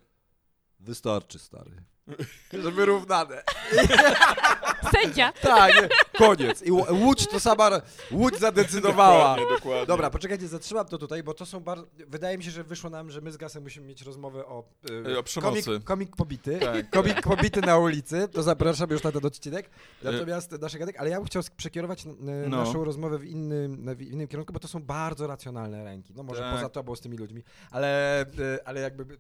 wystarczy 0.81 1.39
stary. 1.39 1.85
Że 2.63 2.71
wyrównane. 2.71 3.43
Sędzia. 5.03 5.33
Tak, 5.33 5.75
nie, 5.83 5.89
koniec. 6.19 6.63
I 6.63 6.73
Łódź 6.73 7.27
to 7.27 7.41
sama, 7.41 7.71
Łódź 8.13 8.39
zadecydowała. 8.39 9.29
Dokładnie, 9.37 9.57
dokładnie. 9.57 9.87
Dobra, 9.87 10.11
poczekajcie, 10.11 10.49
zatrzymam 10.49 10.87
to 10.87 10.99
tutaj, 10.99 11.23
bo 11.23 11.35
to 11.35 11.47
są 11.47 11.61
bardzo... 11.61 11.87
Wydaje 12.07 12.39
mi 12.39 12.45
się, 12.45 12.51
że 12.51 12.65
wyszło 12.65 12.91
nam, 12.91 13.11
że 13.11 13.21
my 13.21 13.33
z 13.33 13.37
Gasem 13.37 13.63
musimy 13.63 13.87
mieć 13.87 14.03
rozmowę 14.03 14.47
o... 14.47 14.65
y, 14.91 15.11
Y, 15.11 15.19
o 15.19 15.23
przemocy. 15.23 15.63
Komik, 15.63 15.85
komik 15.85 16.17
pobity. 16.17 16.59
Tak. 16.59 16.91
Komik 16.91 17.23
pobity 17.23 17.61
na 17.61 17.79
ulicy. 17.79 18.29
To 18.29 18.43
zapraszam 18.43 18.91
już 18.91 19.03
na 19.03 19.13
ten 19.13 19.27
odcinek. 19.27 19.71
Natomiast 20.03 20.53
nasz 20.53 20.77
gadek, 20.77 20.97
ale 21.01 21.11
ja 21.11 21.17
bym 21.17 21.27
chciał 21.27 21.43
przekierować 21.57 22.05
No. 22.49 22.57
naszą 22.65 22.85
rozmowę 22.85 23.19
w 23.19 23.25
innym, 23.25 23.95
w 23.97 24.03
innym 24.03 24.29
kierunku, 24.29 24.53
bo 24.53 24.61
to 24.61 24.69
są 24.69 24.83
bardzo 24.83 25.27
racjonalne 25.27 25.85
ręki. 25.85 26.13
No 26.17 26.23
może 26.23 26.41
Tak. 26.41 26.55
poza 26.55 26.69
tobą 26.69 26.97
z 26.97 27.01
tymi 27.01 27.17
ludźmi, 27.17 27.43
ale, 27.71 28.23
y, 28.39 28.65
ale 28.65 28.81
jakby... 28.81 29.19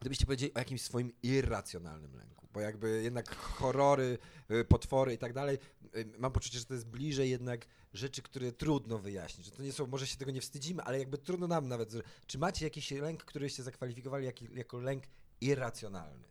Gdybyście 0.00 0.26
powiedzieli 0.26 0.54
o 0.54 0.58
jakimś 0.58 0.82
swoim 0.82 1.12
irracjonalnym 1.22 2.16
lęku, 2.16 2.48
bo 2.52 2.60
jakby 2.60 3.02
jednak 3.02 3.36
horrory, 3.36 4.18
y, 4.50 4.64
potwory 4.64 5.14
i 5.14 5.18
tak 5.18 5.32
dalej, 5.32 5.58
y, 5.96 6.12
mam 6.18 6.32
poczucie, 6.32 6.58
że 6.58 6.64
to 6.64 6.74
jest 6.74 6.86
bliżej 6.86 7.30
jednak 7.30 7.66
rzeczy, 7.92 8.22
które 8.22 8.52
trudno 8.52 8.98
wyjaśnić, 8.98 9.46
że 9.46 9.52
to 9.52 9.62
nie 9.62 9.72
są, 9.72 9.86
może 9.86 10.06
się 10.06 10.16
tego 10.16 10.30
nie 10.30 10.40
wstydzimy, 10.40 10.82
ale 10.82 10.98
jakby 10.98 11.18
trudno 11.18 11.46
nam 11.46 11.68
nawet, 11.68 11.92
czy 12.26 12.38
macie 12.38 12.66
jakiś 12.66 12.90
lęk, 12.90 13.24
któryście 13.24 13.62
zakwalifikowali 13.62 14.26
jak, 14.26 14.42
jako 14.42 14.80
lęk 14.80 15.04
irracjonalny? 15.40 16.24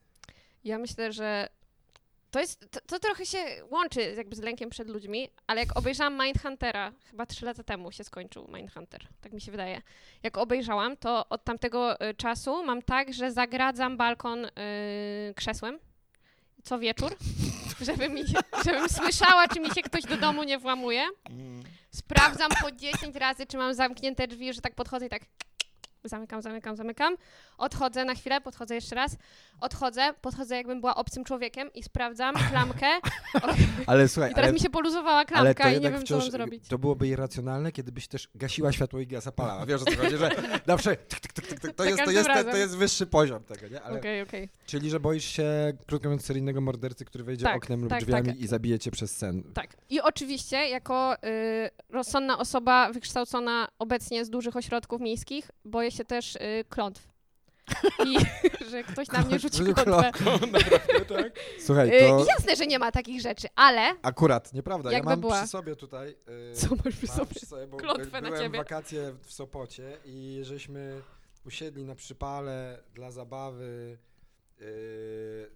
Ja 0.64 0.78
myślę, 0.78 1.14
że 1.14 1.50
to 2.38 2.42
jest, 2.42 2.72
to, 2.72 2.80
to 2.82 3.00
trochę 3.00 3.26
się 3.26 3.38
łączy 3.70 4.14
jakby 4.18 4.36
z 4.36 4.40
lękiem 4.40 4.70
przed 4.70 4.90
ludźmi, 4.90 5.30
ale 5.48 5.60
jak 5.60 5.78
obejrzałam 5.78 6.22
Mindhuntera, 6.24 6.92
chyba 7.10 7.26
trzy 7.26 7.46
lata 7.46 7.64
temu 7.64 7.92
się 7.92 8.04
skończył 8.04 8.48
Mindhunter, 8.54 9.08
tak 9.22 9.34
mi 9.34 9.42
się 9.42 9.52
wydaje. 9.52 9.82
Jak 10.24 10.38
obejrzałam, 10.38 10.98
to 10.98 11.30
od 11.30 11.44
tamtego 11.44 12.02
y, 12.10 12.14
czasu 12.14 12.64
mam 12.64 12.82
tak, 12.82 13.14
że 13.14 13.32
zagradzam 13.32 13.98
balkon 13.98 14.46
y, 14.46 14.50
krzesłem 15.36 15.80
co 16.64 16.80
wieczór, 16.80 17.16
żeby 17.88 18.10
mi, 18.10 18.24
żebym 18.66 18.90
słyszała, 18.90 19.48
czy 19.48 19.60
mi 19.60 19.70
się 19.70 19.82
ktoś 19.82 20.04
do 20.04 20.18
domu 20.18 20.44
nie 20.44 20.58
włamuje. 20.58 21.06
Mm. 21.30 21.64
Sprawdzam 21.92 22.52
po 22.62 22.72
10 22.72 23.16
razy, 23.16 23.46
czy 23.46 23.58
mam 23.58 23.74
zamknięte 23.74 24.28
drzwi, 24.28 24.54
że 24.54 24.62
tak 24.62 24.76
podchodzę 24.76 25.06
i 25.06 25.10
tak 25.10 25.22
zamykam, 26.04 26.42
zamykam, 26.42 26.76
zamykam. 26.76 27.16
Odchodzę 27.58 28.06
na 28.06 28.16
chwilę, 28.16 28.42
podchodzę 28.42 28.76
jeszcze 28.76 28.96
raz. 28.96 29.18
Odchodzę, 29.62 30.14
podchodzę 30.22 30.56
jakbym 30.56 30.80
była 30.80 30.96
obcym 30.96 31.24
człowiekiem 31.24 31.74
i 31.74 31.84
sprawdzam 31.84 32.36
klamkę. 32.52 32.88
Ale 33.88 34.08
słuchaj, 34.08 34.32
I 34.32 34.34
teraz 34.36 34.48
ale, 34.48 34.54
mi 34.54 34.60
się 34.60 34.70
poluzowała 34.70 35.26
klamka 35.26 35.72
i 35.72 35.82
nie 35.82 35.92
wiem, 35.92 36.06
co 36.06 36.18
mam 36.18 36.32
zrobić. 36.32 36.68
to 36.68 36.78
byłoby 36.78 37.08
irracjonalne, 37.08 37.72
kiedy 37.72 37.92
byś 37.92 38.08
też 38.08 38.30
gasiła 38.36 38.72
światło 38.72 39.00
i 39.00 39.08
zapalała. 39.22 39.66
Wiesz 39.66 39.82
o 39.82 39.86
co 39.86 39.96
chodzi, 39.96 40.18
że 40.18 40.30
zawsze 40.68 40.96
tyk, 40.96 41.20
tyk, 41.20 41.34
tyk, 41.34 41.76
to, 41.76 41.84
jest, 41.86 42.04
to, 42.06 42.12
jest, 42.12 42.30
to 42.52 42.58
jest 42.58 42.78
wyższy 42.78 43.06
poziom 43.08 43.44
tego, 43.44 43.68
nie? 43.68 43.82
Ale, 43.82 44.00
Okej, 44.00 44.22
okej. 44.22 44.50
Czyli, 44.66 44.90
że 44.90 45.00
boisz 45.00 45.26
się, 45.26 45.74
krótko 45.88 46.08
mówiąc, 46.10 46.26
seryjnego 46.26 46.62
mordercy, 46.62 47.06
który 47.06 47.24
wejdzie 47.24 47.46
Tak, 47.46 47.58
oknem 47.58 47.82
lub 47.82 47.90
tak, 47.90 48.02
drzwiami 48.04 48.28
tak. 48.28 48.38
i 48.38 48.48
zabije 48.48 48.80
cię 48.80 48.92
przez 48.92 49.18
sen. 49.18 49.44
Tak. 49.54 49.78
I 49.90 50.02
oczywiście, 50.02 50.70
jako 50.70 51.16
y, 51.16 51.70
rozsądna 51.90 52.38
osoba 52.38 52.92
wykształcona 52.94 53.68
obecnie 53.80 54.26
z 54.26 54.30
dużych 54.30 54.56
ośrodków 54.56 55.02
miejskich, 55.02 55.52
boję 55.66 55.87
się 55.92 56.06
też 56.06 56.36
y, 56.36 56.40
klątw. 56.70 57.08
I 58.08 58.18
że 58.72 58.84
ktoś 58.84 59.08
na 59.08 59.22
mnie 59.22 59.40
rzuci 59.40 59.64
Klątw. 59.64 59.84
klątwę. 59.84 60.48
Naprawdę, 60.52 61.06
tak? 61.16 61.40
Słuchaj, 61.66 61.88
Y, 61.88 62.00
to 62.10 62.26
jasne, 62.26 62.56
że 62.56 62.68
nie 62.68 62.80
ma 62.80 62.92
takich 62.92 63.22
rzeczy, 63.22 63.48
ale 63.56 63.94
akurat, 64.02 64.54
nieprawda, 64.54 64.92
ja 64.92 65.04
mam 65.04 65.22
była. 65.22 65.38
przy 65.40 65.48
sobie 65.48 65.76
tutaj... 65.76 66.16
y, 66.52 66.56
co 66.56 66.68
masz 66.86 66.96
przy 66.96 67.08
sobie? 67.08 67.36
przy 67.36 67.46
sobie, 67.46 67.68
bo 67.68 67.78
klątwę 67.78 68.22
na 68.22 68.38
ciebie. 68.38 68.58
wakacje 68.58 69.16
w 69.24 69.34
Sopocie 69.34 69.98
i 70.06 70.40
żeśmy 70.44 71.02
usiedli 71.46 71.86
na 71.86 71.96
przypale 71.96 72.80
dla 72.94 73.12
zabawy, 73.12 73.98
yy, 74.60 74.68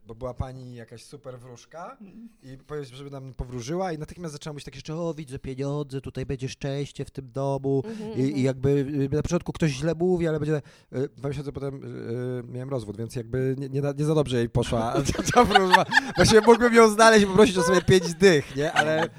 bo 0.08 0.16
była 0.16 0.34
pani 0.34 0.76
jakaś 0.76 1.04
super 1.04 1.40
wróżka 1.40 1.98
i 2.44 2.58
powiedział, 2.58 2.98
żeby 2.98 3.12
nam 3.12 3.34
powróżyła 3.34 3.92
i 3.94 3.98
natychmiast 3.98 4.34
zaczęła 4.34 4.54
mówić 4.54 4.66
takie 4.66 4.78
rzeczy, 4.78 4.94
o 4.94 5.14
widzę 5.14 5.40
pieniądze, 5.40 6.02
tutaj 6.02 6.26
będzie 6.26 6.50
szczęście 6.50 7.06
w 7.06 7.12
tym 7.12 7.32
domu 7.32 7.84
Mhm, 7.86 8.12
i, 8.14 8.22
i 8.22 8.26
mhm. 8.26 8.46
jakby 8.46 8.70
y, 8.70 9.10
na 9.16 9.22
początku 9.22 9.52
ktoś 9.54 9.72
źle 9.72 9.96
mówi, 9.96 10.28
ale 10.28 10.40
będzie, 10.40 10.62
y, 10.96 11.10
dwa 11.18 11.30
miesiące 11.30 11.52
potem 11.52 11.84
y, 11.84 12.44
miałem 12.54 12.70
rozwód, 12.70 12.98
więc 12.98 13.16
jakby 13.16 13.56
nie, 13.58 13.70
nie, 13.70 13.82
za- 13.82 13.94
nie 13.98 14.06
za 14.06 14.16
dobrze 14.16 14.38
jej 14.38 14.50
poszła 14.50 14.94
ta 15.34 15.44
wróżba. 15.44 15.86
Właściwie 16.16 16.42
mógłbym 16.42 16.74
ją 16.74 16.90
znaleźć 16.90 17.24
i 17.24 17.28
poprosić 17.28 17.58
o 17.58 17.64
sobie 17.64 17.82
pięć 17.82 18.14
dych, 18.14 18.56
nie, 18.56 18.74
ale... 18.74 19.10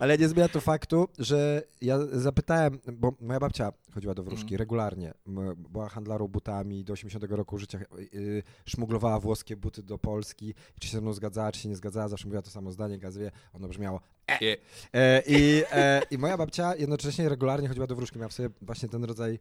Ale 0.00 0.18
nie 0.18 0.28
zmienia 0.28 0.48
to 0.48 0.60
faktu, 0.60 1.08
że 1.18 1.62
ja 1.80 1.98
zapytałem, 2.12 2.78
bo 2.92 3.12
moja 3.20 3.40
babcia 3.40 3.72
chodziła 3.96 4.14
do 4.14 4.22
wróżki 4.22 4.54
Mm. 4.54 4.58
regularnie. 4.58 5.14
Była 5.56 5.88
handlarą 5.88 6.28
butami 6.28 6.84
do 6.84 6.92
80 6.92 7.24
roku 7.36 7.58
życia, 7.58 7.78
yy, 8.12 8.42
szmuglowała 8.66 9.20
włoskie 9.20 9.56
buty 9.56 9.82
do 9.82 9.98
Polski. 9.98 10.54
Czy 10.80 10.88
się 10.88 10.92
ze 10.92 11.00
mną 11.00 11.12
zgadzała, 11.12 11.52
czy 11.52 11.60
się 11.60 11.68
nie 11.68 11.76
zgadzała, 11.76 12.08
zawsze 12.08 12.26
mówiła 12.26 12.42
to 12.42 12.50
samo 12.50 12.72
zdanie, 12.72 12.98
gazowie, 12.98 13.30
ono 13.52 13.68
brzmiało 13.68 14.00
e. 14.30 14.56
E, 14.92 15.22
i, 15.26 15.62
e, 15.72 16.02
I 16.10 16.18
moja 16.18 16.36
babcia 16.36 16.74
jednocześnie 16.76 17.28
regularnie 17.28 17.68
chodziła 17.68 17.86
do 17.86 17.96
wróżki, 17.96 18.18
miała 18.18 18.28
w 18.28 18.32
sobie 18.32 18.50
właśnie 18.62 18.88
ten 18.88 19.04
rodzaj 19.04 19.38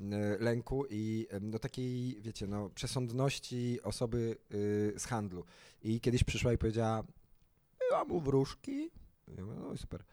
e, 0.00 0.38
lęku 0.40 0.84
i 0.90 1.26
no 1.40 1.58
takiej, 1.58 2.16
wiecie, 2.20 2.46
no 2.46 2.70
przesądności 2.70 3.82
osoby 3.82 4.36
y, 4.54 4.94
z 4.96 5.04
handlu. 5.04 5.44
I 5.82 6.00
kiedyś 6.00 6.24
przyszła 6.24 6.52
i 6.52 6.58
powiedziała, 6.58 7.02
ja 7.90 8.04
mu 8.04 8.20
wróżki. 8.20 8.90
Ja 9.36 9.44
mówię, 9.44 9.56
no 9.60 9.72
i 9.72 9.78
super. 9.78 10.04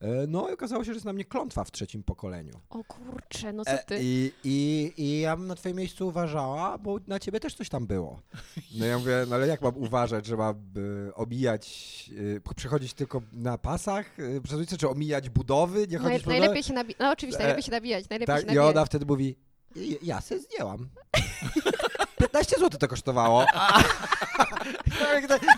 E, 0.00 0.26
No 0.26 0.48
i 0.50 0.52
okazało 0.52 0.84
się, 0.84 0.86
że 0.86 0.94
jest 0.94 1.04
na 1.06 1.12
mnie 1.12 1.24
klątwa 1.24 1.64
w 1.64 1.70
trzecim 1.70 2.02
pokoleniu. 2.02 2.60
O 2.70 2.84
kurczę, 2.84 3.52
no 3.52 3.64
co 3.64 3.70
E, 3.70 3.84
ty? 3.84 3.98
I, 4.02 4.32
i, 4.44 4.92
I 4.96 5.20
ja 5.20 5.36
bym 5.36 5.46
na 5.46 5.54
twoim 5.54 5.76
miejscu 5.76 6.08
uważała, 6.08 6.78
bo 6.78 6.98
na 7.06 7.18
ciebie 7.18 7.40
też 7.40 7.54
coś 7.54 7.68
tam 7.68 7.86
było. 7.86 8.20
No 8.78 8.86
ja 8.86 8.98
mówię, 8.98 9.24
no 9.28 9.34
ale 9.36 9.46
jak 9.46 9.62
mam 9.62 9.76
uważać, 9.76 10.26
że 10.26 10.36
mam 10.36 10.54
e, 11.08 11.14
omijać, 11.14 11.70
przechodzić 12.56 12.94
tylko 12.94 13.22
na 13.32 13.58
pasach, 13.58 14.16
przez 14.42 14.56
ulicę, 14.56 14.76
czy 14.76 14.88
omijać 14.88 15.30
budowy, 15.30 15.86
nie 15.88 15.98
Naj, 15.98 16.06
chodzić 16.12 16.22
po 16.24 16.30
najlepiej 16.30 16.62
się 16.62 16.72
nabijać. 16.74 16.98
No 17.00 17.10
oczywiście, 17.10 17.38
najlepiej 17.38 17.62
się 17.64 17.70
nabijać. 17.70 18.08
Najlepiej 18.10 18.34
się 18.36 18.40
Tak, 18.40 18.44
i 18.44 18.56
nabijać. 18.56 18.76
ona 18.76 18.84
wtedy 18.84 19.06
mówi, 19.06 19.36
"I- 19.76 19.98
ja 20.02 20.20
se 20.20 20.38
zdjęłam. 20.38 20.88
15 22.20 22.56
zł 22.56 22.78
to 22.80 22.88
kosztowało. 22.88 23.46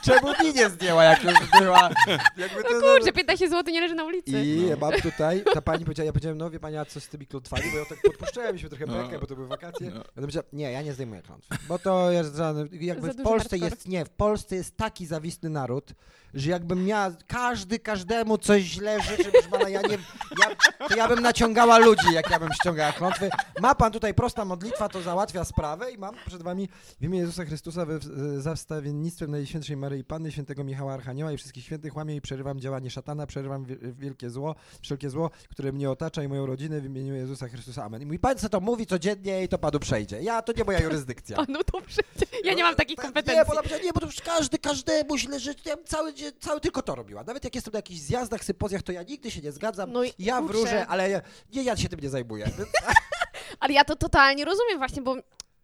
Czemu 0.03 0.29
mi 0.45 0.55
nie 0.55 0.71
zdjęła, 0.71 1.05
jak 1.05 1.25
już 1.25 1.35
była? 1.61 1.91
Jakby 2.37 2.63
to, 2.63 2.69
No 2.73 2.81
kurczę, 2.81 3.13
15 3.13 3.49
zł 3.49 3.75
nie 3.75 3.81
leży 3.81 3.95
na 3.95 4.05
ulicy. 4.05 4.31
I 4.45 4.71
mam 4.81 4.93
tutaj, 4.93 5.45
ta 5.55 5.63
pani 5.63 5.85
powiedziała, 5.85 6.05
ja 6.07 6.13
powiedziałem, 6.13 6.39
no 6.39 6.51
wie 6.51 6.61
pani, 6.61 6.77
a 6.77 6.85
co 6.85 7.01
z 7.01 7.09
tymi 7.09 7.27
klątwami, 7.27 7.63
bo 7.73 7.79
ja 7.79 7.85
tak 7.85 7.99
podpuszczałem 8.03 8.59
się 8.59 8.69
trochę 8.69 8.87
No. 8.87 8.93
bekę, 9.03 9.19
bo 9.19 9.27
to 9.27 9.35
były 9.35 9.49
wakacje. 9.49 9.87
No. 9.91 9.97
Ona 9.97 10.05
powiedziała, 10.15 10.47
nie, 10.53 10.73
ja 10.73 10.83
nie 10.83 10.93
zdejmuję 10.93 11.23
klątw, 11.23 11.49
bo 11.69 11.79
to 11.79 12.11
jest 12.11 12.37
żaden, 12.37 12.69
jakby 12.73 13.07
Za 13.07 13.13
w 13.13 13.17
Polsce 13.17 13.49
hardcore. 13.59 13.71
jest, 13.71 13.89
nie, 13.89 14.05
w 14.05 14.11
Polsce 14.11 14.57
jest 14.57 14.77
taki 14.77 15.07
zawistny 15.07 15.51
naród, 15.51 15.93
że 16.35 16.51
jakbym 16.51 16.85
miała, 16.85 17.11
każdy 17.27 17.79
każdemu 17.79 18.39
coś 18.39 18.63
źle 18.63 19.01
życzy, 19.03 19.31
proszę 19.33 19.49
pana, 19.49 19.69
ja 19.69 19.81
nie, 19.83 19.99
ja, 20.41 20.87
to 20.89 20.97
ja 20.97 21.09
bym 21.09 21.21
naciągała 21.21 21.79
ludzi, 21.79 22.13
jak 22.13 22.31
ja 22.31 22.39
bym 22.41 22.53
ściągała 22.53 22.93
klątwy. 22.93 23.31
Ma 23.61 23.75
pan 23.75 23.93
tutaj 23.93 24.15
prosta 24.15 24.45
modlitwa, 24.45 24.89
to 24.89 25.03
załatwia 25.03 25.45
sprawę 25.45 25.91
i 25.93 25.99
mam 25.99 26.15
przed 26.27 26.43
wami 26.43 26.69
w 27.01 27.05
imię 27.05 27.19
Jezusa 27.19 27.45
Chrystusa 27.45 27.87
we, 27.87 27.99
za 28.41 28.55
wstawiennictwem 28.55 29.31
Najświętszej 29.31 29.77
Maryi 29.77 30.05
Panny, 30.05 30.33
świętego 30.33 30.65
Michała 30.65 30.93
Archanioła 30.95 31.33
i 31.33 31.37
wszystkich 31.37 31.65
świętych 31.65 31.97
łamię 31.97 32.17
i 32.17 32.21
przerywam 32.21 32.61
działanie 32.61 32.91
szatana, 32.91 33.27
przerywam 33.27 33.65
wi- 33.65 33.77
wielkie 33.99 34.31
zło, 34.31 34.55
wszelkie 34.83 35.11
zło, 35.11 35.31
które 35.51 35.73
mnie 35.73 35.91
otacza 35.91 36.23
i 36.23 36.29
moją 36.29 36.47
rodzinę 36.47 36.81
w 36.81 36.85
imieniu 36.85 37.15
Jezusa 37.15 37.49
Chrystusa. 37.49 37.85
Amen. 37.85 38.03
I 38.03 38.07
mój 38.07 38.19
pan 38.19 38.37
co 38.39 38.49
to 38.49 38.61
mówi 38.61 38.87
codziennie 38.87 39.43
i 39.45 39.49
to 39.49 39.59
panu 39.59 39.79
przejdzie. 39.79 40.23
Ja, 40.23 40.43
to 40.43 40.53
nie 40.53 40.65
moja 40.65 40.81
jurysdykcja. 40.81 41.37
Panu 41.37 41.65
to 41.65 41.81
przecież. 41.81 42.29
Ja 42.45 42.55
nie 42.55 42.63
mam 42.63 42.75
takich 42.75 42.99
Nie, 42.99 43.05
kompetencji. 43.05 43.45
bo, 43.49 43.55
na- 43.55 43.79
nie, 43.85 43.93
bo 43.93 44.01
to 44.01 44.07
przecież 44.07 44.27
każdy, 44.27 44.59
każdemu 44.59 45.19
źle 45.19 45.41
życzy. 45.41 45.63
Ja 45.69 45.75
cały, 45.85 46.15
dzień- 46.15 46.22
cały 46.41 46.61
tylko 46.61 46.83
to 46.83 46.95
robiła. 46.95 47.25
Nawet 47.25 47.45
jak 47.45 47.55
jestem 47.55 47.73
na 47.73 47.79
jakichś 47.79 48.01
zjazdach, 48.01 48.45
sympozjach, 48.45 48.83
to 48.83 48.93
ja 48.93 49.03
nigdy 49.03 49.31
się 49.31 49.41
nie 49.41 49.53
zgadzam. 49.53 49.93
No 49.93 50.05
i 50.05 50.13
ja 50.19 50.39
kurczę. 50.39 50.53
wróżę, 50.53 50.87
ale 50.87 51.23
nie, 51.53 51.63
ja 51.63 51.77
się 51.77 51.89
tym 51.89 52.01
nie 52.01 52.11
zajmuję. 52.11 52.51
Ale 53.61 53.73
ja 53.73 53.85
to 53.85 53.97
totalnie 53.97 54.45
rozumiem 54.45 54.79
właśnie, 54.79 55.03
bo 55.03 55.17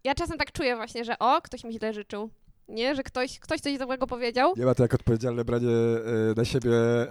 ja 0.05 0.15
czasem 0.15 0.39
tak 0.39 0.53
czuję 0.53 0.77
właśnie, 0.77 1.05
że 1.05 1.19
o, 1.19 1.43
ktoś 1.43 1.65
mi 1.65 1.73
źle 1.73 1.93
życzył. 1.93 2.31
Nie, 2.69 2.95
że 2.95 3.03
ktoś, 3.03 3.39
ktoś 3.39 3.61
coś 3.61 3.79
złego 3.79 4.07
powiedział. 4.07 4.53
Nie 4.57 4.65
ma 4.65 4.75
to 4.75 4.83
jak 4.83 4.95
odpowiedzialne 4.95 5.45
branie 5.45 5.69
e, 5.69 6.35
na 6.37 6.45
siebie 6.45 6.73
e, 6.73 7.07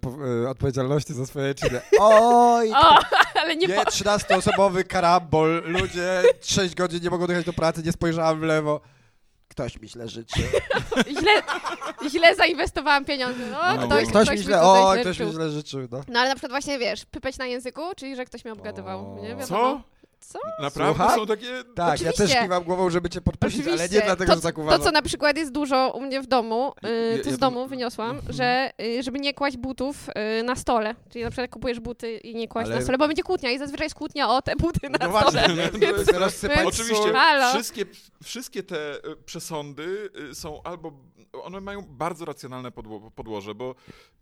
po, 0.00 0.10
e, 0.44 0.50
odpowiedzialności 0.50 1.14
za 1.14 1.26
swoje 1.26 1.54
czyny. 1.54 1.80
Oj, 2.00 2.70
O, 2.70 2.98
ale 3.42 3.56
nie, 3.56 3.66
nie, 3.66 3.74
po, 3.74 3.82
13-osobowy 3.82 4.84
karambol. 4.84 5.62
Ludzie 5.66 6.22
6 6.40 6.74
godzin 6.74 7.02
nie 7.02 7.10
mogą 7.10 7.26
dojechać 7.26 7.46
do 7.46 7.52
pracy, 7.52 7.82
nie 7.82 7.92
spojrzałem 7.92 8.40
w 8.40 8.42
lewo. 8.42 8.80
Ktoś 9.54 9.80
mi 9.80 9.88
źle 9.88 10.08
życzy. 10.08 10.40
źle, 11.20 11.32
źle 12.10 12.34
zainwestowałam 12.34 13.04
pieniądze. 13.04 13.46
No, 13.50 13.74
No, 13.76 13.86
ktoś, 13.86 14.08
ktoś 14.08 14.24
ktoś, 14.24 14.38
mi 14.38 14.44
źle, 14.44 14.62
o, 14.62 14.92
ktoś 14.92 15.06
mi 15.06 15.12
życzył. 15.12 15.32
źle 15.32 15.50
życzył. 15.50 15.80
No. 15.90 16.00
No 16.08 16.20
ale 16.20 16.28
na 16.28 16.34
przykład 16.34 16.52
właśnie, 16.52 16.78
wiesz, 16.78 17.04
pypeć 17.04 17.38
na 17.38 17.46
języku, 17.46 17.82
czyli 17.96 18.16
że 18.16 18.24
ktoś 18.24 18.44
mnie 18.44 18.52
obgadywał. 18.52 19.18
O. 19.18 19.22
Nie 19.22 19.28
wiadomo. 19.28 19.46
Co? 19.46 19.80
Co? 20.28 20.38
Naprawdę 20.60 20.94
Słucham? 21.04 21.18
są 21.18 21.26
takie... 21.26 21.64
Tak, 21.74 22.00
ja 22.00 22.10
Oczywiście. 22.10 22.34
też 22.34 22.42
kiwam 22.42 22.64
głową, 22.64 22.90
żeby 22.90 23.10
cię 23.10 23.20
podpuścić, 23.20 23.60
ale 23.66 23.70
nie 23.70 23.74
Oczywiście. 23.84 24.02
dlatego, 24.06 24.30
to, 24.32 24.36
że 24.36 24.42
tak 24.42 24.54
To, 24.54 24.60
uważam. 24.60 24.82
co 24.82 24.90
na 24.90 25.02
przykład 25.02 25.36
jest 25.36 25.52
dużo 25.52 25.92
u 25.94 26.00
mnie 26.00 26.20
w 26.22 26.26
domu, 26.26 26.72
Ja- 26.82 26.88
y, 26.88 27.16
ja 27.18 27.24
to 27.24 27.30
z 27.30 27.38
domu 27.38 27.66
wyniosłam, 27.66 28.10
Mhm. 28.16 28.32
że 28.32 28.70
y, 28.82 29.02
żeby 29.02 29.18
nie 29.20 29.34
kłaść 29.34 29.56
butów 29.56 30.08
y, 30.40 30.42
na 30.42 30.56
stole. 30.56 30.94
Czyli 31.10 31.24
na 31.24 31.30
przykład 31.30 31.50
kupujesz 31.50 31.80
buty 31.80 32.16
i 32.16 32.34
nie 32.34 32.48
kłaść 32.48 32.66
Ale- 32.66 32.76
na 32.76 32.82
stole, 32.82 32.98
bo 32.98 33.06
będzie 33.06 33.22
kłótnia 33.22 33.50
i 33.50 33.58
zazwyczaj 33.58 33.84
jest 33.84 33.94
kłótnia 33.96 34.28
o 34.30 34.42
te 34.42 34.56
buty 34.56 34.90
na 34.90 34.98
No 35.08 35.18
stole. 35.18 35.32
właśnie, 35.48 35.78
Więc- 35.78 36.06
teraz 36.06 36.36
sypać 36.36 36.66
Oczywiście 36.66 37.12
wszystkie, 37.52 37.84
wszystkie 38.22 38.62
te 38.62 38.94
e, 38.94 39.16
przesądy 39.24 40.10
e, 40.30 40.34
są 40.34 40.62
albo, 40.62 40.92
one 41.42 41.60
mają 41.60 41.82
bardzo 41.82 42.24
racjonalne 42.24 42.70
podło, 42.70 43.10
podłoże, 43.10 43.54
bo 43.54 43.74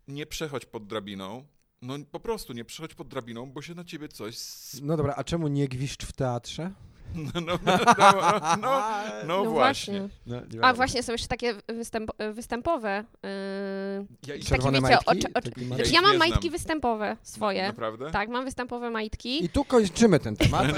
nie 0.07 0.25
przechodź 0.25 0.65
pod 0.65 0.87
drabiną, 0.87 1.43
no 1.83 1.93
po 2.11 2.19
prostu 2.19 2.53
nie 2.53 2.65
przechodź 2.65 2.93
pod 2.95 3.07
drabiną, 3.07 3.51
bo 3.51 3.61
się 3.61 3.75
na 3.75 3.83
ciebie 3.83 4.07
coś... 4.07 4.35
No 4.81 4.97
dobra, 4.97 5.13
a 5.17 5.23
czemu 5.23 5.47
nie 5.47 5.67
gwiszcz 5.67 6.05
w 6.05 6.13
teatrze? 6.13 6.71
No, 7.15 7.41
no, 7.41 7.59
no, 7.65 7.77
no, 7.97 8.41
no, 8.61 8.83
no 9.27 9.45
właśnie. 9.45 10.09
No, 10.25 10.35
nie 10.53 10.63
A 10.65 10.73
właśnie 10.73 11.03
są 11.03 11.11
jeszcze 11.11 11.27
takie 11.27 11.53
występ, 11.67 12.11
występowe. 12.33 13.03
Yy, 13.23 14.33
Ja 14.35 14.49
Takie 14.49 14.81
majtki? 14.81 15.05
oczy- 15.05 15.27
oczy- 15.33 15.51
Taki 15.77 15.93
Ja 15.93 16.01
mam 16.01 16.17
majtki 16.17 16.49
występowe 16.49 17.17
swoje. 17.23 17.67
Naprawdę? 17.67 18.11
Tak, 18.11 18.29
mam 18.29 18.45
występowe 18.45 18.89
majtki. 18.89 19.45
I 19.45 19.49
tu 19.49 19.65
kończymy 19.65 20.19
ten 20.19 20.35
temat. 20.35 20.65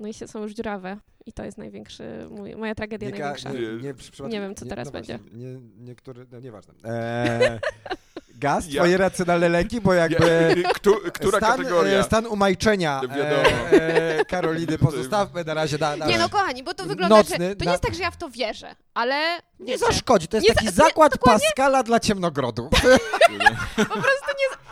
No 0.00 0.08
i 0.08 0.14
się 0.14 0.28
są 0.28 0.42
już 0.42 0.52
dziurawe. 0.52 0.96
I 1.26 1.32
to 1.32 1.44
jest 1.44 1.58
największy, 1.58 2.26
mój, 2.30 2.56
moja 2.56 2.74
tragedia 2.74 3.10
ka- 3.10 3.18
największa. 3.18 3.52
nie, 3.52 3.60
nie, 3.60 4.28
Nie 4.28 4.40
wiem, 4.40 4.54
co 4.54 4.66
teraz 4.66 4.90
właśnie, 4.90 5.18
będzie. 5.18 5.36
Nie, 5.38 5.60
niektóry, 5.78 6.26
no 6.32 6.40
nieważne. 6.40 6.74
Eee, 6.84 7.58
gaz, 8.38 8.64
Ja- 8.68 8.82
twoje 8.82 8.96
racjonalne 8.96 9.48
leki, 9.48 9.80
bo 9.80 9.92
Ja, 9.94 10.02
jakby... 10.08 10.62
któru, 10.74 11.00
która 11.12 11.38
stan, 11.38 11.56
kategoria? 11.56 11.98
e, 11.98 12.02
Stan 12.04 12.26
umajczenia 12.26 13.00
e, 13.16 14.18
e, 14.18 14.24
Karoliny 14.24 14.78
pozostawmy 14.78 15.44
na 15.44 15.54
razie 15.54 15.78
na, 15.78 15.96
na 15.96 16.06
Nie 16.06 16.18
no, 16.18 16.28
kochani, 16.28 16.62
bo 16.62 16.74
to 16.74 16.84
wygląda, 16.84 17.16
Nocny 17.16 17.36
że 17.48 17.56
to 17.56 17.64
nie 17.64 17.66
na- 17.66 17.70
jest 17.72 17.82
tak, 17.84 17.94
że 17.94 18.02
ja 18.02 18.10
w 18.10 18.16
to 18.16 18.30
wierzę, 18.30 18.76
ale 18.94 19.14
Nie 19.60 19.66
wiecie, 19.72 19.78
zaszkodzi, 19.78 20.28
to 20.28 20.36
jest 20.36 20.48
Nie 20.48 20.54
taki 20.54 20.66
za- 20.66 20.70
nie, 20.82 20.88
zakład 20.88 21.18
Pascala 21.18 21.82
dla 21.82 22.00
ciemnogrodów. 22.00 22.70
po 23.76 23.84
prostu 23.84 24.30
nie... 24.38 24.68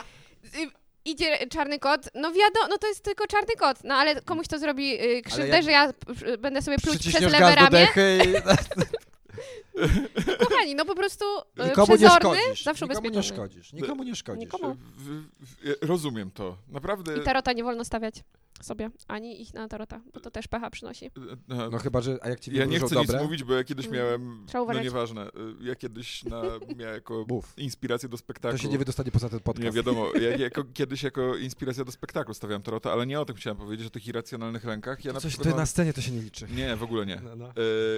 Idzie 1.05 1.39
czarny 1.49 1.79
kot, 1.79 2.09
no 2.15 2.33
wiadomo, 2.33 2.67
no 2.71 2.79
to 2.79 2.87
jest 2.87 3.05
tylko 3.05 3.27
czarny 3.27 3.55
kot, 3.59 3.79
no 3.85 3.95
ale 3.95 4.21
komuś 4.23 4.49
to 4.49 4.59
zrobi 4.59 5.03
y, 5.05 5.23
krzywdę, 5.23 5.47
jak- 5.49 5.65
że 5.65 5.71
ja 5.71 5.93
będę 6.39 6.63
sobie 6.63 6.79
pluć 6.79 6.99
przez 6.99 7.21
lewe 7.21 7.55
ramię. 7.55 7.71
dechy 7.71 8.19
i... 8.25 8.35
Kochani, 10.39 10.75
no 10.75 10.85
po 10.85 10.95
prostu 10.95 11.25
y, 11.61 11.65
Nikomu 11.65 11.93
nie 11.93 11.99
przezorny, 11.99 12.39
szkodzisz. 12.39 12.65
zawsze 12.65 12.87
Nikomu 12.87 13.09
nie 13.11 13.23
szkodzisz. 13.23 13.73
Nikomu 13.73 14.03
nie 14.03 14.15
szkodzisz. 14.17 14.53
Nikomu. 14.53 14.75
W, 14.97 15.23
w, 15.41 15.77
rozumiem 15.83 16.31
to. 16.31 16.57
Naprawdę... 16.69 17.17
I 17.19 17.21
tarota 17.23 17.53
nie 17.53 17.65
wolno 17.65 17.85
stawiać 17.85 18.15
sobie, 18.63 18.91
ani 19.09 19.43
ich 19.43 19.55
na 19.55 19.69
tarota, 19.69 20.01
bo 20.15 20.21
to 20.21 20.31
też 20.31 20.49
pecha 20.49 20.71
przynosi. 20.71 21.11
No, 21.49 21.71
No 21.71 21.79
chyba, 21.79 22.01
że... 22.01 22.19
A 22.23 22.29
jak 22.29 22.41
ci 22.41 22.55
ja 22.57 22.65
nie 22.65 22.79
chcę 22.81 22.95
dobre? 22.95 23.15
nic 23.15 23.23
mówić, 23.23 23.45
bo 23.45 23.55
ja 23.55 23.65
kiedyś 23.65 23.87
Mm. 23.87 23.99
miałem, 23.99 24.45
Trzeba 24.47 24.59
no 24.59 24.65
uważać. 24.65 24.85
nieważne, 24.85 25.27
y, 25.29 25.31
ja 25.61 25.75
kiedyś 25.77 26.25
na, 26.25 26.43
miałem 26.79 26.95
jako 26.95 27.25
Mów. 27.29 27.53
inspirację 27.57 28.09
do 28.09 28.17
spektaklu. 28.17 28.59
To 28.59 28.63
się 28.63 28.69
nie 28.69 28.79
wydostanie 28.79 29.11
poza 29.13 29.29
ten 29.29 29.41
podcast. 29.41 29.65
Nie, 29.65 29.73
wiadomo, 29.73 30.07
ja 30.21 30.37
jako, 30.47 30.65
kiedyś 30.65 31.03
jako 31.03 31.37
inspiracja 31.37 31.85
do 31.85 31.93
spektaklu 31.93 32.35
stawiam 32.35 32.63
tarota, 32.63 32.93
ale 32.93 33.07
nie 33.07 33.21
o 33.21 33.25
tym 33.25 33.37
chciałem 33.37 33.57
powiedzieć, 33.57 33.87
o 33.87 33.91
tych 33.91 34.07
irracjonalnych 34.07 34.65
lękach. 34.65 35.05
Ja 35.05 35.13
na 35.13 35.21
Coś, 35.21 35.33
przykład 35.33 35.55
to 35.55 35.61
na 35.61 35.67
scenie 35.67 35.93
to 35.93 36.01
się 36.01 36.13
nie 36.13 36.23
liczy. 36.23 36.47
Nie, 36.55 36.77
w 36.77 36.83
ogóle 36.83 37.07
nie. 37.07 37.21
No, 37.25 37.37
no. 37.37 37.47
E, 37.49 37.53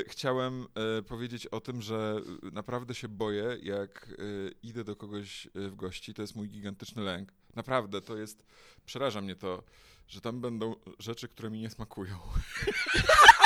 chciałem 0.08 0.66
e, 0.98 1.02
powiedzieć 1.02 1.46
o 1.46 1.60
tym, 1.60 1.82
że 1.82 2.20
e, 2.42 2.50
naprawdę 2.50 2.94
się 2.94 3.08
boję, 3.08 3.56
jak 3.62 4.08
e, 4.18 4.22
idę 4.62 4.84
do 4.84 4.96
kogoś 4.96 5.46
e, 5.46 5.50
w 5.68 5.76
gości. 5.76 6.14
To 6.14 6.22
jest 6.22 6.36
mój 6.36 6.48
gigantyczny 6.48 7.02
lęk. 7.02 7.32
Naprawdę, 7.56 8.00
to 8.00 8.16
jest. 8.16 8.44
Przeraża 8.86 9.20
mnie 9.20 9.34
to, 9.36 9.62
że 10.08 10.20
tam 10.20 10.40
będą 10.40 10.74
rzeczy, 10.98 11.28
które 11.28 11.50
mi 11.50 11.60
nie 11.60 11.70
smakują. 11.70 12.18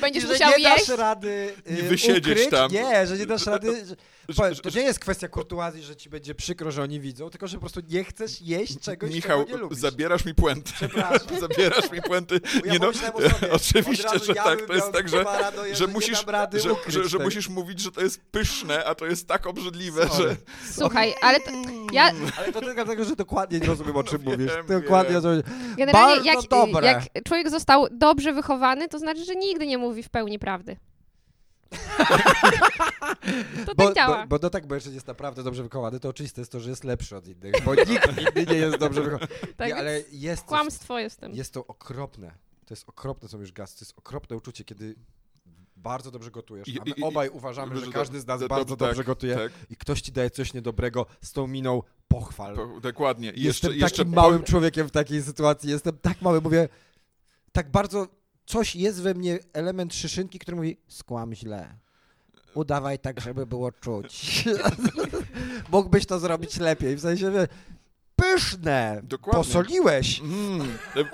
Będziesz 0.00 0.22
że 0.22 0.32
musiał 0.32 0.50
nie 0.58 0.64
jeść. 0.70 0.88
dasz 0.88 0.98
rady 0.98 1.54
Nie 1.70 1.78
y, 1.78 1.82
wysiedzieć 1.82 2.32
ukryć, 2.32 2.50
tam. 2.50 2.72
Nie, 2.72 3.06
że 3.06 3.16
nie 3.18 3.26
dasz 3.26 3.46
rady. 3.46 3.86
Że, 4.28 4.34
Powiem, 4.36 4.54
to 4.54 4.70
nie 4.70 4.82
jest 4.82 4.98
kwestia 4.98 5.28
kurtuazji, 5.28 5.82
że 5.82 5.96
ci 5.96 6.10
będzie 6.10 6.34
przykro, 6.34 6.70
że 6.70 6.82
oni 6.82 7.00
widzą, 7.00 7.30
tylko 7.30 7.46
że 7.46 7.56
po 7.56 7.60
prostu 7.60 7.80
nie 7.88 8.04
chcesz 8.04 8.40
jeść 8.40 8.80
czegoś, 8.80 9.14
Michał, 9.14 9.44
czego 9.44 9.56
nie 9.56 9.62
lubisz. 9.62 9.78
zabierasz 9.78 10.24
mi 10.24 10.34
puenty. 10.34 10.72
Przepraszam. 10.74 11.40
zabierasz 11.48 11.90
mi 11.92 12.02
puenty. 12.02 12.40
Ja 12.64 12.72
nie 12.72 12.78
no, 12.78 12.92
sobie. 12.92 13.30
oczywiście, 13.52 14.18
że 14.24 14.32
ja 14.32 14.44
tak. 14.44 14.66
To 14.66 14.74
jest 14.74 14.92
tak, 14.92 15.08
że, 15.08 15.24
paranoję, 15.24 15.76
że 15.76 15.86
musisz, 15.86 16.24
że, 16.52 16.68
że, 17.02 17.08
że 17.08 17.18
musisz 17.18 17.48
mówić, 17.48 17.80
że 17.80 17.90
to 17.92 18.00
jest 18.00 18.20
pyszne, 18.20 18.84
a 18.84 18.94
to 18.94 19.06
jest 19.06 19.28
tak 19.28 19.46
obrzydliwe, 19.46 20.08
Sorry. 20.08 20.28
że... 20.28 20.36
Słuchaj, 20.72 21.14
ale 21.22 21.40
to, 21.40 21.50
ja 21.92 22.12
Ale 22.38 22.52
to 22.52 22.60
tylko 22.60 22.74
dlatego, 22.84 23.04
że 23.04 23.16
dokładnie 23.16 23.60
nie 23.60 23.66
rozumiem, 23.66 23.96
o 23.96 24.02
czym 24.04 24.22
No 24.24 24.30
mówisz. 24.30 24.52
wiem, 24.68 24.80
Dokładnie 24.82 25.18
o 25.18 25.22
wiem. 25.22 25.42
generalnie 25.76 26.16
Bardzo 26.16 26.30
jak, 26.30 26.66
dobre. 26.66 26.86
jak 26.86 27.24
człowiek 27.24 27.50
został 27.50 27.86
dobrze 27.90 28.32
wychowany, 28.32 28.88
to 28.88 28.98
znaczy, 28.98 29.24
że 29.24 29.34
nigdy 29.34 29.66
nie 29.66 29.75
mówi 29.78 30.02
w 30.02 30.08
pełni 30.08 30.38
prawdy. 30.38 30.76
to 33.66 33.74
Bo, 33.74 33.84
tak 33.86 33.94
działa. 33.94 34.20
bo, 34.22 34.26
bo 34.26 34.38
to 34.38 34.50
tak, 34.50 34.66
bo 34.66 34.74
jeżeli 34.74 34.94
jest 34.94 35.06
naprawdę 35.06 35.42
dobrze 35.42 35.62
wychowany, 35.62 36.00
to 36.00 36.08
oczywiste 36.08 36.40
jest 36.40 36.52
to, 36.52 36.60
że 36.60 36.70
jest 36.70 36.84
lepszy 36.84 37.16
od 37.16 37.26
innych, 37.28 37.54
bo 37.64 37.74
nikt 37.74 37.90
inny 38.36 38.46
nie 38.52 38.56
jest 38.58 38.76
dobrze 38.76 39.02
wychowany. 39.02 39.32
tak, 39.56 39.68
nie, 39.68 39.76
ale 39.76 40.02
jest 40.12 40.42
coś, 40.42 40.48
kłamstwo 40.48 40.98
jest 40.98 41.16
w 41.16 41.20
tym. 41.20 41.34
Jest 41.34 41.52
to 41.54 41.66
okropne. 41.66 42.32
To 42.66 42.74
jest 42.74 42.88
okropne, 42.88 43.28
co 43.28 43.38
już 43.38 43.52
gaz. 43.52 43.74
To 43.74 43.84
jest 43.84 43.98
okropne 43.98 44.36
uczucie, 44.36 44.64
kiedy 44.64 44.94
bardzo 45.76 46.10
dobrze 46.10 46.30
gotujesz, 46.30 46.68
I- 46.68 46.80
a 46.80 46.84
my 46.84 46.90
i- 46.90 47.00
i- 47.00 47.04
obaj 47.04 47.28
uważamy, 47.28 47.76
że 47.76 47.84
że 47.86 47.92
każdy 47.92 48.20
z 48.20 48.26
nas 48.26 48.40
do- 48.40 48.48
bardzo 48.48 48.76
tak, 48.76 48.88
dobrze 48.88 49.04
gotuje 49.04 49.34
Tak. 49.36 49.52
i 49.70 49.76
ktoś 49.76 50.00
ci 50.00 50.12
daje 50.12 50.30
coś 50.30 50.54
niedobrego 50.54 51.06
z 51.22 51.32
tą 51.32 51.46
miną 51.46 51.82
pochwal. 52.08 52.54
Po, 52.56 52.80
dokładnie. 52.80 53.30
I 53.30 53.42
Jestem 53.42 53.70
jeszcze, 53.70 53.84
jeszcze 53.84 53.98
takim 53.98 54.14
po- 54.14 54.20
małym 54.20 54.42
człowiekiem 54.42 54.88
w 54.88 54.90
takiej 54.90 55.22
sytuacji. 55.22 55.70
Jestem 55.70 55.98
tak 55.98 56.22
mały, 56.22 56.40
mówię, 56.40 56.68
tak 57.52 57.70
bardzo 57.70 58.08
coś 58.46 58.76
jest 58.76 59.02
we 59.02 59.14
mnie, 59.14 59.38
element 59.52 59.94
szyszynki, 59.94 60.38
który 60.38 60.56
mówi, 60.56 60.76
skłam 60.88 61.34
źle. 61.34 61.76
Udawaj 62.54 62.98
tak, 62.98 63.20
żeby 63.20 63.46
było 63.46 63.72
czuć. 63.72 64.44
Mógłbyś 65.72 66.06
to 66.06 66.18
zrobić 66.18 66.56
lepiej. 66.56 66.96
W 66.96 67.00
sensie, 67.00 67.32
pyszne, 68.16 69.00
Dokładnie. 69.02 69.42
posoliłeś. 69.44 70.20
Mm, 70.20 70.78
e, 70.96 71.00
e, 71.00 71.04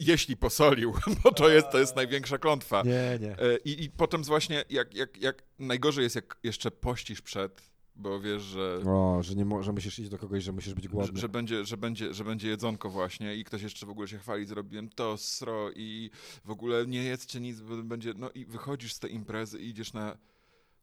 jeśli 0.00 0.36
posolił, 0.36 0.94
bo 1.24 1.32
to 1.32 1.48
jest, 1.48 1.70
to 1.70 1.78
jest 1.78 1.96
największa 1.96 2.38
klątwa. 2.38 2.82
Nie, 2.82 3.18
nie. 3.20 3.32
E, 3.32 3.56
I, 3.64 3.84
I 3.84 3.90
potem 3.90 4.24
właśnie, 4.24 4.64
jak, 4.70 4.94
jak, 4.94 5.18
jak 5.18 5.42
najgorzej 5.58 6.02
jest, 6.02 6.16
jak 6.16 6.36
jeszcze 6.42 6.70
pościsz 6.70 7.20
przed, 7.22 7.62
bo 7.96 8.20
wiesz, 8.20 8.42
że, 8.42 8.80
O, 8.86 9.18
że, 9.22 9.34
nie 9.34 9.44
mo- 9.44 9.62
że 9.62 9.72
musisz 9.72 9.98
iść 9.98 10.10
do 10.10 10.18
kogoś, 10.18 10.42
że 10.44 10.52
musisz 10.52 10.74
być 10.74 10.84
że, 10.84 10.90
głodny. 10.90 11.20
że, 11.20 11.28
będzie, 11.28 11.64
że, 11.64 11.76
będzie, 11.76 12.14
że 12.14 12.24
będzie 12.24 12.48
jedzonko 12.48 12.90
właśnie 12.90 13.36
i 13.36 13.44
ktoś 13.44 13.62
jeszcze 13.62 13.86
w 13.86 13.90
ogóle 13.90 14.08
się 14.08 14.18
chwali, 14.18 14.46
zrobiłem 14.46 14.88
to, 14.88 15.16
sro 15.16 15.70
i 15.76 16.10
w 16.44 16.50
ogóle 16.50 16.86
nie 16.86 17.04
jedzcie 17.04 17.40
nic, 17.40 17.60
bo 17.60 17.76
będzie, 17.76 18.12
no 18.16 18.30
i 18.30 18.44
wychodzisz 18.46 18.92
z 18.92 18.98
tej 18.98 19.14
imprezy 19.14 19.58
i 19.58 19.68
idziesz 19.68 19.92
na, 19.92 20.16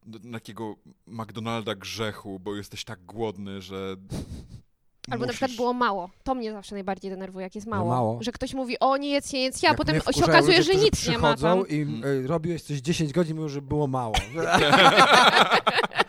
na 0.06 0.38
takiego 0.38 0.76
McDonalda 1.06 1.74
grzechu, 1.74 2.40
bo 2.40 2.56
jesteś 2.56 2.84
tak 2.84 3.04
głodny, 3.04 3.62
że 3.62 3.76
Albo 5.10 5.20
na 5.20 5.26
musisz. 5.26 5.40
przykład 5.40 5.56
było 5.56 5.72
mało. 5.72 6.10
To 6.22 6.34
mnie 6.34 6.52
zawsze 6.52 6.74
najbardziej 6.74 7.10
denerwuje, 7.10 7.42
jak 7.44 7.54
jest 7.54 7.66
mało. 7.66 7.88
mało? 7.90 8.18
Że 8.22 8.32
ktoś 8.32 8.54
mówi, 8.54 8.78
o 8.80 8.96
nie 8.96 9.08
jedz, 9.10 9.32
nie 9.32 9.42
jedz, 9.42 9.62
ja, 9.62 9.70
a 9.70 9.74
potem 9.74 9.94
się 10.00 10.24
okazuje, 10.24 10.58
ludzie, 10.58 10.72
że 10.72 10.78
nic 10.78 11.08
nie 11.08 11.18
ma 11.18 11.36
tam. 11.36 11.68
i 11.68 11.74
Mm. 11.80 12.04
y, 12.04 12.26
robiłeś 12.26 12.62
coś 12.62 12.78
10 12.78 13.12
godzin, 13.12 13.36
mówią, 13.36 13.48
że 13.48 13.62
było 13.62 13.86
mało. 13.86 14.14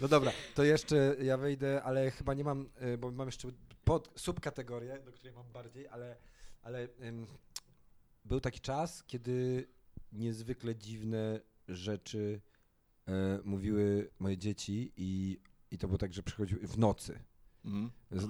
No 0.00 0.08
dobra, 0.08 0.32
to 0.54 0.64
jeszcze 0.64 1.16
ja 1.22 1.36
wejdę, 1.36 1.82
ale 1.82 2.10
chyba 2.10 2.34
nie 2.34 2.44
mam, 2.44 2.68
y, 2.94 2.98
bo 2.98 3.10
mam 3.10 3.28
jeszcze 3.28 3.48
pod, 3.84 4.10
subkategorię, 4.16 4.98
do 5.04 5.12
której 5.12 5.32
mam 5.32 5.52
bardziej, 5.52 5.88
ale, 5.88 6.16
ale 6.62 6.88
ym, 7.02 7.26
był 8.24 8.40
taki 8.40 8.60
czas, 8.60 9.04
kiedy 9.06 9.66
niezwykle 10.12 10.76
dziwne 10.76 11.40
rzeczy 11.68 12.40
y, 13.08 13.12
mówiły 13.44 14.10
moje 14.18 14.38
dzieci 14.38 14.92
i, 14.96 15.40
i 15.70 15.78
to 15.78 15.86
było 15.86 15.98
tak, 15.98 16.12
że 16.12 16.22
przychodziły 16.22 16.66
w 16.66 16.78
nocy. 16.78 17.18
Z, 18.10 18.24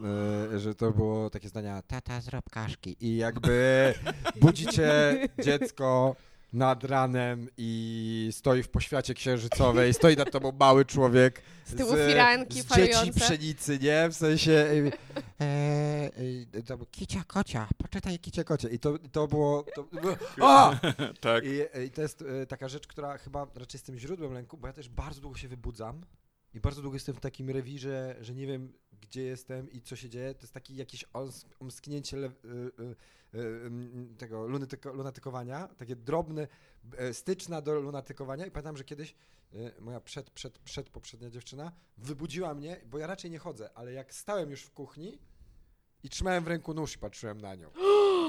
y, 0.54 0.58
że 0.60 0.74
to 0.74 0.90
było 0.92 1.30
takie 1.30 1.48
zdania, 1.48 1.82
tata 1.82 2.20
zrób 2.20 2.50
kaszki 2.50 2.96
i 3.00 3.16
jakby 3.16 3.94
budzicie 4.40 5.18
dziecko 5.44 6.16
nad 6.52 6.84
ranem 6.84 7.48
i 7.56 8.28
stoi 8.32 8.62
w 8.62 8.68
poświacie 8.68 9.14
księżycowej, 9.14 9.94
stoi 9.94 10.16
nad 10.16 10.30
tobą 10.30 10.52
mały 10.52 10.84
człowiek 10.84 11.42
Z 11.64 11.74
tyłu 11.74 11.92
firanki 12.08 12.62
z 12.62 12.76
dzieci 12.76 13.12
pszenicy, 13.12 13.78
nie? 13.78 14.08
W 14.08 14.14
sensie 14.14 14.52
e, 15.40 16.10
e, 16.54 16.62
to 16.62 16.76
było 16.76 16.88
kicia 16.90 17.24
kocia, 17.26 17.68
poczytaj 17.78 18.18
kicia 18.18 18.44
kocie 18.44 18.68
i 18.68 18.78
to, 18.78 18.98
to 19.12 19.28
było, 19.28 19.64
to 19.74 19.82
było 19.82 20.16
o! 20.40 20.74
tak. 21.20 21.44
I, 21.44 21.84
I 21.86 21.90
to 21.90 22.02
jest 22.02 22.22
e, 22.42 22.46
taka 22.46 22.68
rzecz, 22.68 22.86
która 22.86 23.18
chyba 23.18 23.46
raczej 23.54 23.78
jest 23.78 23.86
tym 23.86 23.98
źródłem 23.98 24.32
lęku, 24.32 24.56
bo 24.56 24.66
ja 24.66 24.72
też 24.72 24.88
bardzo 24.88 25.20
długo 25.20 25.36
się 25.36 25.48
wybudzam 25.48 26.00
i 26.54 26.60
bardzo 26.60 26.82
długo 26.82 26.96
jestem 26.96 27.14
w 27.14 27.20
takim 27.20 27.50
rewirze, 27.50 28.16
że 28.20 28.34
nie 28.34 28.46
wiem, 28.46 28.72
gdzie 29.00 29.22
jestem 29.22 29.70
i 29.70 29.80
co 29.80 29.96
się 29.96 30.08
dzieje. 30.08 30.34
To 30.34 30.42
jest 30.42 30.54
taki 30.54 30.76
jakieś 30.76 31.04
omsknięcie 31.60 32.16
le, 32.16 32.26
y, 32.26 32.30
y, 32.80 32.96
tego 34.18 34.46
lunatyko, 34.46 34.92
lunatykowania, 34.92 35.68
takie 35.68 35.96
drobne, 35.96 36.48
e, 36.96 37.14
styczna 37.14 37.60
do 37.62 37.74
lunatykowania 37.74 38.46
i 38.46 38.50
pamiętam, 38.50 38.76
że 38.76 38.84
kiedyś 38.84 39.14
y, 39.54 39.72
moja 39.80 40.00
przed, 40.00 40.30
przed, 40.30 40.58
przed 40.58 40.90
poprzednia 40.90 41.30
dziewczyna 41.30 41.72
wybudziła 41.98 42.54
mnie, 42.54 42.80
bo 42.86 42.98
ja 42.98 43.06
raczej 43.06 43.30
nie 43.30 43.38
chodzę, 43.38 43.70
ale 43.74 43.92
jak 43.92 44.14
stałem 44.14 44.50
już 44.50 44.62
w 44.62 44.70
kuchni 44.70 45.18
i 46.02 46.08
trzymałem 46.08 46.44
w 46.44 46.48
ręku 46.48 46.74
nóż 46.74 46.94
i 46.94 46.98
patrzyłem 46.98 47.40
na 47.40 47.54
nią. 47.54 47.70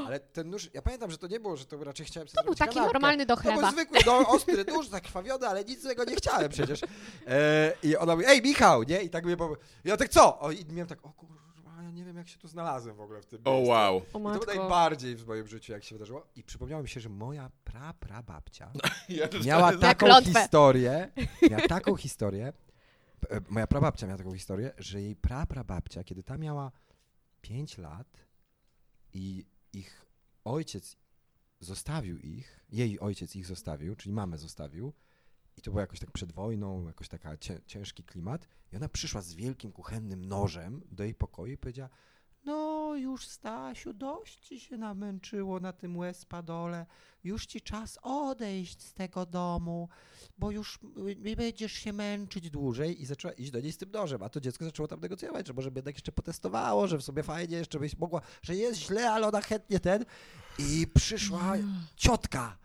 Ale 0.07 0.19
ten 0.19 0.49
nóż, 0.49 0.69
ja 0.73 0.81
pamiętam, 0.81 1.11
że 1.11 1.17
to 1.17 1.27
nie 1.27 1.39
było, 1.39 1.57
że 1.57 1.65
to 1.65 1.83
raczej 1.83 2.05
chciałem 2.05 2.27
sobie 2.27 2.37
To 2.37 2.43
był 2.43 2.55
taki 2.55 2.73
kanapkę. 2.73 2.93
normalny 2.93 3.25
do 3.25 3.35
To 3.35 3.41
był 3.43 3.51
chleba. 3.51 3.71
zwykły, 3.71 3.99
no, 4.05 4.27
ostry 4.29 4.65
nóż, 4.65 4.87
zakrwawiony, 4.97 5.47
ale 5.47 5.65
nic 5.65 5.81
złego 5.81 6.03
nie 6.03 6.15
chciałem 6.15 6.49
przecież. 6.49 6.81
E, 7.27 7.73
I 7.83 7.97
ona 7.97 8.15
mówi, 8.15 8.27
ej 8.27 8.41
Michał, 8.41 8.83
nie? 8.83 9.01
I 9.01 9.09
tak 9.09 9.25
mnie, 9.25 9.37
ja 9.83 9.97
tak 9.97 10.09
co? 10.09 10.39
O, 10.39 10.51
I 10.51 10.65
miałem 10.65 10.87
tak, 10.87 11.05
o 11.05 11.09
kurwa, 11.13 11.41
ja 11.89 11.95
nie 11.95 12.05
wiem 12.05 12.17
jak 12.17 12.27
się 12.27 12.37
tu 12.37 12.47
znalazłem 12.47 12.95
w 12.95 13.01
ogóle 13.01 13.21
w 13.21 13.25
tym 13.25 13.41
O 13.45 13.51
miejscu. 13.51 13.69
wow. 13.69 13.95
O 13.97 13.99
I 13.99 14.11
to 14.11 14.19
matko. 14.19 14.55
najbardziej 14.55 15.15
w 15.15 15.27
moim 15.27 15.47
życiu, 15.47 15.71
jak 15.73 15.83
się 15.83 15.95
wydarzyło. 15.95 16.27
I 16.35 16.43
przypomniało 16.43 16.83
mi 16.83 16.89
się, 16.89 16.99
że 16.99 17.09
moja 17.09 17.51
pra, 17.63 17.93
pra 17.93 18.23
babcia 18.23 18.71
Ja 19.09 19.27
też 19.27 19.45
miała 19.45 19.71
tak- 19.71 19.79
taką 19.81 20.05
klątwę. 20.05 20.41
historię, 20.41 21.11
miała 21.51 21.67
taką 21.77 21.95
historię, 21.95 22.53
e, 23.29 23.41
moja 23.49 23.67
prababcia 23.67 24.07
miała 24.07 24.17
taką 24.17 24.33
historię, 24.33 24.71
że 24.77 25.01
jej 25.01 25.15
pra, 25.15 25.45
prababcia, 25.45 26.03
kiedy 26.03 26.23
ta 26.23 26.37
miała 26.37 26.71
5 27.41 27.77
lat 27.77 28.07
i 29.13 29.45
ich 29.73 30.05
ojciec 30.45 30.97
zostawił 31.59 32.17
ich, 32.17 32.59
jej 32.69 32.99
ojciec 32.99 33.35
ich 33.35 33.45
zostawił, 33.45 33.95
czyli 33.95 34.13
mamę 34.13 34.37
zostawił 34.37 34.93
i 35.59 35.61
to 35.61 35.71
było 35.71 35.81
jakoś 35.81 35.99
tak 35.99 36.11
przed 36.11 36.31
wojną, 36.31 36.87
jakoś 36.87 37.07
taka 37.07 37.37
cię, 37.37 37.59
ciężki 37.65 38.03
klimat. 38.03 38.47
I 38.73 38.75
ona 38.75 38.89
przyszła 38.89 39.21
z 39.21 39.33
wielkim 39.33 39.71
kuchennym 39.71 40.25
nożem 40.25 40.81
do 40.91 41.03
jej 41.03 41.15
pokoju 41.15 41.53
i 41.53 41.57
powiedziała 41.57 41.89
no 42.45 42.95
już 42.95 43.27
Stasiu, 43.27 43.93
dość 43.93 44.39
ci 44.39 44.59
się 44.59 44.77
namęczyło 44.77 45.59
na 45.59 45.73
tym 45.73 45.97
łez-padole, 45.97 46.85
już 47.23 47.45
ci 47.45 47.61
czas 47.61 47.99
odejść 48.01 48.81
z 48.81 48.93
tego 48.93 49.25
domu, 49.25 49.89
bo 50.37 50.51
już 50.51 50.79
nie 51.17 51.35
będziesz 51.35 51.71
się 51.71 51.93
męczyć 51.93 52.49
dłużej. 52.49 53.01
I 53.01 53.05
zaczęła 53.05 53.33
iść 53.33 53.51
do 53.51 53.59
niej 53.59 53.71
z 53.71 53.77
tym 53.77 53.91
nożem, 53.91 54.23
a 54.23 54.29
to 54.29 54.41
dziecko 54.41 54.65
zaczęło 54.65 54.87
tam 54.87 54.99
negocjować, 54.99 55.47
że 55.47 55.53
może 55.53 55.71
by 55.71 55.77
jednak 55.77 55.95
jeszcze 55.95 56.11
potestowało, 56.11 56.87
że 56.87 56.97
w 56.97 57.03
sobie 57.03 57.23
fajnie 57.23 57.57
jeszcze 57.57 57.79
byś 57.79 57.97
mogła, 57.97 58.21
że 58.41 58.55
jest 58.55 58.79
źle, 58.79 59.11
ale 59.11 59.27
ona 59.27 59.41
chętnie 59.41 59.79
ten. 59.79 60.05
I 60.59 60.87
przyszła 60.93 61.53
ciotka 61.95 62.57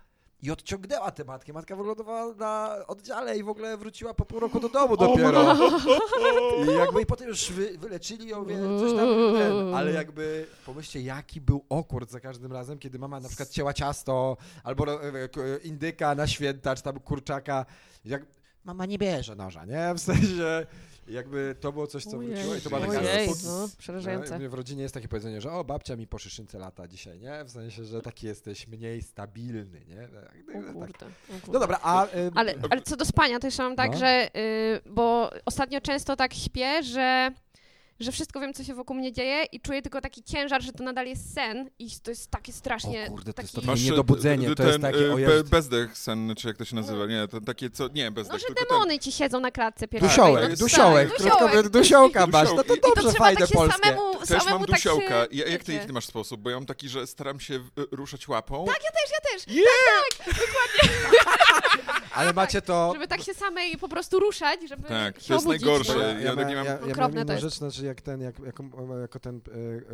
i 0.42 0.50
odciągnęła 0.50 1.10
tę 1.10 1.24
matkę. 1.24 1.52
Matka 1.52 1.76
wylądowała 1.76 2.34
na 2.34 2.76
oddziale 2.86 3.38
i 3.38 3.42
w 3.42 3.48
ogóle 3.48 3.76
wróciła 3.76 4.14
po 4.14 4.24
pół 4.24 4.40
roku 4.40 4.60
do 4.60 4.68
domu 4.68 4.96
dopiero. 4.96 5.54
I 6.64 6.78
jakby 6.78 7.02
i 7.02 7.06
potem 7.06 7.28
już 7.28 7.52
wy, 7.52 7.78
wyleczyli 7.78 8.28
ją, 8.28 8.44
wie, 8.44 8.56
coś 8.80 8.90
tam, 8.96 9.08
ten, 9.38 9.74
ale 9.74 9.92
jakby 9.92 10.46
pomyślcie, 10.66 11.00
jaki 11.00 11.40
był 11.40 11.64
awkward 11.70 12.10
za 12.10 12.20
każdym 12.20 12.52
razem, 12.52 12.78
kiedy 12.78 12.98
mama 12.98 13.20
na 13.20 13.28
przykład 13.28 13.48
cięła 13.48 13.72
ciasto, 13.72 14.36
albo 14.64 15.02
e, 15.02 15.28
k- 15.28 15.40
indyka 15.64 16.14
na 16.14 16.26
święta, 16.26 16.76
czy 16.76 16.82
tam 16.82 17.00
kurczaka. 17.00 17.66
Jak, 18.04 18.22
mama 18.64 18.86
nie 18.86 18.98
bierze 18.98 19.34
noża, 19.36 19.64
nie? 19.64 19.94
W 19.94 19.98
sensie, 20.00 20.66
jakby 21.08 21.54
to 21.60 21.72
było 21.72 21.86
coś, 21.86 22.04
co 22.04 22.18
Ojej, 22.18 22.30
wróciło 22.32 22.54
i 22.54 22.60
to 22.60 22.68
była 22.68 22.80
taka 22.80 22.98
ojej, 22.98 23.28
no, 23.44 23.68
przerażające. 23.78 24.38
no, 24.38 24.50
w 24.50 24.54
rodzinie 24.54 24.82
jest 24.82 24.94
takie 24.94 25.08
powiedzenie, 25.08 25.40
że 25.40 25.52
o, 25.52 25.64
babcia 25.64 25.96
mi 25.96 26.06
po 26.06 26.18
szyszynce 26.18 26.58
lata 26.58 26.88
dzisiaj, 26.88 27.20
nie? 27.20 27.44
W 27.44 27.50
sensie, 27.50 27.84
że 27.84 28.02
taki 28.02 28.26
jesteś 28.26 28.68
mniej 28.68 29.02
stabilny, 29.02 29.80
nie? 29.88 29.96
Tak, 30.08 30.34
O 30.48 30.62
tak. 30.62 30.72
kurde, 30.72 31.06
o 31.06 31.32
kurde. 31.32 31.52
No 31.52 31.58
dobra, 31.60 31.78
a... 31.82 32.06
y, 32.06 32.08
Ale, 32.34 32.54
ale 32.70 32.82
co 32.82 32.96
do 32.96 33.04
spania, 33.04 33.38
to 33.38 33.46
jeszcze 33.46 33.62
mam 33.62 33.76
tak, 33.76 33.92
No. 33.92 33.98
że. 33.98 34.30
y, 34.36 34.80
bo 34.90 35.30
ostatnio 35.46 35.80
często 35.80 36.16
tak 36.16 36.34
śpię, 36.34 36.82
że. 36.82 37.30
Że 38.04 38.12
wszystko 38.12 38.40
wiem, 38.40 38.54
co 38.54 38.64
się 38.64 38.74
wokół 38.74 38.96
mnie 38.96 39.12
dzieje 39.12 39.44
i 39.52 39.60
czuję 39.60 39.82
tylko 39.82 40.00
taki 40.00 40.22
ciężar, 40.22 40.62
że 40.62 40.72
to 40.72 40.84
nadal 40.84 41.06
jest 41.06 41.34
sen 41.34 41.70
i 41.78 41.88
to 42.02 42.10
jest 42.10 42.30
takie 42.30 42.52
strasznie... 42.52 43.06
O 43.06 43.10
kurde, 43.10 43.32
to 43.32 43.42
jest 43.42 43.54
taki... 43.54 43.66
to 43.66 43.72
Masz 43.72 43.82
niedobudzenie, 43.82 44.50
e, 44.50 44.54
to 44.54 44.62
jest 44.62 44.72
ten, 44.80 44.92
takie, 44.92 45.12
e, 45.12 45.16
be- 45.26 45.44
bezdech 45.44 45.98
sen, 45.98 46.34
czy 46.38 46.48
jak 46.48 46.56
to 46.56 46.64
się 46.64 46.76
nazywa, 46.76 47.06
nie, 47.06 47.28
to 47.28 47.40
takie 47.40 47.70
co, 47.70 47.88
nie 47.88 48.10
bezdech, 48.10 48.32
No, 48.32 48.38
że 48.38 48.46
tylko 48.46 48.60
ten, 48.60 48.68
demony 48.68 48.98
ci 48.98 49.12
siedzą 49.12 49.40
na 49.40 49.50
klatce 49.50 49.88
piersiowej. 49.88 50.16
Dusiołek, 50.18 50.50
no, 50.50 50.56
dusiołek, 50.56 51.08
tak, 51.08 51.16
krótko 51.18 51.48
mówiąc, 51.48 51.70
dusiołka 51.70 52.26
masz, 52.26 52.48
no 52.48 52.56
to 52.56 52.62
Dusiołki. 52.62 52.90
I 52.90 52.94
to 52.94 53.02
dobrze, 53.02 53.18
fajne 53.18 53.40
tak 53.40 53.48
się 53.48 53.54
polskie. 53.54 53.80
samemu, 53.82 54.14
Też 54.14 54.28
samemu 54.28 54.58
mam 54.58 54.68
tak 54.68 54.78
się, 54.80 54.90
dusiołka. 54.90 55.26
Ja, 55.32 55.46
jak 55.46 55.64
ty, 55.64 55.78
ty 55.86 55.92
masz 55.92 56.06
sposób? 56.06 56.40
Bo 56.40 56.50
ja 56.50 56.56
mam 56.56 56.66
taki, 56.66 56.88
że 56.88 57.06
staram 57.06 57.40
się 57.40 57.54
e, 57.54 57.60
ruszać 57.90 58.28
łapą. 58.28 58.64
Tak, 58.66 58.80
ja 58.84 58.90
też, 58.90 59.10
ja 59.12 59.20
też. 59.54 59.56
Ale 62.14 62.32
macie 62.32 62.62
to... 62.62 62.90
Żeby 62.92 63.08
tak 63.08 63.22
się 63.22 63.34
samej 63.34 63.76
po 63.76 63.88
prostu 63.88 64.20
ruszać, 64.20 64.60
żeby 64.68 64.88
Tak, 64.88 65.20
się 65.20 65.28
to 65.28 65.34
jest 65.34 65.46
najgorsze. 65.46 65.94
No. 65.94 66.00
Ja- 66.02 66.20
ja 66.20 66.36
tak 66.36 66.48
nie 66.48 66.54
mam- 66.56 66.64
ja, 66.66 66.78
ja 66.86 66.92
Okropne 66.92 67.24
jak 67.94 68.02
ten, 68.02 68.20
jak, 68.20 68.38
jako, 68.38 68.64
jako 69.00 69.20
ten 69.20 69.40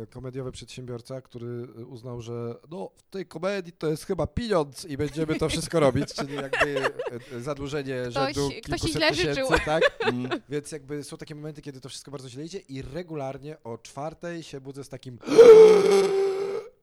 e, 0.01 0.07
komediowy 0.07 0.51
przedsiębiorca, 0.51 1.21
który 1.21 1.67
uznał, 1.85 2.21
że 2.21 2.55
no 2.71 2.91
w 2.95 3.03
tej 3.03 3.25
komedii 3.25 3.73
to 3.73 3.87
jest 3.87 4.05
chyba 4.05 4.27
pieniądz 4.27 4.85
i 4.85 4.97
będziemy 4.97 5.35
to 5.35 5.49
wszystko 5.49 5.79
robić, 5.79 6.13
czyli 6.13 6.35
jakby 6.35 6.79
e, 6.79 6.89
e, 7.35 7.41
zadłużenie 7.41 8.01
Ktoś- 8.01 8.13
rzędu 8.35 8.49
ktoś 8.49 8.61
kilkuset 8.63 8.91
źle 8.91 9.09
tysięcy, 9.09 9.41
życzył. 9.41 9.57
tak? 9.65 9.83
Mm. 10.01 10.41
Więc 10.49 10.71
jakby 10.71 11.03
są 11.03 11.17
takie 11.17 11.35
momenty, 11.35 11.61
kiedy 11.61 11.81
to 11.81 11.89
wszystko 11.89 12.11
bardzo 12.11 12.29
źle 12.29 12.45
idzie 12.45 12.59
i 12.59 12.81
regularnie 12.81 13.63
o 13.63 13.77
czwartej 13.77 14.43
się 14.43 14.61
budzę 14.61 14.83
z 14.83 14.89
takim 14.89 15.17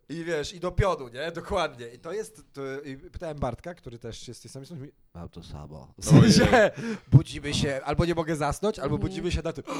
i 0.08 0.24
wiesz, 0.24 0.54
i 0.54 0.60
do 0.60 0.72
piodu, 0.72 1.08
nie? 1.08 1.32
Dokładnie. 1.32 1.88
I 1.88 1.98
to 1.98 2.12
jest, 2.12 2.42
to, 2.52 2.80
i 2.80 2.96
pytałem 2.96 3.38
Bartka, 3.38 3.74
który 3.74 3.98
też 3.98 4.28
jest 4.28 4.40
z 4.40 4.42
tej 4.42 4.50
samej 4.50 4.66
strony, 4.66 4.80
mówi, 4.80 4.92
Mam 5.14 5.28
to 5.28 5.42
samo. 5.42 5.94
w 6.00 6.04
sensie, 6.04 6.70
budzimy 7.12 7.54
się, 7.54 7.80
albo 7.84 8.04
nie 8.04 8.14
mogę 8.14 8.36
zasnąć, 8.36 8.78
albo 8.78 8.94
Mhm. 8.96 9.10
budzimy 9.10 9.32
się 9.32 9.42
na 9.44 9.52
tym. 9.52 9.64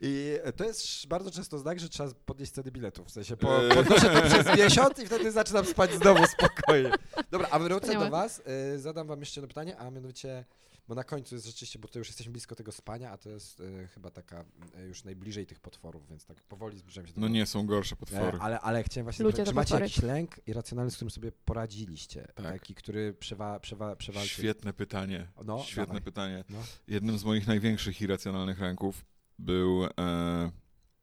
I 0.00 0.38
to 0.56 0.64
jest 0.64 1.06
bardzo 1.06 1.30
często 1.30 1.58
znak, 1.58 1.80
że 1.80 1.88
trzeba 1.88 2.10
podnieść 2.26 2.52
ceny 2.52 2.70
biletów. 2.70 3.06
W 3.08 3.10
sensie, 3.10 3.36
po, 3.36 3.62
Eee. 3.64 3.74
podnoszę 3.74 4.10
to 4.10 4.22
przez 4.22 4.46
miesiąc 4.58 4.98
i 4.98 5.06
wtedy 5.06 5.32
zaczynam 5.32 5.64
spać 5.66 5.92
znowu 5.94 6.26
spokojnie. 6.26 6.90
Dobra, 7.30 7.48
a 7.50 7.58
wrócę 7.58 7.94
do 7.98 8.10
was. 8.10 8.42
Y, 8.74 8.78
Zadam 8.78 9.06
wam 9.06 9.20
jeszcze 9.20 9.40
jedno 9.40 9.48
pytanie, 9.48 9.78
a 9.78 9.90
mianowicie 9.90 10.44
bo 10.90 10.94
na 10.94 11.04
końcu 11.04 11.34
jest 11.34 11.46
rzeczywiście, 11.46 11.78
bo 11.78 11.88
to 11.88 11.98
już 11.98 12.08
jesteśmy 12.08 12.32
blisko 12.32 12.54
tego 12.54 12.72
spania, 12.72 13.10
a 13.10 13.18
to 13.18 13.28
jest 13.28 13.60
e, 13.60 13.86
chyba 13.86 14.10
taka 14.10 14.44
e, 14.76 14.86
już 14.86 15.04
najbliżej 15.04 15.46
tych 15.46 15.60
potworów, 15.60 16.08
więc 16.08 16.26
tak 16.26 16.42
powoli 16.42 16.78
zbliżamy 16.78 17.08
się 17.08 17.14
do 17.14 17.20
No 17.20 17.26
tego. 17.26 17.34
nie, 17.34 17.46
są 17.46 17.66
gorsze 17.66 17.96
potwory. 17.96 18.38
E, 18.38 18.42
ale, 18.42 18.60
ale 18.60 18.84
chciałem 18.84 19.04
właśnie 19.04 19.22
Ludzie 19.22 19.36
zapytać, 19.36 19.52
czy 19.52 19.54
macie 19.54 19.68
potwory. 19.68 19.84
jakiś 19.84 20.02
lęk 20.02 20.48
irracjonalny, 20.48 20.90
z 20.90 20.94
którym 20.94 21.10
sobie 21.10 21.32
poradziliście? 21.32 22.28
Tak. 22.34 22.44
Taki, 22.44 22.74
który 22.74 23.14
przewa, 23.14 23.60
przewa, 23.60 23.96
przewalczył? 23.96 24.32
Świetne 24.32 24.72
pytanie. 24.72 25.26
No, 25.44 25.62
Świetne 25.62 25.86
dawaj. 25.86 26.02
pytanie. 26.02 26.44
No. 26.48 26.58
Jednym 26.88 27.18
z 27.18 27.24
moich 27.24 27.46
największych 27.46 28.00
irracjonalnych 28.00 28.60
lęków 28.60 29.04
był 29.38 29.84
e, 29.84 29.90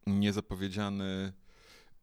niezapowiedziany 0.07 1.33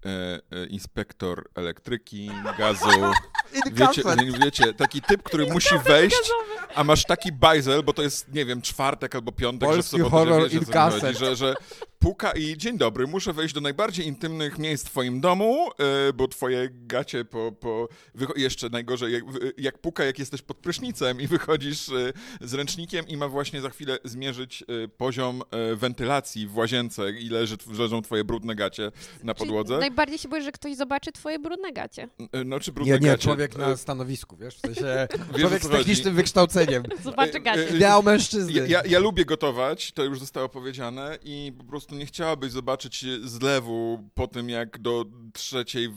e, 0.06 0.40
e, 0.50 0.66
inspektor 0.66 1.50
elektryki, 1.54 2.30
gazu. 2.58 2.86
Wiecie, 3.72 4.02
wiecie, 4.44 4.74
taki 4.74 5.02
typ, 5.02 5.22
który 5.22 5.46
musi 5.46 5.78
wejść, 5.78 6.30
a 6.74 6.84
masz 6.84 7.04
taki 7.04 7.32
bajzel, 7.32 7.82
bo 7.82 7.92
to 7.92 8.02
jest, 8.02 8.34
nie 8.34 8.44
wiem, 8.44 8.62
czwartek 8.62 9.14
albo 9.14 9.32
piątek, 9.32 9.68
że 9.68 9.72
w 9.72 9.76
Polski 9.76 9.96
sobotę, 9.96 10.10
horror 10.10 10.42
że, 10.42 10.48
wiecie, 10.60 10.72
chodzi, 11.00 11.18
że, 11.18 11.36
że 11.36 11.54
puka 11.98 12.32
i 12.32 12.56
dzień 12.56 12.78
dobry, 12.78 13.06
muszę 13.06 13.32
wejść 13.32 13.54
do 13.54 13.60
najbardziej 13.60 14.06
intymnych 14.06 14.58
miejsc 14.58 14.86
w 14.86 14.90
twoim 14.90 15.20
domu, 15.20 15.68
e, 16.08 16.12
bo 16.12 16.28
twoje 16.28 16.68
gacie 16.72 17.24
po, 17.24 17.52
po 17.52 17.88
wycho- 18.18 18.38
jeszcze 18.38 18.68
najgorzej, 18.68 19.12
jak, 19.12 19.24
jak 19.58 19.78
puka, 19.78 20.04
jak 20.04 20.18
jesteś 20.18 20.42
pod 20.42 20.56
prysznicem 20.56 21.20
i 21.20 21.26
wychodzisz 21.26 21.88
e, 21.88 22.12
z 22.40 22.54
ręcznikiem 22.54 23.08
i 23.08 23.16
ma 23.16 23.28
właśnie 23.28 23.60
za 23.60 23.70
chwilę 23.70 23.98
zmierzyć 24.04 24.62
e, 24.84 24.88
poziom 24.88 25.42
wentylacji 25.74 26.46
w 26.46 26.56
łazience 26.56 27.10
i 27.10 27.28
leży, 27.28 27.56
leżą 27.78 28.02
twoje 28.02 28.24
brudne 28.24 28.54
gacie 28.54 28.92
na 29.22 29.34
Czyli 29.34 29.48
podłodze. 29.48 29.78
najbardziej 29.78 30.18
się 30.18 30.28
boisz, 30.28 30.44
że 30.44 30.52
ktoś 30.52 30.76
zobaczy 30.76 31.12
twoje 31.12 31.38
brudne 31.38 31.72
gacie. 31.72 32.08
No, 32.44 32.60
czy 32.60 32.72
brudne 32.72 32.94
Nie, 32.94 33.00
nie, 33.00 33.06
gacie. 33.06 33.22
człowiek 33.22 33.56
na 33.56 33.76
stanowisku, 33.76 34.36
wiesz, 34.36 34.56
w 34.56 34.60
sensie 34.60 35.08
o 35.34 35.38
człowiek 35.38 35.64
z 35.64 35.68
technicznym 35.68 36.14
wykształceniem. 36.14 36.53
Zobaczy 37.04 37.36
E, 37.36 37.40
gacie. 37.40 37.68
e, 37.70 37.76
Ideał 37.76 38.02
mężczyzny. 38.02 38.68
Ja, 38.68 38.82
ja, 38.86 38.98
lubię 38.98 39.24
gotować, 39.24 39.92
to 39.92 40.04
już 40.04 40.20
zostało 40.20 40.48
powiedziane 40.48 41.18
i 41.24 41.52
po 41.58 41.64
prostu 41.64 41.94
nie 41.94 42.06
chciałabyś 42.06 42.52
zobaczyć 42.52 43.04
zlewu 43.24 44.08
po 44.14 44.26
tym, 44.26 44.48
jak 44.50 44.78
do 44.78 45.04
trzeciej 45.32 45.90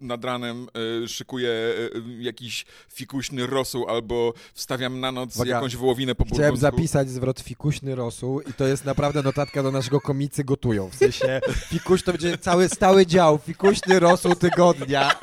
nad 0.00 0.24
ranem 0.24 0.66
e, 1.04 1.08
szykuję 1.08 1.50
e, 1.50 2.22
jakiś 2.22 2.64
fikuśny 2.94 3.46
rosół 3.46 3.88
albo 3.88 4.32
wstawiam 4.54 5.00
na 5.00 5.12
noc 5.12 5.36
jakąś 5.46 5.76
wołowinę 5.76 6.14
po 6.14 6.24
Chciałem 6.24 6.42
burgundzku. 6.42 6.60
zapisać 6.76 7.10
zwrot 7.10 7.40
fikuśny 7.40 7.94
rosół 7.94 8.40
i 8.40 8.52
to 8.52 8.66
jest 8.66 8.84
naprawdę 8.84 9.22
notatka 9.22 9.62
do 9.62 9.70
naszego 9.70 10.00
komicy 10.00 10.44
gotują. 10.44 10.90
W 10.90 10.94
sensie 10.94 11.40
fikuś 11.68 12.02
to 12.02 12.12
będzie 12.12 12.38
cały 12.38 12.68
stały 12.68 13.06
dział, 13.06 13.38
fikuśny 13.38 14.00
rosół 14.00 14.34
tygodnia. 14.34 15.14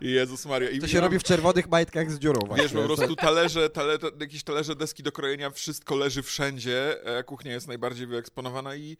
Jezus 0.00 0.46
Maria. 0.46 0.70
I 0.70 0.78
To 0.78 0.88
się 0.88 1.00
robi 1.00 1.18
w 1.18 1.22
czerwonych 1.22 1.68
majtkach 1.68 2.10
z 2.10 2.18
dziurą 2.18 2.40
właśnie. 2.46 2.62
Wiesz, 2.62 2.72
po 2.72 2.82
prostu 2.82 3.16
talerze, 3.16 3.70
tale, 3.70 3.98
ta- 3.98 4.06
jakieś 4.20 4.42
talerze, 4.42 4.76
deski 4.76 5.02
do 5.02 5.12
krojenia, 5.12 5.50
wszystko 5.50 5.96
leży 5.96 6.22
wszędzie, 6.22 6.96
a 7.18 7.22
kuchnia 7.22 7.52
jest 7.52 7.68
najbardziej 7.68 8.06
wyeksponowana 8.06 8.74
i 8.76 8.96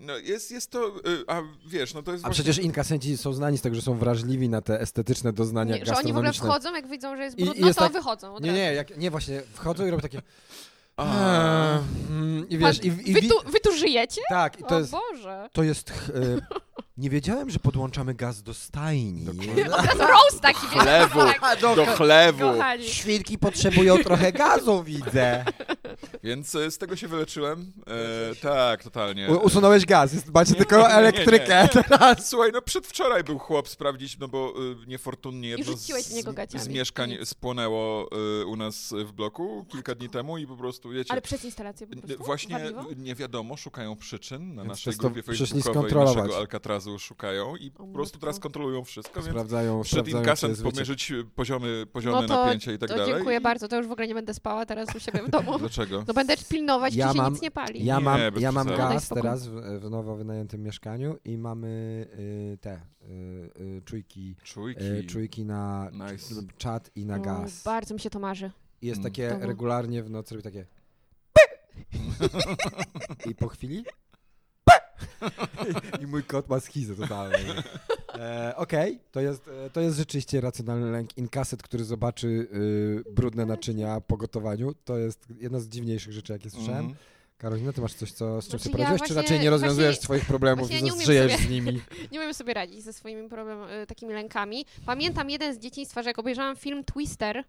no, 0.00 0.18
jest, 0.18 0.50
jest 0.50 0.70
to, 0.70 0.88
y, 0.88 1.24
a 1.26 1.42
wiesz, 1.66 1.94
no 1.94 2.02
to 2.02 2.12
jest 2.12 2.24
A 2.24 2.28
właśnie... 2.28 2.44
przecież 2.44 2.64
inkasenci 2.64 3.16
są 3.16 3.32
znani 3.32 3.58
z 3.58 3.62
tego, 3.62 3.76
że 3.76 3.82
są 3.82 3.98
wrażliwi 3.98 4.48
na 4.48 4.60
te 4.62 4.80
estetyczne 4.80 5.32
doznania 5.32 5.76
Nie, 5.76 5.86
że 5.86 5.94
oni 5.96 6.12
w 6.12 6.16
ogóle 6.16 6.32
wchodzą, 6.32 6.74
jak 6.74 6.88
widzą, 6.88 7.16
że 7.16 7.22
jest 7.24 7.38
I- 7.38 7.42
i 7.42 7.44
brudno, 7.44 7.66
jest 7.66 7.78
to 7.78 7.84
tak- 7.84 7.92
wychodzą. 7.92 8.34
od 8.34 8.42
Nie, 8.42 8.48
razu. 8.50 8.60
nie, 8.62 8.74
jak, 8.74 8.96
nie, 8.98 9.10
właśnie 9.10 9.42
wchodzą 9.54 9.86
i 9.86 9.90
robią 9.90 10.00
takie... 10.02 10.22
A. 10.96 11.78
Mm, 12.10 12.48
I 12.48 12.58
wiesz, 12.58 12.84
i, 12.84 12.86
i, 12.86 13.14
Wy 13.14 13.22
tu, 13.22 13.34
wy 13.52 13.60
tu 13.60 13.72
żyjecie? 13.76 14.20
tak, 14.28 14.60
i 14.60 14.64
to 14.64 14.76
o 14.76 14.78
jest, 14.78 14.90
Boże. 14.90 15.48
to 15.52 15.62
jest, 15.62 15.90
e, 15.90 15.92
nie 17.00 17.10
wiedziałem, 17.10 17.50
że 17.50 17.58
podłączamy 17.58 18.14
gaz 18.14 18.42
do 18.42 18.54
stajni. 18.54 19.24
Dokładnie. 19.24 19.64
Od 19.70 19.84
razu 19.86 19.98
roast 19.98 20.40
taki, 20.42 20.60
wiesz, 20.74 20.82
Chlewu, 20.82 21.18
tak, 21.18 21.60
do 21.60 21.86
chlewu. 21.86 22.52
kochani. 22.52 22.88
Świnki 22.88 23.38
potrzebują 23.38 23.98
trochę 23.98 24.32
gazu, 24.32 24.82
widzę. 24.84 25.44
Więc 26.22 26.54
e, 26.54 26.70
z 26.70 26.78
tego 26.78 26.96
się 26.96 27.08
wyleczyłem. 27.08 27.72
E, 28.30 28.34
tak, 28.34 28.84
totalnie. 28.84 29.28
U, 29.28 29.36
usunąłeś 29.36 29.86
gaz, 29.86 30.12
jest, 30.12 30.34
macie 30.34 30.50
Nie, 30.52 30.56
tylko 30.56 30.76
nie, 30.76 30.82
nie, 30.82 30.90
elektrykę 30.90 31.68
nie. 31.74 31.82
teraz. 31.82 32.28
Słuchaj, 32.28 32.50
no 32.52 32.62
przedwczoraj 32.62 33.24
był 33.24 33.38
chłop 33.38 33.68
sprawdzić, 33.68 34.18
no 34.18 34.28
bo 34.28 34.54
y, 34.82 34.86
niefortunnie 34.86 35.48
jedno 35.48 35.76
z, 35.76 35.92
z 36.62 36.68
mieszkań 36.68 37.16
spłonęło 37.24 38.08
y, 38.42 38.46
u 38.46 38.56
nas 38.56 38.94
w 39.04 39.12
bloku 39.12 39.66
kilka 39.68 39.94
dni 39.94 40.08
temu 40.08 40.38
i 40.38 40.46
po 40.46 40.56
prostu, 40.56 40.90
wiecie, 40.90 41.12
Ale 41.12 41.22
przez 41.22 41.44
instalację 41.44 41.86
po 41.86 41.96
prostu? 41.96 42.24
Właśnie 42.24 42.60
nie 42.96 43.14
wiadomo, 43.14 43.56
szukają 43.56 43.96
przyczyn. 43.96 44.54
Na 44.54 44.62
Więc 44.62 44.72
naszej 44.72 44.94
grupie 44.94 45.22
facebookowej 45.22 45.94
naszego 45.94 46.36
Alcatrazu 46.36 46.98
szukają 46.98 47.56
i 47.56 47.70
po 47.70 47.86
prostu 47.86 48.18
teraz 48.18 48.38
kontrolują 48.38 48.84
wszystko, 48.84 49.20
więc 49.20 49.30
Sprawdzają, 49.30 49.82
przed 49.82 50.08
inkasem 50.08 50.56
pomierzyć 50.56 51.12
poziomy, 51.34 51.86
poziomy 51.92 52.22
No 52.22 52.28
to- 52.28 52.44
napięcia 52.44 52.72
i 52.72 52.78
tak 52.78 52.88
to 52.88 52.96
dalej. 52.96 53.14
dziękuję 53.14 53.40
bardzo, 53.40 53.68
to 53.68 53.76
już 53.76 53.86
w 53.86 53.92
ogóle 53.92 54.08
nie 54.08 54.14
będę 54.14 54.34
spała 54.34 54.66
teraz 54.66 54.94
u 54.96 55.00
siebie 55.00 55.22
w 55.22 55.30
domu. 55.30 55.58
Dlaczego? 55.58 55.89
No 56.08 56.14
będę 56.14 56.34
pilnować, 56.48 56.94
Ja 56.94 57.06
czy 57.08 57.12
się 57.14 57.22
mam- 57.22 57.32
nic 57.32 57.42
nie 57.42 57.50
pali. 57.50 57.84
Ja 57.84 57.98
Nie, 57.98 58.04
mam, 58.04 58.20
ja 58.38 58.52
mam 58.52 58.66
gaz 58.68 59.08
teraz 59.08 59.46
w, 59.46 59.80
w 59.80 59.90
nowo 59.90 60.16
wynajętym 60.16 60.62
mieszkaniu 60.62 61.16
i 61.24 61.38
mamy 61.38 61.68
y, 62.18 62.58
te 62.60 62.74
y, 63.02 63.06
y, 63.60 63.82
czujki, 63.84 64.36
Czujki. 64.42 64.84
y, 64.84 65.04
czujki 65.04 65.44
na 65.44 65.90
Nice. 65.92 66.34
czat 66.58 66.90
i 66.96 67.06
na 67.06 67.16
O, 67.16 67.20
gaz. 67.20 67.62
bardzo 67.62 67.94
mi 67.94 68.00
się 68.00 68.10
to 68.10 68.18
marzy. 68.18 68.50
I 68.82 68.86
jest 68.86 68.98
Mm. 69.00 69.12
takie 69.12 69.38
regularnie 69.46 70.02
w 70.02 70.10
nocy 70.10 70.34
robi 70.34 70.42
takie 70.44 70.66
i 73.30 73.34
po 73.34 73.48
chwili 73.48 73.84
i 76.02 76.06
mój 76.06 76.22
kot 76.24 76.48
ma 76.48 76.60
schizę 76.60 76.94
totalnie. 76.94 77.38
E, 78.14 78.52
Okej, 78.56 78.98
to, 79.12 79.20
jest, 79.20 79.48
e, 79.66 79.70
to 79.70 79.80
jest 79.80 79.96
rzeczywiście 79.96 80.40
racjonalny 80.40 80.90
lęk. 80.90 81.18
Inkaset, 81.18 81.62
który 81.62 81.84
zobaczy 81.84 82.26
y, 83.06 83.12
brudne 83.12 83.46
naczynia 83.46 84.00
po 84.00 84.16
gotowaniu, 84.16 84.74
to 84.84 84.98
jest 84.98 85.26
jedna 85.40 85.60
z 85.60 85.68
dziwniejszych 85.68 86.12
rzeczy, 86.12 86.32
jakie 86.32 86.50
słyszałem. 86.50 86.80
Mhm. 86.80 86.96
Karolina, 87.38 87.72
ty 87.72 87.80
masz 87.80 87.94
coś, 87.94 88.12
co, 88.12 88.42
z 88.42 88.44
czym 88.44 88.50
Znaczy, 88.50 88.64
sobie 88.64 88.72
ja 88.72 88.76
poradziłeś, 88.86 89.08
czy 89.08 89.14
właśnie- 89.14 89.28
raczej 89.30 89.44
nie 89.44 89.50
rozwiązujesz 89.50 89.94
właśnie- 89.94 90.04
swoich 90.04 90.24
problemów 90.24 90.70
nie 90.70 90.78
żyjesz 91.04 91.32
sobie- 91.32 91.46
z 91.46 91.50
nimi? 91.50 91.80
Nie 92.12 92.18
umiem 92.20 92.34
sobie 92.34 92.54
radzić 92.54 92.82
ze 92.84 92.92
swoimi 92.92 93.28
problem, 93.28 93.58
y, 93.82 93.86
takimi 93.86 94.12
lękami. 94.12 94.64
Pamiętam 94.86 95.30
jeden 95.30 95.54
z 95.54 95.58
dzieciństwa, 95.58 96.02
że 96.02 96.10
jak 96.10 96.18
obejrzałam 96.18 96.56
film 96.56 96.84
Twister, 96.84 97.44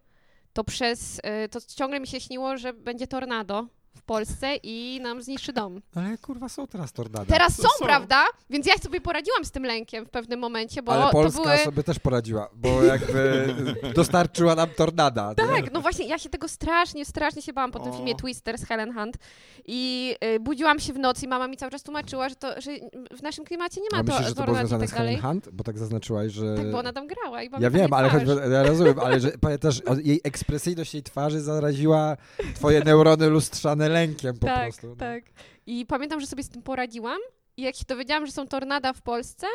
to 0.54 0.64
przez, 0.64 1.20
y, 1.46 1.50
to 1.50 1.60
ciągle 1.76 2.00
mi 2.00 2.08
się 2.08 2.20
śniło, 2.20 2.58
że 2.58 2.74
będzie 2.74 3.08
tornado 3.08 3.68
w 4.02 4.04
Polsce 4.04 4.56
i 4.64 5.00
nam 5.04 5.22
zniszczy 5.22 5.54
dom. 5.54 5.82
Ale 5.96 6.18
kurwa 6.18 6.50
są 6.50 6.68
teraz 6.68 6.94
tornada. 6.94 7.26
Teraz 7.26 7.56
to 7.58 7.64
są, 7.64 7.70
są. 7.80 7.86
prawda? 7.86 8.24
Więc 8.50 8.68
ja 8.68 8.78
sobie 8.78 9.02
poradziłam 9.02 9.46
z 9.46 9.52
tym 9.52 9.64
lękiem 9.64 10.06
w 10.06 10.10
pewnym 10.10 10.40
momencie, 10.40 10.82
bo 10.82 10.92
Ale 10.92 11.12
Polska 11.12 11.44
to 11.44 11.50
były... 11.50 11.58
sobie 11.58 11.84
też 11.84 12.00
poradziła, 12.00 12.50
bo 12.56 12.84
jakby 12.84 13.56
dostarczyła 13.96 14.56
nam 14.56 14.70
tornada. 14.70 15.30
nie? 15.30 15.36
Tak, 15.36 15.72
no 15.74 15.82
właśnie, 15.82 16.06
ja 16.08 16.18
się 16.18 16.30
tego 16.30 16.48
strasznie, 16.48 17.06
strasznie 17.06 17.42
się 17.42 17.54
bałam 17.54 17.72
po 17.72 17.80
tym 17.80 17.92
O. 17.92 17.96
filmie 17.96 18.16
Twister 18.16 18.58
z 18.58 18.66
Helen 18.66 18.94
Hunt 18.94 19.18
i 19.66 20.16
y, 20.36 20.40
budziłam 20.40 20.80
się 20.80 20.94
w 20.94 21.00
nocy 21.00 21.26
i 21.26 21.28
mama 21.28 21.48
mi 21.48 21.58
cały 21.58 21.72
czas 21.72 21.84
tłumaczyła, 21.84 22.30
że, 22.30 22.36
to, 22.36 22.62
że 22.62 22.72
w 23.18 23.22
naszym 23.24 23.46
klimacie 23.46 23.82
nie 23.82 23.88
ma 23.92 23.98
A 23.98 24.04
to 24.04 24.12
myślisz, 24.12 24.30
że 24.30 24.36
to 24.36 24.44
było 24.44 24.58
związane 24.58 24.84
tak 24.84 24.90
z 24.90 24.94
Helen. 24.94 25.22
Hunt? 25.22 25.50
Bo 25.50 25.64
tak 25.64 25.78
zaznaczyłaś, 25.78 26.32
że... 26.32 26.56
Tak, 26.56 26.72
bo 26.72 26.80
ona 26.80 26.94
tam 26.94 27.08
grała 27.08 27.44
i 27.44 27.50
Ja 27.60 27.70
wiem, 27.70 27.94
ale 27.94 28.10
choćby, 28.10 28.36
ja 28.52 28.64
rozumiem, 28.64 29.00
ale 29.00 29.20
że 29.20 29.32
pamiętasz, 29.42 29.82
jej 30.04 30.22
ekspresyjność 30.24 30.94
jej 30.94 31.04
twarzy 31.04 31.42
zaraziła 31.42 32.18
twoje 32.56 32.84
neurony 32.84 33.30
lustrzane 33.30 33.90
lękiem 33.92 34.34
po 34.38 34.46
tak, 34.46 34.64
prostu. 34.64 34.88
no. 34.88 34.96
Tak, 34.96 35.24
I 35.66 35.86
pamiętam, 35.86 36.20
że 36.20 36.28
sobie 36.28 36.44
z 36.44 36.50
tym 36.50 36.62
poradziłam 36.62 37.20
i 37.58 37.62
jak 37.62 37.76
się 37.76 37.86
dowiedziałam, 37.88 38.26
że 38.26 38.32
są 38.32 38.48
tornada 38.48 38.94
w 38.94 39.02
Polsce, 39.02 39.48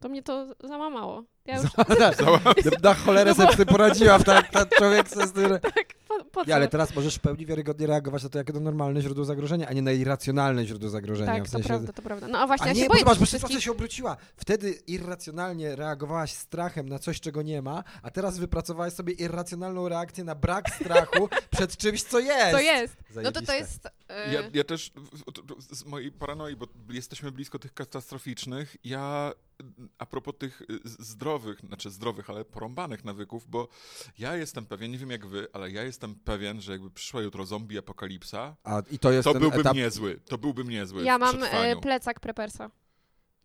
to 0.00 0.08
mnie 0.08 0.22
to 0.22 0.46
załamało. 0.64 1.24
Ja 1.48 1.56
już 1.56 1.70
Na 2.82 2.94
cholerę 2.94 3.34
sobie 3.34 3.52
z 3.52 3.56
tym 3.56 3.66
poradziła, 3.66 4.18
tak, 4.32 4.50
ten 4.50 4.66
człowiek 4.78 5.08
se 5.08 5.26
z 5.26 5.32
tym... 5.32 5.58
po, 6.08 6.24
po 6.24 6.44
co? 6.44 6.50
Ja, 6.50 6.56
ale 6.56 6.68
teraz 6.68 6.94
możesz 6.94 7.14
w 7.16 7.18
pełni 7.20 7.46
wiarygodnie 7.46 7.86
reagować 7.86 8.22
na 8.22 8.28
to 8.28 8.38
jako 8.38 8.52
na 8.52 8.60
normalne 8.60 9.02
źródło 9.02 9.24
zagrożenia, 9.24 9.68
a 9.68 9.72
nie 9.72 9.82
na 9.82 9.92
irracjonalne 9.92 10.66
źródło 10.66 10.88
zagrożenia. 10.90 11.32
tak, 11.32 11.42
w 11.42 11.46
to 11.46 11.50
sensie... 11.52 11.68
prawda, 11.68 11.92
to 11.92 12.02
prawda. 12.02 12.28
No 12.28 12.38
a 12.38 12.46
właśnie, 12.46 12.64
A 12.64 12.68
ja 12.68 12.74
nie, 12.74 12.80
się 12.80 12.86
bo 12.86 12.92
boję 12.94 13.00
zobacz, 13.04 13.16
wszystkich... 13.16 13.40
sytuacja 13.40 13.60
się 13.60 13.70
obróciła. 13.70 14.16
Wtedy 14.36 14.70
irracjonalnie 14.86 15.76
reagowałaś 15.76 16.32
strachem 16.32 16.88
na 16.88 16.98
coś, 16.98 17.20
czego 17.20 17.42
nie 17.42 17.62
ma, 17.62 17.84
a 18.02 18.10
teraz 18.10 18.38
wypracowałaś 18.38 18.92
sobie 18.92 19.12
irracjonalną 19.12 19.88
reakcję 19.88 20.24
na 20.24 20.34
brak 20.34 20.70
strachu 20.70 21.28
przed 21.56 21.76
czymś, 21.76 22.02
co 22.02 22.18
jest. 22.18 22.50
To 22.52 22.60
jest. 22.60 22.96
No 23.14 23.32
to 23.32 23.40
to 23.40 23.46
Zajebiste. 23.46 23.56
jest... 23.58 23.86
y, 23.86 24.32
Ja, 24.34 24.40
ja 24.54 24.64
też 24.64 24.90
to- 25.34 25.42
to 25.42 25.54
z 25.74 25.84
mojej 25.84 26.12
paranoi, 26.12 26.56
bo 26.56 26.66
jesteśmy 26.90 27.32
blisko 27.32 27.58
tych 27.58 27.74
katastroficznych, 27.74 28.76
ja 28.84 29.32
a 29.98 30.06
propos 30.06 30.34
tych 30.38 30.62
y, 30.62 30.66
z- 30.84 31.06
zdrowych, 31.38 31.60
znaczy 31.60 31.90
zdrowych, 31.90 32.30
ale 32.30 32.44
porąbanych 32.44 33.04
nawyków, 33.04 33.50
bo 33.50 33.68
ja 34.18 34.36
jestem 34.36 34.66
pewien, 34.66 34.90
nie 34.90 34.98
wiem 34.98 35.10
jak 35.10 35.26
wy, 35.26 35.46
ale 35.52 35.70
ja 35.70 35.82
jestem 35.82 36.14
pewien, 36.14 36.60
że 36.60 36.72
jakby 36.72 36.90
przyszła 36.90 37.20
jutro 37.22 37.46
zombie 37.46 37.78
apokalipsa, 37.78 38.56
A, 38.64 38.82
I 38.90 38.98
to 38.98 39.12
jest 39.12 39.24
to 39.24 39.34
byłbym 39.34 39.60
etap... 39.60 39.76
niezły, 39.76 40.20
to 40.28 40.38
byłbym 40.38 40.68
niezły 40.68 41.04
Ja 41.04 41.18
mam 41.18 41.42
e, 41.42 41.76
plecak 41.76 42.20
prepersa. 42.20 42.70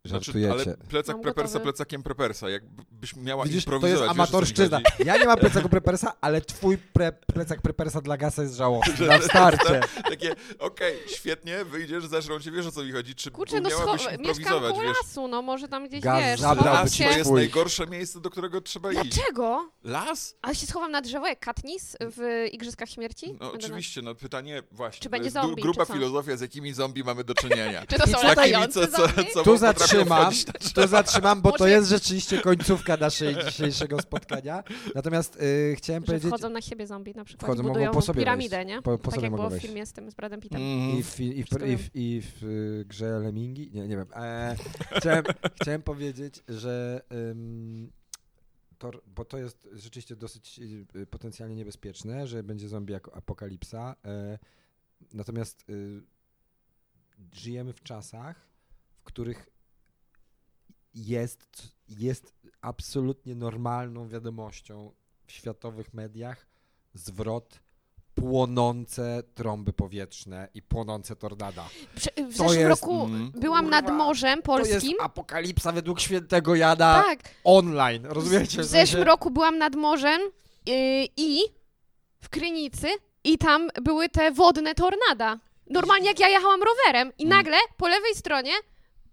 Znaczy, 0.05 0.25
Żartujecie. 0.25 0.51
ale 0.53 0.77
plecak 0.89 1.15
Mam 1.15 1.23
prepersa 1.23 1.53
gotowy. 1.53 1.63
plecakiem 1.73 2.03
prepersa. 2.03 2.49
Jakbyś 2.49 3.15
miała 3.15 3.43
Widzisz, 3.43 3.65
to 3.65 3.71
jest 3.71 3.75
improwizować. 3.83 4.01
wiesz, 4.01 4.09
o 4.09 4.13
co 4.13 4.15
mi 4.15 4.19
amatorszczyzna. 4.21 4.77
chodzi? 4.97 5.07
Ja 5.07 5.17
nie 5.17 5.25
mam 5.25 5.37
plecaku 5.37 5.69
prepersa, 5.69 6.13
ale 6.21 6.41
twój 6.41 6.77
pre, 6.77 7.11
plecak 7.11 7.61
prepersa 7.61 8.01
dla 8.01 8.17
gasa 8.17 8.41
jest 8.41 8.55
żałosny. 8.55 9.07
Na 9.07 9.21
starcie. 9.21 9.81
Takie, 10.09 10.35
okej, 10.59 10.97
świetnie, 11.07 11.65
wyjdziesz, 11.65 12.05
zeżrą 12.07 12.39
cię, 12.39 12.51
wiesz 12.51 12.65
o 12.67 12.71
co 12.71 12.83
mi 12.83 12.91
chodzi. 12.91 13.15
Czy 13.15 13.31
Kurczę, 13.31 13.61
no 13.61 13.69
mieszkam 13.69 13.97
improwizować, 14.19 14.75
wiesz? 14.81 14.97
lasu, 15.03 15.27
no 15.27 15.41
może 15.41 15.67
tam 15.67 15.87
gdzieś, 15.87 16.01
Gaz 16.01 16.19
wiesz, 16.21 16.39
zabrałby 16.39 16.91
to 16.97 17.03
jest 17.17 17.31
najgorsze 17.31 17.87
miejsce, 17.87 18.21
do 18.21 18.29
którego 18.29 18.61
trzeba 18.61 18.91
iść. 18.91 19.01
Dlaczego? 19.15 19.71
Las? 19.83 20.35
Ale 20.41 20.55
się 20.55 20.67
schowam 20.67 20.91
na 20.91 21.01
drzewo 21.01 21.27
jak 21.27 21.39
Katniss 21.39 21.97
w 22.01 22.47
Igrzyskach 22.51 22.89
Śmierci? 22.89 23.37
No 23.41 23.51
oczywiście, 23.51 24.01
no 24.01 24.15
pytanie 24.15 24.63
właśnie. 24.71 24.99
Czy 24.99 25.03
to 25.03 25.09
będzie 25.09 25.25
jest 25.25 25.33
zombie, 25.33 25.63
co? 25.75 25.85
filozofia, 25.85 26.37
z 26.37 26.41
jakimi 26.41 26.73
zombie 26.73 27.03
mamy 27.03 27.23
do 27.23 27.33
czynienia. 27.33 27.85
Czy 27.89 27.95
to 27.97 28.03
są 28.07 28.11
Z 28.11 28.11
takimi, 28.11 28.27
latające 28.29 28.87
co, 28.87 28.97
co, 28.97 29.07
zombie? 29.07 29.31
co 29.33 29.43
Tu 29.43 29.51
potrafią 29.59 29.92
zatrzymam, 29.93 30.33
tu 30.75 30.87
zatrzymam, 30.87 31.41
bo 31.41 31.51
to 31.51 31.67
jest 31.67 31.89
rzeczywiście 31.89 32.41
końcówka 32.41 32.97
naszej 32.97 33.35
dzisiejszego 33.45 34.01
spotkania. 34.01 34.63
Natomiast 34.95 35.41
y, 35.41 35.75
chciałem 35.77 36.03
Że 36.03 36.07
powiedzieć... 36.07 36.27
wchodzą 36.27 36.49
na 36.49 36.61
siebie 36.61 36.87
zombie 36.87 37.13
na 37.15 37.23
przykład. 37.25 37.47
Wchodzą, 37.47 37.63
mogą 37.63 37.73
budują 37.73 37.91
po 37.91 38.01
sobie 38.01 38.19
piramidę, 38.19 38.57
wejść. 38.57 38.69
nie? 38.69 38.81
Po- 38.81 38.97
po 38.97 39.03
tak 39.03 39.15
sobie 39.15 39.23
jak 39.27 39.35
było 39.35 39.47
w 39.47 39.51
wejść. 39.51 39.65
filmie 39.65 39.85
z 39.85 39.93
tym, 39.93 40.11
z 40.11 40.15
Bradem 40.15 40.41
Pittem. 40.41 40.61
Mhm. 40.61 40.99
I 40.99 41.03
w, 41.03 41.19
i, 41.19 41.43
w, 41.43 41.47
i, 41.67 41.77
w, 41.77 41.89
i 41.95 42.21
w 42.21 42.43
y, 42.43 42.85
grze 42.87 43.19
Lemingi? 43.19 43.71
Nie, 43.73 43.87
nie 43.87 43.97
wiem. 43.97 44.07
E, 44.15 44.55
chciałem, 44.97 45.23
chciałem 45.61 45.81
powiedzieć, 45.81 46.43
że 46.47 47.01
ym, 47.31 47.91
to, 48.77 48.91
bo 49.07 49.25
to 49.25 49.37
jest 49.37 49.67
rzeczywiście 49.71 50.15
dosyć 50.15 50.59
y, 50.95 51.05
potencjalnie 51.07 51.55
niebezpieczne, 51.55 52.27
że 52.27 52.43
będzie 52.43 52.69
zombie 52.69 52.93
jako 52.93 53.15
apokalipsa. 53.15 53.95
E, 54.05 54.39
natomiast 55.13 55.69
y, 55.69 56.01
żyjemy 57.33 57.73
w 57.73 57.83
czasach, 57.83 58.47
w 58.95 59.03
których 59.03 59.49
jest, 60.93 61.71
jest 61.89 62.33
absolutnie 62.61 63.35
normalną 63.35 64.07
wiadomością 64.07 64.91
w 65.27 65.31
światowych 65.31 65.93
mediach 65.93 66.47
zwrot 66.93 67.59
płonące 68.15 69.23
trąby 69.35 69.73
powietrzne 69.73 70.47
i 70.53 70.61
płonące 70.61 71.15
tornada. 71.15 71.65
Prze- 71.95 72.09
W 72.11 72.37
To 72.37 72.43
zeszłym 72.43 72.59
jest- 72.59 72.69
roku 72.81 73.05
Mm. 73.05 73.31
byłam 73.31 73.69
nad 73.69 73.85
Kurwa, 73.85 73.97
Morzem 73.97 74.41
To 74.41 74.59
jest 74.59 74.71
Polskim. 74.71 74.97
apokalipsa 75.01 75.71
według 75.71 75.99
świętego 75.99 76.55
Jana 76.55 77.03
Tak, 77.03 77.19
online, 77.43 78.05
rozumiecie? 78.05 78.61
w 78.61 78.65
zeszłym 78.65 79.03
roku 79.03 79.31
byłam 79.31 79.57
nad 79.57 79.75
morzem 79.75 80.21
yy, 80.65 80.73
i 81.17 81.39
w 82.21 82.29
Krynicy 82.29 82.87
i 83.23 83.37
tam 83.37 83.69
były 83.81 84.09
te 84.09 84.31
wodne 84.31 84.75
tornada. 84.75 85.39
Normalnie 85.69 86.07
jak 86.07 86.19
ja 86.19 86.29
jechałam 86.29 86.59
rowerem 86.63 87.11
i 87.17 87.23
Mm. 87.25 87.37
nagle 87.37 87.57
po 87.77 87.87
lewej 87.87 88.15
stronie 88.15 88.51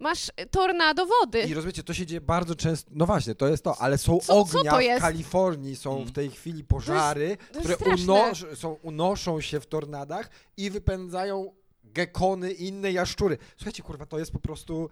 masz 0.01 0.31
tornado 0.51 1.07
wody. 1.07 1.41
I 1.43 1.55
rozumiecie, 1.55 1.83
to 1.83 1.95
się 1.95 2.07
dzieje 2.07 2.21
bardzo 2.21 2.55
często, 2.55 2.91
no 2.95 3.07
właśnie, 3.07 3.35
to 3.35 3.49
jest 3.49 3.65
to, 3.65 3.77
ale 3.81 3.99
są 3.99 4.19
Co- 4.21 4.27
co 4.27 4.39
ognia 4.59 4.71
to 4.71 4.79
w? 4.99 5.01
Kalifornii, 5.01 5.77
są 5.77 5.95
Mm. 5.97 6.07
w 6.09 6.13
tej 6.13 6.31
chwili 6.31 6.65
pożary, 6.65 7.37
to 7.53 7.59
które 7.59 7.71
jest 7.75 7.83
straszne. 7.83 8.13
unosz, 8.13 8.47
są, 8.55 8.73
unoszą 8.83 9.41
się 9.41 9.61
w 9.61 9.67
tornadach 9.67 10.31
i 10.57 10.71
wypędzają 10.71 11.53
gekony 11.85 12.53
i 12.53 12.69
inne 12.69 12.93
jaszczury. 12.93 13.39
Słuchajcie, 13.57 13.83
kurwa, 13.83 14.07
to 14.07 14.19
jest 14.19 14.33
po 14.33 14.39
prostu 14.39 14.91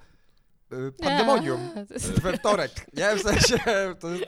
y, 0.72 0.92
pandemonium. 0.92 1.60
To 1.88 1.94
jest- 1.94 2.20
We 2.20 2.32
wtorek, 2.38 2.86
nie? 2.94 3.16
W 3.16 3.22
sensie, 3.22 3.58
to 4.00 4.08
jest, 4.08 4.24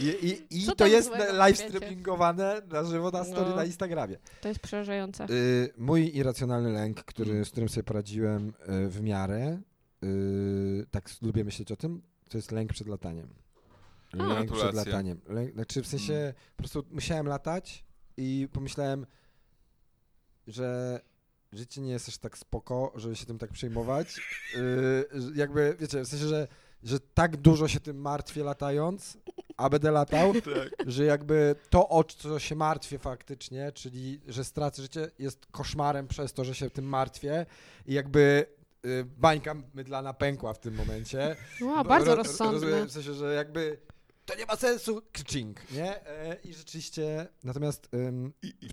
i, 0.00 0.04
i, 0.06 0.58
i 0.62 0.66
Co 0.66 0.74
to 0.74 0.86
jest 0.86 1.10
live 1.32 1.58
streamingowane 1.58 2.62
na 2.72 2.84
żywo 2.84 3.10
na 3.10 3.24
story 3.24 3.50
No. 3.50 3.56
na 3.56 3.64
Instagramie. 3.64 4.16
To 4.40 4.48
jest 4.48 4.60
przerażające. 4.60 5.26
Y, 5.30 5.70
mój 5.78 6.16
irracjonalny 6.16 6.72
lęk, 6.72 7.04
który, 7.04 7.30
Mm. 7.30 7.44
z 7.44 7.50
którym 7.50 7.68
sobie 7.68 7.84
poradziłem 7.84 8.48
y, 8.48 8.88
w 8.88 9.00
miarę, 9.00 9.58
y, 10.04 10.86
tak 10.90 11.10
lubię 11.22 11.44
myśleć 11.44 11.72
o 11.72 11.76
tym, 11.76 12.02
to 12.28 12.38
jest 12.38 12.52
lęk 12.52 12.72
przed 12.72 12.88
lataniem. 12.88 13.28
Lęk 14.12 14.52
przed 14.52 14.74
lataniem. 14.74 15.20
Lęk, 15.28 15.52
znaczy 15.54 15.82
w 15.82 15.86
sensie 15.86 16.14
Mm. 16.14 16.34
po 16.56 16.62
prostu 16.62 16.84
musiałem 16.90 17.26
latać 17.26 17.84
i 18.16 18.48
pomyślałem, 18.52 19.06
że 20.46 21.00
życie 21.52 21.80
nie 21.80 21.90
jest 21.92 22.08
aż 22.08 22.18
tak 22.18 22.38
spoko, 22.38 22.92
żeby 22.96 23.16
się 23.16 23.26
tym 23.26 23.38
tak 23.38 23.50
przejmować. 23.52 24.18
Y, 24.54 25.20
że 25.20 25.30
jakby, 25.34 25.76
wiecie, 25.80 26.04
w 26.04 26.08
sensie, 26.08 26.26
że, 26.26 26.48
że 26.82 27.00
tak 27.00 27.36
dużo 27.36 27.68
się 27.68 27.80
tym 27.80 28.00
martwię 28.00 28.44
latając, 28.44 29.18
a 29.56 29.70
będę 29.70 29.90
latał, 29.90 30.32
Tak. 30.34 30.90
że 30.90 31.04
jakby 31.04 31.54
to, 31.70 31.88
o 31.88 32.04
co 32.04 32.38
się 32.38 32.54
martwię 32.54 32.98
faktycznie, 32.98 33.72
czyli 33.72 34.20
że 34.28 34.44
stracę 34.44 34.82
życie, 34.82 35.10
jest 35.18 35.46
koszmarem 35.46 36.08
przez 36.08 36.32
to, 36.32 36.44
że 36.44 36.54
się 36.54 36.70
tym 36.70 36.84
martwię 36.84 37.46
i 37.86 37.94
jakby 37.94 38.46
bańka 39.18 39.54
mydlana 39.74 40.14
pękła 40.14 40.52
w 40.54 40.58
tym 40.60 40.74
momencie. 40.74 41.36
Bo 41.60 41.84
bardzo 41.84 42.10
ro- 42.10 42.22
rozsądne. 42.22 42.60
Rozumiem, 42.60 42.88
w 42.88 42.92
sensie, 42.92 43.14
że 43.14 43.34
jakby 43.34 43.78
to 44.26 44.36
nie 44.38 44.46
ma 44.46 44.56
sensu, 44.56 45.02
kczing, 45.12 45.70
nie? 45.70 46.06
E, 46.06 46.34
I 46.44 46.54
rzeczywiście, 46.54 47.26
natomiast 47.44 47.88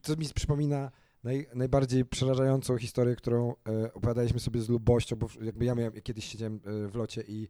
to 0.04 0.16
mi 0.16 0.26
przypomina 0.36 0.92
naj, 1.24 1.48
najbardziej 1.56 2.06
przerażającą 2.06 2.78
historię, 2.78 3.16
którą 3.16 3.56
e, 3.84 3.94
opowiadaliśmy 3.94 4.40
sobie 4.40 4.62
z 4.62 4.70
lubością, 4.70 5.16
bo 5.16 5.28
jakby 5.42 5.66
ja 5.66 5.76
miałem, 5.76 6.02
kiedyś 6.02 6.26
siedziałem 6.26 6.60
e, 6.86 6.88
w 6.88 6.96
locie 6.96 7.24
i 7.28 7.48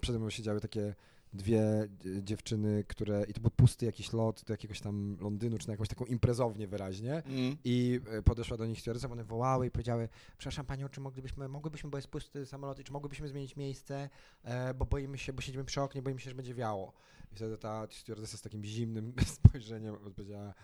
przede 0.00 0.18
mną 0.18 0.30
siedziały 0.30 0.60
takie 0.60 0.94
dwie 1.32 1.88
dziewczyny, 2.22 2.84
które, 2.88 3.24
i 3.28 3.32
to 3.32 3.40
był 3.40 3.50
pusty 3.50 3.86
jakiś 3.86 4.12
lot 4.12 4.44
do 4.44 4.52
jakiegoś 4.52 4.80
tam 4.80 5.16
Londynu, 5.20 5.58
czy 5.58 5.68
na 5.68 5.72
jakąś 5.72 5.88
taką 5.88 6.04
imprezownię 6.04 6.66
wyraźnie. 6.66 7.22
Mm. 7.26 7.56
I 7.64 8.00
e, 8.10 8.22
podeszła 8.22 8.56
do 8.56 8.66
nich 8.66 8.80
stewardesa, 8.80 9.10
one 9.10 9.24
wołały 9.24 9.66
i 9.66 9.70
powiedziały, 9.70 10.08
przepraszam 10.38 10.66
panią, 10.66 10.88
czy 10.88 11.00
moglibyśmy, 11.00 11.48
mogłybyśmy, 11.48 11.90
bo 11.90 11.98
jest 11.98 12.08
pusty 12.08 12.46
samolot, 12.46 12.78
i 12.78 12.84
czy 12.84 12.92
mogłybyśmy 12.92 13.28
zmienić 13.28 13.56
miejsce, 13.56 14.10
e, 14.44 14.74
bo 14.74 14.86
boimy 14.86 15.18
się, 15.18 15.32
bo 15.32 15.42
siedzimy 15.42 15.64
przy 15.64 15.80
oknie, 15.80 16.02
boimy 16.02 16.20
się, 16.20 16.30
że 16.30 16.36
będzie 16.36 16.54
wiało. 16.54 16.92
I 17.32 17.34
wtedy 17.34 17.58
ta 17.58 17.86
stewardesa 17.90 18.36
z 18.36 18.42
takim 18.42 18.64
zimnym 18.64 19.14
spojrzeniem 19.36 19.94
odpowiedziała, 19.94 20.54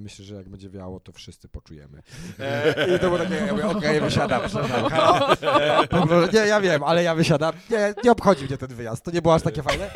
myślę, 0.00 0.24
że 0.24 0.34
jak 0.34 0.48
będzie 0.48 0.70
wiało, 0.70 1.00
to 1.00 1.12
wszyscy 1.12 1.48
poczujemy. 1.48 2.02
E, 2.38 2.96
I 2.96 2.98
to 2.98 3.06
było 3.06 3.18
takie, 3.18 3.34
ja 3.34 3.52
mówię, 3.52 3.66
okej, 3.66 4.00
wysiadam, 4.10 4.42
przepraszam. 4.46 4.90
Halo? 4.90 5.34
E, 5.60 5.86
po 5.88 6.06
prostu, 6.06 6.36
nie, 6.36 6.46
ja 6.46 6.60
wiem, 6.60 6.82
ale 6.82 7.02
ja 7.02 7.14
wysiadam. 7.14 7.52
Nie, 7.70 7.94
nie 8.04 8.12
obchodzi 8.12 8.44
mnie 8.44 8.58
ten 8.58 8.68
wyjazd, 8.74 9.04
to 9.04 9.10
nie 9.10 9.22
było 9.22 9.34
aż 9.34 9.42
takie 9.42 9.62
fajne. 9.62 9.90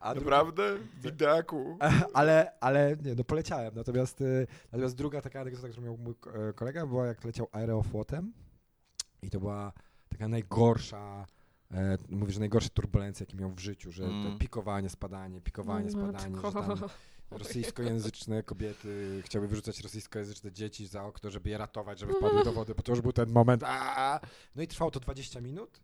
A 0.00 0.14
Naprawdę? 0.14 0.62
Bidaku. 1.02 1.78
ale, 2.14 2.52
ale 2.60 2.96
nie, 3.04 3.14
no 3.14 3.24
poleciałem. 3.24 3.74
Natomiast, 3.74 4.20
y, 4.20 4.46
natomiast 4.72 4.96
druga 4.96 5.20
taka 5.22 5.40
anegdota, 5.40 5.68
którą 5.68 5.82
miał 5.84 5.96
mój 5.98 6.14
ko- 6.14 6.48
e, 6.48 6.52
kolega, 6.52 6.86
była 6.86 7.06
jak 7.06 7.24
leciał 7.24 7.48
aeroflotem 7.52 8.32
i 9.22 9.30
to 9.30 9.40
była 9.40 9.72
taka 10.08 10.28
najgorsza, 10.28 11.26
e, 11.74 11.96
mówi, 12.08 12.32
że 12.32 12.40
najgorsze 12.40 12.68
turbulencje, 12.70 13.26
jakie 13.28 13.38
miał 13.38 13.50
w 13.50 13.58
życiu, 13.60 13.92
że 13.92 14.04
Mm. 14.04 14.32
to 14.32 14.38
pikowanie, 14.38 14.88
spadanie, 14.88 15.40
pikowanie, 15.40 15.90
spadanie, 15.90 16.36
że 16.36 16.52
tam 16.52 16.76
rosyjskojęzyczne 17.30 18.42
kobiety 18.42 19.22
chciały 19.24 19.48
wyrzucać 19.48 19.80
rosyjskojęzyczne 19.80 20.52
dzieci 20.52 20.86
za 20.86 21.04
okno, 21.04 21.30
żeby 21.30 21.50
je 21.50 21.58
ratować, 21.58 21.98
żeby 21.98 22.12
wpadły 22.12 22.44
do 22.44 22.52
wody, 22.52 22.74
bo 22.74 22.82
to 22.82 22.92
już 22.92 23.00
był 23.00 23.12
ten 23.12 23.30
moment. 23.30 23.62
Aaa! 23.62 24.20
No 24.54 24.62
i 24.62 24.66
trwało 24.66 24.90
to 24.90 25.00
20 25.00 25.40
minut 25.40 25.80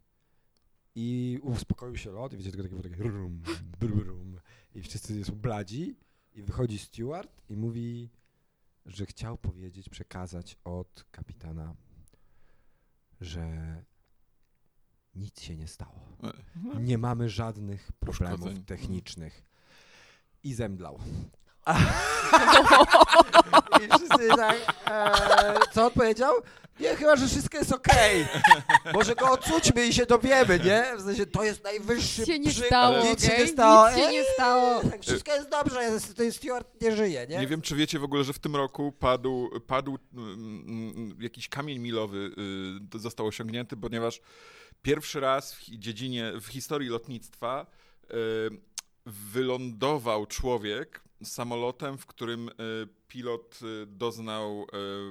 i 0.95 1.39
uspokoił 1.43 1.97
się 1.97 2.11
lot 2.11 2.33
i 2.33 2.37
wiecie, 2.37 2.51
tylko 2.51 2.63
takie 2.63 2.77
było 2.77 2.83
takie 2.83 3.03
rum, 3.03 3.43
brum, 3.81 4.41
i 4.75 4.83
wszyscy 4.83 5.25
są 5.25 5.33
bladzi 5.35 5.97
i 6.35 6.43
wychodzi 6.43 6.79
steward 6.79 7.43
i 7.51 7.57
mówi, 7.57 8.11
że 8.87 9.07
chciał 9.07 9.39
powiedzieć, 9.39 9.89
przekazać 9.89 10.57
od 10.65 11.05
kapitana, 11.11 11.75
że 13.21 13.77
nic 15.15 15.41
się 15.41 15.57
nie 15.57 15.69
stało. 15.69 16.17
Nie 16.81 16.99
mamy 16.99 17.29
żadnych 17.29 17.93
problemów 17.93 18.65
technicznych. 18.67 19.43
I 20.47 20.55
zemdlał. 20.55 20.99
I 23.85 23.89
wszyscy 23.99 24.29
tak, 24.37 24.57
e, 24.91 25.55
co 25.75 25.87
odpowiedział? 25.87 26.35
Nie, 26.81 26.97
chyba, 26.97 27.17
że 27.17 27.27
wszystko 27.27 27.59
jest 27.59 27.73
okej. 27.73 28.27
Może 28.95 29.15
go 29.15 29.31
odsućmy 29.31 29.87
i 29.87 29.93
się 29.95 30.07
dowiemy, 30.07 30.61
nie? 30.65 30.85
W 30.99 31.03
sensie, 31.03 31.27
to 31.27 31.45
jest 31.45 31.65
najwyższy 31.65 32.21
Nic 32.21 32.29
się 32.29 32.39
nie 32.39 32.51
przy- 32.51 32.67
stało, 32.67 33.05
Nic 33.05 33.25
się 33.25 33.33
okej? 33.33 33.45
nie 33.45 33.53
stało. 33.53 33.89
Nic 33.91 33.99
się 33.99 34.11
nie 34.13 34.25
stało. 34.25 34.81
Tak, 34.91 35.03
wszystko 35.03 35.35
jest 35.35 35.49
dobrze, 35.51 35.83
jest- 35.83 36.15
ten 36.17 36.33
steward 36.33 36.83
nie 36.83 36.97
żyje, 36.97 37.27
nie? 37.27 37.39
Nie 37.39 37.47
wiem, 37.47 37.63
czy 37.63 37.77
wiecie 37.77 37.99
w 37.99 38.05
ogóle, 38.05 38.25
że 38.25 38.33
w 38.33 38.39
tym 38.39 38.57
roku 38.57 38.93
padł, 38.93 39.49
padł 39.67 39.99
mm, 40.15 40.65
mm, 40.69 41.17
jakiś 41.23 41.49
kamień 41.49 41.79
milowy, 41.79 42.31
y, 42.87 42.89
to 42.91 42.99
został 42.99 43.27
osiągnięty, 43.27 43.77
ponieważ 43.77 44.21
pierwszy 44.83 45.21
raz 45.21 45.55
w 45.55 45.59
hi- 45.59 45.79
dziedzinie, 45.79 46.33
w 46.41 46.47
historii 46.47 46.89
lotnictwa 46.89 47.67
y, 48.05 48.17
wylądował 49.07 50.27
człowiek 50.27 51.01
samolotem, 51.25 51.99
w 51.99 52.07
którym 52.07 52.49
y, 52.49 52.53
pilot 53.09 53.59
y, 53.63 53.87
doznał, 53.87 54.63
y, 54.63 54.67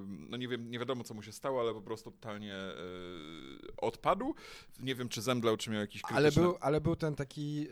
no 0.07 0.37
nie 0.37 0.47
wiem, 0.47 0.71
nie 0.71 0.79
wiadomo 0.79 1.03
co 1.03 1.13
mu 1.13 1.21
się 1.21 1.31
stało, 1.31 1.61
ale 1.61 1.73
po 1.73 1.81
prostu 1.81 2.11
totalnie 2.11 2.55
odpadł. 3.77 4.35
Nie 4.79 4.95
wiem, 4.95 5.09
czy 5.09 5.21
zemdlał, 5.21 5.57
czy 5.57 5.69
miał 5.69 5.79
jakiś 5.79 6.01
krytyczny... 6.01 6.17
Ale 6.17 6.31
był, 6.31 6.57
ale 6.61 6.81
był 6.81 6.95
ten 6.95 7.15
taki, 7.15 7.67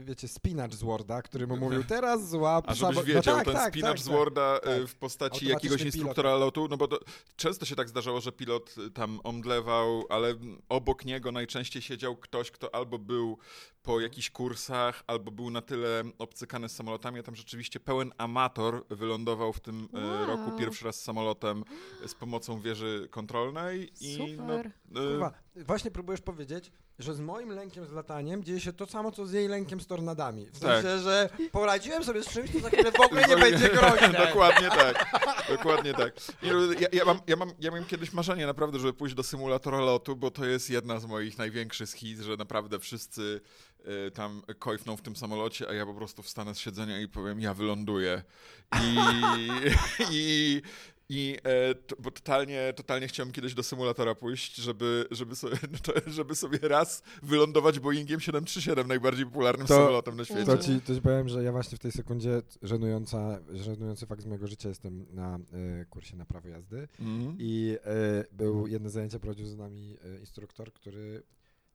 wiecie, 0.00 0.28
spinacz 0.28 0.74
z 0.74 0.82
Worda, 0.82 1.22
który 1.22 1.46
mu 1.46 1.56
mówił, 1.56 1.84
teraz 1.94 2.28
złap 2.28 2.64
A 2.68 2.74
żebyś 2.74 2.96
samo- 2.96 3.06
wiedział, 3.06 3.36
no 3.36 3.44
tak, 3.44 3.44
ten 3.44 3.54
tak, 3.54 3.72
spinacz 3.72 3.90
tak, 3.90 3.98
z 3.98 4.04
tak. 4.04 4.14
Worda 4.14 4.60
tak. 4.60 4.86
w 4.86 4.94
postaci 4.94 5.46
jakiegoś 5.46 5.78
pilot. 5.78 5.94
instruktora 5.94 6.36
lotu, 6.36 6.68
no 6.70 6.76
bo 6.76 6.88
to, 6.88 7.00
często 7.36 7.66
się 7.66 7.76
tak 7.76 7.88
zdarzało, 7.88 8.20
że 8.20 8.32
pilot 8.32 8.74
tam 8.94 9.20
omdlewał, 9.24 10.04
ale 10.08 10.34
obok 10.68 11.04
niego 11.04 11.32
najczęściej 11.32 11.82
siedział 11.82 12.16
ktoś, 12.16 12.50
kto 12.50 12.74
albo 12.74 12.98
był 12.98 13.38
po 13.82 14.00
jakichś 14.00 14.30
kursach, 14.30 15.02
albo 15.06 15.30
był 15.30 15.50
na 15.50 15.62
tyle 15.62 16.04
obcykany 16.18 16.68
z 16.68 16.76
samolotami, 16.76 17.20
a 17.20 17.22
tam 17.22 17.36
rzeczywiście 17.36 17.80
pełen 17.88 18.12
amator 18.18 18.84
wylądował 18.90 19.52
w 19.52 19.60
tym 19.60 19.88
y, 19.94 20.06
Wow. 20.06 20.26
roku 20.26 20.50
pierwszy 20.58 20.84
raz 20.84 21.02
samolotem 21.02 21.64
z 22.06 22.14
pomocą 22.14 22.60
wieży 22.60 23.08
kontrolnej 23.10 23.92
i 24.00 24.36
no, 24.36 24.42
Super. 24.42 24.66
y, 24.66 24.70
Kurwa, 24.94 25.32
właśnie 25.56 25.90
próbujesz 25.90 26.20
powiedzieć, 26.20 26.72
że 26.98 27.14
z 27.14 27.20
moim 27.20 27.48
lękiem 27.50 27.86
z 27.86 27.92
lataniem 27.92 28.44
dzieje 28.44 28.60
się 28.60 28.72
to 28.72 28.86
samo, 28.86 29.12
co 29.12 29.26
z 29.26 29.32
jej 29.32 29.48
lękiem 29.48 29.80
z 29.80 29.86
tornadami. 29.86 30.46
W 30.46 30.60
Tak. 30.60 30.82
sensie, 30.82 30.98
że 30.98 31.28
poradziłem 31.52 32.04
sobie 32.04 32.22
z 32.22 32.28
czymś, 32.28 32.52
co 32.52 32.60
za 32.60 32.68
chwilę 32.70 32.92
w 32.92 33.00
ogóle 33.00 33.24
nie 33.28 33.36
będzie 33.36 33.68
groźne. 33.68 34.08
Dokładnie 34.26 34.68
tak. 34.68 35.06
Dokładnie 35.48 35.94
tak. 35.94 36.12
No, 36.42 36.72
ja, 36.80 36.88
ja, 36.92 37.04
mam, 37.04 37.20
ja, 37.26 37.36
mam, 37.36 37.52
ja 37.60 37.70
mam 37.70 37.84
kiedyś 37.84 38.12
marzenie 38.12 38.46
naprawdę, 38.46 38.78
żeby 38.78 38.92
pójść 38.92 39.14
do 39.14 39.22
symulatora 39.22 39.78
lotu, 39.80 40.16
bo 40.16 40.30
to 40.30 40.44
jest 40.44 40.70
jedna 40.70 41.00
z 41.00 41.06
moich 41.06 41.38
największych 41.38 41.90
hit, 41.90 42.18
że 42.18 42.36
naprawdę 42.36 42.78
wszyscy 42.78 43.40
tam 44.14 44.42
kojfną 44.58 44.96
w 44.96 45.02
tym 45.02 45.16
samolocie, 45.16 45.68
a 45.68 45.72
ja 45.74 45.86
po 45.86 45.94
prostu 45.94 46.22
wstanę 46.22 46.54
z 46.54 46.58
siedzenia 46.58 47.00
i 47.00 47.08
powiem, 47.08 47.40
ja 47.40 47.54
wyląduję. 47.54 48.22
I, 48.82 48.96
i, 50.12 50.62
i 51.08 51.36
e, 51.44 51.74
to, 51.74 51.96
bo 51.98 52.10
totalnie, 52.10 52.72
totalnie 52.76 53.08
chciałem 53.08 53.32
kiedyś 53.32 53.54
do 53.54 53.62
symulatora 53.62 54.14
pójść, 54.14 54.56
żeby, 54.56 55.06
żeby, 55.10 55.36
sobie, 55.36 55.56
no 55.86 56.12
żeby 56.12 56.34
sobie 56.34 56.58
raz 56.62 57.02
wylądować 57.22 57.80
Boeingiem 57.80 58.20
737, 58.20 58.88
najbardziej 58.88 59.26
popularnym 59.26 59.66
To- 59.66 59.74
samolotem 59.74 60.16
na 60.16 60.24
świecie. 60.24 60.44
To 60.44 60.58
ci, 60.58 60.80
to 60.80 60.94
ci 60.94 61.00
powiem, 61.02 61.28
że 61.28 61.42
ja 61.42 61.52
właśnie 61.52 61.76
w 61.76 61.80
tej 61.80 61.92
sekundzie, 61.92 62.42
żenująca, 62.62 63.38
żenujący 63.52 64.06
fakt 64.06 64.22
z 64.22 64.26
mojego 64.26 64.46
życia, 64.46 64.68
jestem 64.68 65.06
na 65.14 65.38
y, 65.82 65.86
kursie 65.90 66.16
na 66.16 66.24
prawo 66.24 66.48
jazdy 66.48 66.88
Mhm. 67.00 67.36
i 67.38 67.76
y, 68.30 68.34
był 68.36 68.66
jedno 68.66 68.90
zajęcie, 68.90 69.20
prowadził 69.20 69.46
z 69.46 69.56
nami 69.56 69.96
y, 70.16 70.18
instruktor, 70.20 70.72
który 70.72 71.22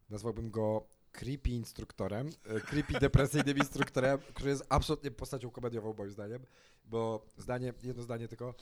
nazwałbym 0.10 0.52
go 0.52 0.84
creepy 1.14 1.50
instruktorem, 1.52 2.28
y, 2.58 2.62
creepy 2.62 2.94
depresyjnym 3.00 3.58
instruktorem, 3.58 4.20
który 4.34 4.50
jest 4.50 4.66
absolutnie 4.70 5.12
postacią 5.12 5.50
komediową 5.52 5.94
moim 5.98 6.12
zdaniem, 6.12 6.46
bo 6.86 7.26
zdanie, 7.38 7.74
jedno 7.84 8.04
zdanie 8.04 8.28
tylko, 8.28 8.54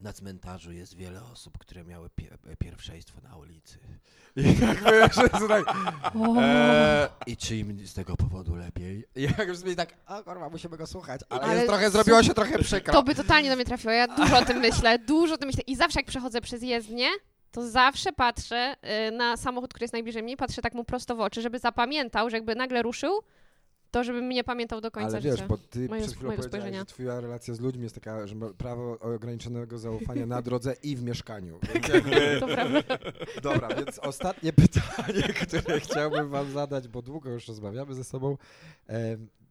Na 0.00 0.12
cmentarzu 0.12 0.72
jest 0.72 0.94
wiele 0.94 1.24
osób, 1.32 1.58
które 1.58 1.84
miały 1.84 2.10
pie 2.10 2.28
pierwszeństwo 2.58 3.20
na 3.20 3.36
ulicy. 3.36 3.78
i 4.36 4.42
jakby, 4.60 4.90
że 5.14 5.22
jest 5.22 5.48
tak, 5.48 5.64
eee, 6.36 7.08
I 7.26 7.36
czy 7.36 7.56
im 7.56 7.86
z 7.86 7.94
tego 7.94 8.16
powodu 8.16 8.54
lepiej? 8.56 9.04
i 9.16 9.22
jak 9.22 9.48
już 9.48 9.58
sobie 9.58 9.76
tak, 9.76 9.94
a 10.06 10.22
kurwa, 10.22 10.48
musimy 10.50 10.76
go 10.76 10.86
słuchać, 10.86 11.20
ale, 11.28 11.40
Ale 11.42 11.54
jest 11.54 11.66
trochę, 11.66 11.90
zrobiło 11.90 12.22
się 12.22 12.34
trochę 12.34 12.58
przykro. 12.58 12.92
To 12.92 13.02
by 13.02 13.14
totalnie 13.14 13.50
do 13.50 13.56
mnie 13.56 13.64
trafiło. 13.64 13.92
Ja 13.92 14.08
dużo 14.08 14.38
o 14.38 14.44
tym 14.44 14.58
myślę, 14.58 14.98
dużo 14.98 15.34
o 15.34 15.38
tym 15.38 15.46
myślę. 15.46 15.62
I 15.66 15.76
zawsze 15.76 15.98
jak 16.00 16.06
przechodzę 16.06 16.40
przez 16.40 16.62
jezdnię, 16.62 17.08
to 17.50 17.68
zawsze 17.70 18.12
patrzę 18.12 18.76
y, 19.08 19.10
na 19.10 19.36
samochód, 19.36 19.70
który 19.70 19.84
jest 19.84 19.92
najbliżej 19.92 20.22
mnie, 20.22 20.36
patrzę 20.36 20.62
tak 20.62 20.74
mu 20.74 20.84
prosto 20.84 21.16
w 21.16 21.20
oczy, 21.20 21.42
żeby 21.42 21.58
zapamiętał, 21.58 22.30
że 22.30 22.36
jakby 22.36 22.54
nagle 22.54 22.82
ruszył, 22.82 23.20
to 23.90 24.04
żeby 24.04 24.22
mnie 24.22 24.44
pamiętał 24.44 24.80
do 24.80 24.90
końca 24.90 25.08
Ale 25.08 25.20
życia. 25.20 25.36
wiesz, 25.36 25.46
bo 25.48 25.58
ty 25.58 25.64
przed 25.88 25.88
chwilą 25.88 25.98
mojego 26.02 26.14
powiedziałeś, 26.22 26.44
spojrzenia. 26.46 26.78
że 26.78 26.84
twoja 26.86 27.20
relacja 27.20 27.54
z 27.54 27.60
ludźmi 27.60 27.82
jest 27.82 27.94
taka, 27.94 28.26
że 28.26 28.34
prawo 28.58 28.98
ograniczonego 29.00 29.78
zaufania 29.78 30.26
na 30.26 30.42
drodze 30.42 30.74
i 30.82 30.96
w 30.96 31.02
mieszkaniu. 31.02 31.58
Więc 31.74 31.88
jakby, 31.88 32.40
To 32.40 32.46
prawda. 32.48 32.82
dobra, 33.42 33.68
więc 33.68 33.98
ostatnie 33.98 34.52
pytanie, 34.52 35.22
które 35.46 35.80
chciałbym 35.80 36.28
wam 36.28 36.50
zadać, 36.52 36.88
bo 36.88 37.02
długo 37.02 37.30
już 37.30 37.48
rozmawiamy 37.48 37.94
ze 37.94 38.04
sobą, 38.04 38.36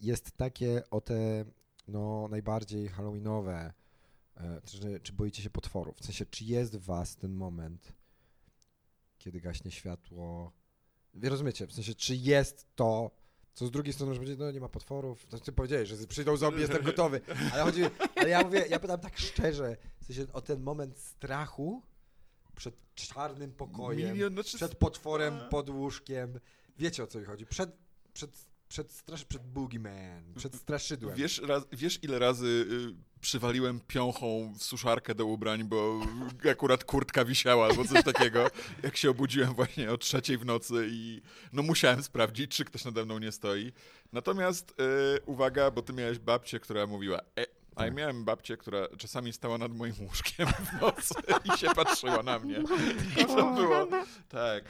jest 0.02 0.32
takie 0.38 0.84
o 0.92 1.02
te 1.02 1.46
no, 1.88 2.28
najbardziej 2.30 2.88
halloweenowe, 2.88 3.74
czy, 4.66 5.00
czy 5.00 5.14
boicie 5.14 5.44
się 5.44 5.50
potworów? 5.50 5.98
W 5.98 6.06
sensie, 6.06 6.26
czy 6.26 6.46
jest 6.46 6.78
w 6.78 6.86
was 6.86 7.16
ten 7.16 7.34
moment, 7.34 7.94
kiedy 9.18 9.42
gaśnie 9.42 9.72
światło? 9.72 10.52
Wy 11.14 11.30
rozumiecie, 11.30 11.68
w 11.68 11.74
sensie, 11.74 11.96
czy 11.96 12.16
jest 12.16 12.76
to, 12.76 13.12
co 13.54 13.68
z 13.68 13.72
drugiej 13.72 13.94
strony 13.94 14.10
może 14.10 14.20
powiedzieć, 14.20 14.40
no 14.40 14.52
nie 14.52 14.60
ma 14.60 14.70
potworów, 14.70 15.26
to 15.26 15.40
ty 15.40 15.52
powiedziałeś, 15.52 15.90
że 15.90 16.08
przyjdą 16.08 16.38
zombie, 16.38 16.62
jestem 16.62 16.84
gotowy, 16.84 17.22
ale 17.54 17.64
chodzi, 17.64 17.82
ale 18.16 18.30
ja 18.30 18.44
mówię, 18.44 18.66
ja 18.70 18.80
pytam 18.80 19.00
tak 19.00 19.18
szczerze, 19.18 19.78
w 20.02 20.06
sensie 20.06 20.34
o 20.34 20.42
ten 20.42 20.62
moment 20.62 20.98
strachu 20.98 21.82
przed 22.56 22.76
czarnym 22.96 23.52
pokojem, 23.52 24.12
Milion, 24.12 24.34
znaczy, 24.34 24.58
przed 24.58 24.76
potworem 24.76 25.40
pod 25.50 25.70
łóżkiem, 25.70 26.40
wiecie 26.78 27.04
o 27.04 27.08
co 27.08 27.20
mi 27.20 27.26
chodzi, 27.26 27.46
przed, 27.46 27.78
przed, 28.14 28.46
przed, 28.70 28.92
strasz, 28.92 29.26
przed 29.26 29.44
boogeyman, 29.48 30.34
przed 30.36 30.56
straszydłem. 30.56 31.16
Wiesz, 31.16 31.42
raz, 31.42 31.64
wiesz 31.72 32.04
ile 32.04 32.20
razy 32.20 32.46
y, 32.46 33.20
przywaliłem 33.22 33.80
piąchą 33.88 34.54
w 34.58 34.64
suszarkę 34.64 35.16
do 35.16 35.26
ubrań, 35.26 35.64
bo 35.64 36.00
akurat 36.52 36.84
kurtka 36.84 37.26
wisiała 37.26 37.66
albo 37.68 37.86
coś 37.86 38.04
takiego, 38.04 38.48
jak 38.84 38.98
się 38.98 39.10
obudziłem 39.10 39.54
właśnie 39.54 39.92
o 39.92 39.98
trzeciej 39.98 40.38
w 40.38 40.46
nocy 40.46 40.88
i 40.90 41.22
no 41.54 41.64
musiałem 41.64 42.04
sprawdzić, 42.04 42.52
czy 42.52 42.66
ktoś 42.66 42.86
nade 42.86 43.06
mną 43.06 43.20
nie 43.20 43.32
stoi. 43.32 43.72
Natomiast 44.14 44.72
y, 44.72 45.22
uwaga, 45.26 45.72
bo 45.72 45.82
ty 45.82 45.94
miałeś 45.94 46.20
babcię, 46.20 46.60
która 46.60 46.88
mówiła... 46.88 47.18
E, 47.40 47.46
a 47.76 47.82
ja 47.84 47.88
Tak. 47.90 47.98
miałem 47.98 48.26
babcię, 48.26 48.58
która 48.58 48.88
czasami 48.98 49.34
stała 49.34 49.58
nad 49.58 49.74
moim 49.74 49.94
łóżkiem 50.02 50.48
w 50.48 50.82
nocy 50.82 51.14
i 51.56 51.58
się 51.58 51.68
patrzyła 51.76 52.24
na 52.24 52.40
mnie. 52.40 52.64
I 53.22 53.26
to 53.26 53.54
było, 53.56 53.88
tak, 54.30 54.64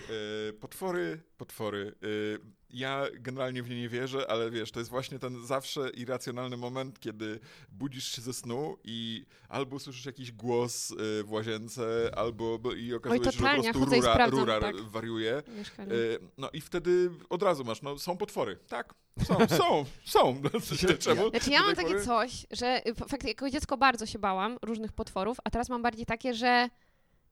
y, 0.49 0.53
potwory, 0.53 1.21
potwory. 1.37 1.95
Y, 2.03 2.39
ja 2.69 3.05
generalnie 3.13 3.63
w 3.63 3.69
nie 3.69 3.81
nie 3.81 3.89
wierzę, 3.89 4.31
ale 4.31 4.51
wiesz, 4.51 4.71
to 4.71 4.79
jest 4.79 4.89
właśnie 4.89 5.19
ten 5.19 5.45
zawsze 5.45 5.89
irracjonalny 5.89 6.57
moment, 6.57 6.99
kiedy 6.99 7.39
budzisz 7.69 8.15
się 8.15 8.21
ze 8.21 8.33
snu 8.33 8.77
i 8.83 9.25
albo 9.49 9.79
słyszysz 9.79 10.05
jakiś 10.05 10.31
głos 10.31 10.91
y, 10.91 11.23
w 11.23 11.31
łazience, 11.31 12.11
albo 12.15 12.59
bo- 12.59 12.73
i 12.73 12.93
okazuje 12.93 13.23
się, 13.23 13.31
że 13.31 13.37
po 13.37 13.61
prostu 13.61 13.85
rura, 13.85 14.13
sprawdzam, 14.13 14.39
rura 14.39 14.59
tak. 14.59 14.81
wariuje. 14.81 15.43
Mieszkanie. 15.57 15.93
Y, 15.93 16.19
no 16.37 16.49
i 16.53 16.61
wtedy 16.61 17.09
od 17.29 17.43
razu 17.43 17.63
masz, 17.63 17.81
no 17.81 17.99
są 17.99 18.17
potwory. 18.17 18.57
Tak, 18.67 18.93
są, 19.23 19.47
są, 19.47 19.85
są. 20.05 20.41
Czemu? 20.99 21.29
Znaczy 21.29 21.51
ja 21.51 21.61
mam 21.61 21.75
takie 21.75 21.87
pory? 21.87 22.05
coś, 22.05 22.45
że 22.51 22.87
y, 22.87 22.95
faktycznie 22.95 23.29
jako 23.29 23.49
dziecko 23.49 23.77
bardzo 23.77 24.05
się 24.05 24.19
bałam 24.19 24.57
różnych 24.61 24.93
potworów, 24.93 25.37
a 25.43 25.49
teraz 25.49 25.69
mam 25.69 25.81
bardziej 25.81 26.05
takie, 26.05 26.33
że 26.33 26.69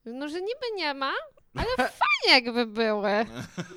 no, 0.06 0.30
że 0.30 0.42
niby 0.42 0.66
nie 0.76 0.94
ma, 0.94 1.12
ale 1.56 1.68
fajnie 2.01 2.45
jakby 2.45 2.66
były. 2.66 3.10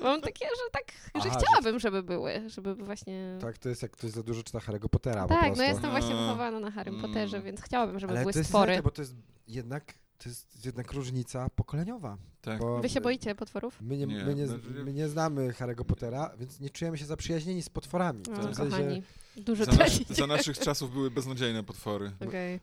Mam 0.01 0.21
takie, 0.21 0.45
że 0.45 0.71
tak, 0.71 0.83
że 0.91 1.11
Aha, 1.13 1.29
że- 1.29 1.45
chciałabym, 1.45 1.79
żeby 1.79 2.03
były, 2.03 2.49
żeby 2.49 2.75
właśnie... 2.75 3.37
Tak, 3.41 3.57
to 3.57 3.69
jest 3.69 3.81
jak 3.81 3.91
ktoś 3.91 4.11
za 4.11 4.23
dużo 4.23 4.43
czyta 4.43 4.59
Harry'ego 4.59 4.89
Pottera 4.89 5.21
po 5.21 5.27
Tak, 5.27 5.39
prostu. 5.41 5.57
no 5.57 5.63
jestem 5.69 5.91
właśnie 5.91 6.15
A. 6.15 6.21
wychowana 6.21 6.59
na 6.59 6.71
Harrym 6.71 6.95
Mm. 6.95 7.05
Potterze, 7.07 7.41
więc 7.41 7.61
chciałabym, 7.61 7.99
żeby 7.99 8.13
Ale 8.13 8.21
były 8.21 8.33
to 8.33 8.39
jest 8.39 8.49
stwory. 8.49 8.71
niestety, 8.71 8.83
bo 8.83 8.91
to 8.91 9.01
jest 9.01 9.15
jednak, 9.47 9.93
to 10.17 10.29
jest 10.29 10.65
jednak 10.65 10.91
różnica 10.93 11.49
pokoleniowa. 11.55 12.17
Tak. 12.41 12.59
Bo 12.59 12.79
Wy 12.79 12.89
się 12.89 13.01
boicie 13.01 13.35
potworów? 13.35 13.77
My 13.81 13.97
nie, 13.97 14.05
Nie, 14.05 14.23
my, 14.25 14.35
nie, 14.35 14.47
znaczy- 14.47 14.83
my 14.85 14.93
nie 14.93 15.07
znamy 15.09 15.49
Harry'ego 15.51 15.83
Pottera, 15.83 16.31
więc 16.39 16.59
nie 16.59 16.69
czujemy 16.69 16.97
się 16.97 17.05
zaprzyjaźnieni 17.05 17.61
z 17.61 17.69
potworami. 17.69 18.23
W 18.23 18.29
O, 18.29 18.35
tym 18.43 18.55
sensie, 18.55 18.71
kochani, 18.71 19.03
dużo 19.37 19.65
Za, 19.65 19.71
nas, 19.71 19.79
tracicie. 19.79 20.13
za 20.15 20.27
naszych 20.27 20.59
czasów 20.59 20.93
były 20.93 21.11
beznadziejne 21.11 21.63
potwory. 21.63 22.11
Okej. 22.27 22.55
Y, 22.55 22.59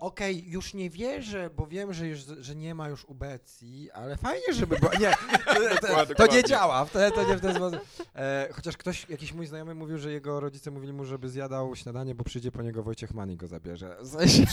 Okej, 0.00 0.50
już 0.50 0.74
nie 0.74 0.90
wierzę, 0.90 1.50
bo 1.56 1.66
wiem, 1.66 1.92
że, 1.92 2.06
już, 2.08 2.20
że 2.20 2.56
nie 2.56 2.74
ma 2.74 2.88
już 2.88 3.04
ubecji, 3.04 3.90
ale 3.90 4.16
fajnie, 4.16 4.54
żeby 4.54 4.76
było. 4.76 4.92
Nie, 5.00 5.12
to, 5.80 6.06
to, 6.06 6.14
to 6.14 6.34
nie 6.34 6.44
działa, 6.44 6.86
to, 6.86 7.10
to 7.10 7.28
nie 7.28 7.36
w 7.36 7.40
ten 7.40 7.54
sposób. 7.54 7.80
E, 8.14 8.48
chociaż 8.52 8.76
ktoś, 8.76 9.08
jakiś 9.08 9.32
mój 9.32 9.46
znajomy 9.46 9.74
mówił, 9.74 9.98
że 9.98 10.12
jego 10.12 10.40
rodzice 10.40 10.70
mówili 10.70 10.92
mu, 10.92 11.04
żeby 11.04 11.28
zjadał 11.28 11.76
śniadanie, 11.76 12.14
bo 12.14 12.24
przyjdzie 12.24 12.52
po 12.52 12.62
niego 12.62 12.82
Wojciech 12.82 13.14
Mani 13.14 13.36
go 13.36 13.46
zabierze. 13.46 13.96
W 14.00 14.08
sensie... 14.08 14.44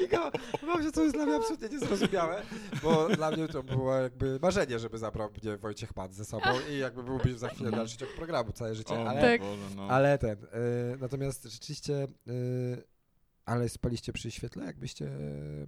I 0.00 0.08
go, 0.08 0.30
mam 0.62 0.82
się, 0.82 0.92
co 0.92 1.02
jest 1.02 1.14
dla 1.14 1.26
mnie 1.26 1.36
absolutnie 1.36 1.68
niezrozumiałe, 1.68 2.42
bo 2.82 3.08
dla 3.08 3.30
mnie 3.30 3.48
to 3.48 3.62
było 3.62 3.94
jakby 3.94 4.38
marzenie, 4.42 4.78
żeby 4.78 4.98
zabrał 4.98 5.30
mnie 5.42 5.56
Wojciech 5.56 5.92
Pan 5.92 6.12
ze 6.12 6.24
sobą 6.24 6.48
i 6.70 6.78
jakby 6.78 7.02
byłby 7.02 7.38
za 7.38 7.48
chwilę 7.48 7.70
dalszy 7.70 7.96
ciąg 7.96 8.12
programu, 8.12 8.52
całe 8.52 8.74
życie, 8.74 8.94
o 8.94 9.08
ale... 9.08 9.38
Boże, 9.38 9.74
no. 9.76 9.86
Ale 9.90 10.18
ten, 10.18 10.44
y, 10.44 10.46
natomiast 11.00 11.44
rzeczywiście, 11.44 12.08
y, 12.28 12.79
Ale 13.50 13.68
spaliście 13.68 14.12
przy 14.12 14.30
świetle, 14.30 14.64
jakbyście 14.64 15.10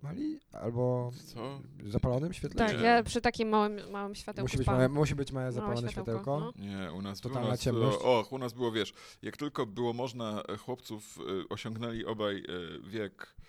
mali? 0.02 0.40
Albo 0.52 1.10
Co? 1.34 1.60
zapalonym 1.86 2.32
świetle? 2.32 2.66
Tak, 2.66 2.76
Nie. 2.78 2.84
ja 2.84 3.02
przy 3.02 3.20
takim 3.20 3.48
małym, 3.48 3.90
małym 3.90 4.14
światełku 4.14 4.44
Musi 4.44 4.58
być, 4.58 4.66
małe, 4.66 4.88
musi 4.88 5.14
być 5.14 5.32
małe 5.32 5.44
Małe 5.44 5.52
zapalone 5.52 5.90
światełko, 5.92 6.40
światełko. 6.40 6.52
no. 6.58 6.66
Nie, 6.86 6.92
u 6.92 7.02
nas, 7.02 7.18
u 7.18 7.22
Totalna 7.22 7.48
nas 7.48 7.60
ciemność. 7.60 7.98
było, 7.98 8.20
och, 8.20 8.32
u 8.32 8.38
nas 8.38 8.52
było, 8.52 8.72
wiesz, 8.72 8.92
jak 9.22 9.36
tylko 9.36 9.66
było 9.66 9.92
można, 9.92 10.42
e, 10.48 10.56
chłopców 10.56 11.18
e, 11.18 11.48
osiągnęli 11.48 12.04
obaj 12.04 12.36
e, 12.38 12.42
wiek 12.88 13.22
e, 13.22 13.26
e, 13.26 13.41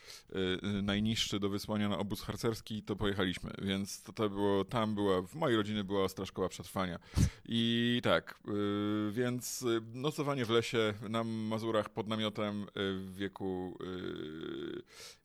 najniższy 0.84 1.40
do 1.40 1.50
wysłania 1.50 1.90
na 1.90 1.98
obóz 1.98 2.22
harcerski, 2.22 2.84
to 2.84 2.96
pojechaliśmy, 2.96 3.52
więc 3.62 4.04
to, 4.04 4.14
to 4.14 4.30
było, 4.30 4.66
tam 4.66 4.96
była, 4.96 5.22
w 5.22 5.36
mojej 5.36 5.58
rodzinie 5.58 5.84
była 5.84 6.04
ostra 6.04 6.26
szkoła 6.26 6.50
przetrwania. 6.50 7.00
I 7.46 8.00
tak, 8.04 8.40
e, 8.48 9.12
więc 9.12 9.66
nocowanie 9.94 10.46
w 10.46 10.50
lesie 10.50 10.94
na 11.10 11.24
Mazurach 11.24 11.90
pod 11.90 12.08
namiotem 12.08 12.66
w 12.76 13.14
wieku 13.16 13.78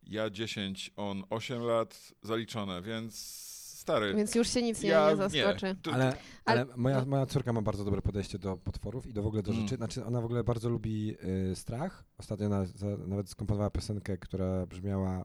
ja 0.08 0.30
10, 0.30 0.90
on 0.96 1.24
8 1.30 1.62
lat, 1.62 2.14
zaliczone, 2.22 2.82
więc 2.82 3.47
stary. 3.88 4.14
Więc 4.14 4.34
już 4.34 4.48
się 4.48 4.62
nic 4.62 4.82
nie, 4.82 4.88
ja 4.90 5.10
nie 5.10 5.16
zaskoczy. 5.16 5.76
To- 5.82 5.92
Ale, 5.92 6.04
ale 6.44 6.60
Ale- 6.60 6.76
moja, 6.76 7.04
moja 7.04 7.26
córka 7.26 7.52
ma 7.52 7.62
bardzo 7.62 7.84
dobre 7.84 8.02
podejście 8.02 8.38
do 8.38 8.56
potworów 8.56 9.06
i 9.06 9.12
do 9.12 9.22
w 9.22 9.26
ogóle 9.26 9.42
do 9.42 9.50
Mm. 9.52 9.62
rzeczy. 9.62 9.76
Znaczy, 9.76 10.04
ona 10.04 10.20
w 10.20 10.24
ogóle 10.24 10.44
bardzo 10.44 10.68
lubi 10.68 11.16
y, 11.50 11.56
strach. 11.56 12.04
Ostatnio 12.18 12.48
na, 12.48 12.64
za, 12.66 12.86
nawet 13.06 13.30
skomponowała 13.30 13.70
piosenkę, 13.70 14.18
która 14.18 14.66
brzmiała 14.66 15.24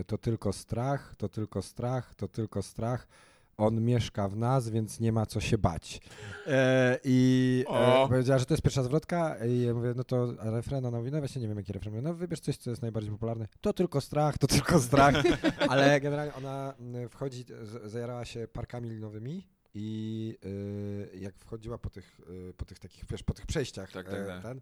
y, 0.00 0.04
to 0.06 0.18
tylko 0.18 0.52
strach, 0.52 1.14
to 1.16 1.28
tylko 1.28 1.62
strach, 1.62 2.14
to 2.14 2.28
tylko 2.28 2.62
strach. 2.62 3.08
On 3.56 3.80
mieszka 3.84 4.28
w 4.28 4.36
nas, 4.36 4.70
więc 4.70 5.00
nie 5.00 5.12
ma 5.12 5.26
co 5.26 5.40
się 5.40 5.58
bać. 5.58 6.00
E, 6.46 6.98
I 7.04 7.64
e, 7.70 8.08
powiedziała, 8.08 8.38
że 8.38 8.46
to 8.46 8.54
jest 8.54 8.62
pierwsza 8.62 8.82
zwrotka 8.82 9.36
i 9.46 9.60
ja 9.60 9.74
mówię, 9.74 9.92
no 9.96 10.04
to 10.04 10.34
refren, 10.38 10.86
ona 10.86 10.98
mówi, 10.98 11.12
no 11.12 11.18
właśnie 11.18 11.42
nie 11.42 11.48
wiem 11.48 11.56
jaki 11.56 11.72
refren. 11.72 11.92
Mówię, 11.94 12.02
No 12.02 12.14
wybierz 12.14 12.40
coś, 12.40 12.56
co 12.56 12.70
jest 12.70 12.82
najbardziej 12.82 13.12
popularne. 13.12 13.48
To 13.60 13.72
tylko 13.72 14.00
strach, 14.00 14.38
to 14.38 14.46
tylko 14.46 14.80
strach. 14.80 15.14
Ale 15.68 16.00
generalnie 16.00 16.34
ona 16.34 16.74
mm, 16.80 17.08
wchodzi, 17.08 17.44
zajarała 17.84 18.24
się 18.24 18.48
parkami 18.52 18.90
linowymi 18.90 19.46
i 19.74 20.38
y, 20.44 21.18
jak 21.18 21.34
wchodziła 21.38 21.78
po 21.78 21.90
tych, 21.90 22.20
y, 22.50 22.54
po 22.56 22.64
tych 22.64 22.78
takich, 22.78 23.04
wiesz, 23.10 23.22
po 23.22 23.34
tych 23.34 23.46
przejściach, 23.46 23.92
Tak, 23.92 24.06
tak, 24.06 24.20
e, 24.20 24.26
tak. 24.26 24.42
ten, 24.42 24.60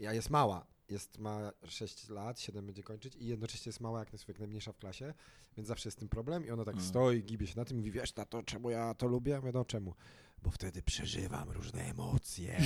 ja 0.00 0.12
jest 0.12 0.30
mała, 0.30 0.66
jest, 0.88 1.18
ma 1.18 1.52
6 1.64 2.08
lat, 2.08 2.40
7 2.40 2.66
będzie 2.66 2.82
kończyć 2.82 3.16
i 3.16 3.26
jednocześnie 3.26 3.70
jest 3.70 3.80
mała, 3.80 3.98
jak, 3.98 4.28
jak 4.28 4.38
najmniejsza 4.38 4.72
w 4.72 4.78
klasie, 4.78 5.14
więc 5.56 5.68
zawsze 5.68 5.88
jest 5.88 5.98
z 5.98 6.00
tym 6.00 6.08
problem 6.08 6.46
i 6.46 6.50
ona 6.50 6.64
tak 6.64 6.74
Mm. 6.74 6.86
stoi, 6.86 7.22
gibie 7.22 7.46
się 7.46 7.56
na 7.56 7.64
tym 7.64 7.76
i 7.76 7.80
mówi, 7.80 7.90
wiesz 7.90 8.16
na 8.16 8.24
to, 8.24 8.42
czemu 8.42 8.70
ja 8.70 8.94
to 8.94 9.06
lubię? 9.06 9.32
Ja 9.32 9.40
mówię, 9.40 9.52
no 9.54 9.64
czemu? 9.64 9.94
Bo 10.42 10.50
wtedy 10.50 10.82
przeżywam 10.82 11.50
różne 11.50 11.82
emocje. 11.84 12.60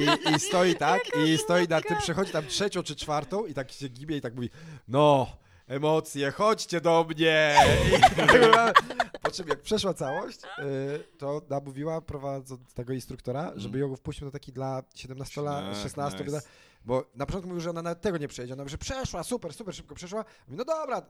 I, 0.00 0.34
I 0.34 0.40
stoi 0.40 0.74
tak, 0.76 1.02
i 1.26 1.38
stoi 1.38 1.68
nad 1.68 1.88
tym, 1.88 1.98
przechodzi 1.98 2.32
tam 2.32 2.46
trzecią 2.46 2.82
czy 2.82 2.96
czwartą 2.96 3.46
i 3.46 3.54
tak 3.54 3.72
się 3.72 3.88
gibie 3.88 4.16
i 4.16 4.20
tak 4.20 4.34
mówi, 4.34 4.50
no, 4.88 5.36
emocje, 5.66 6.30
chodźcie 6.30 6.80
do 6.80 7.06
mnie. 7.10 7.56
Po 9.22 9.30
czym 9.30 9.48
jak 9.48 9.60
przeszła 9.62 9.94
całość, 9.94 10.38
y, 10.44 11.18
to 11.18 11.42
namówiła 11.50 12.00
prowadząc 12.00 12.74
tego 12.74 12.92
instruktora, 12.92 13.52
żeby 13.56 13.78
ją 13.78 13.96
wpuścił 13.96 14.24
na 14.24 14.30
taki 14.30 14.52
dla 14.52 14.82
17 14.94 15.42
lat, 15.42 15.64
Tak, 15.64 15.82
16 15.82 16.24
nice. 16.24 16.40
bo 16.84 17.04
na 17.14 17.26
początku 17.26 17.48
mówił, 17.48 17.60
że 17.60 17.70
ona 17.70 17.82
nawet 17.82 18.00
tego 18.00 18.18
nie 18.18 18.28
przejdzie. 18.28 18.52
Ona 18.54 18.62
mówi, 18.62 18.70
że 18.70 18.78
przeszła, 18.78 19.22
super, 19.22 19.54
super, 19.54 19.74
szybko 19.74 19.94
przeszła. 19.94 20.24
Mówi, 20.48 20.58
no 20.58 20.64
dobra, 20.64 21.02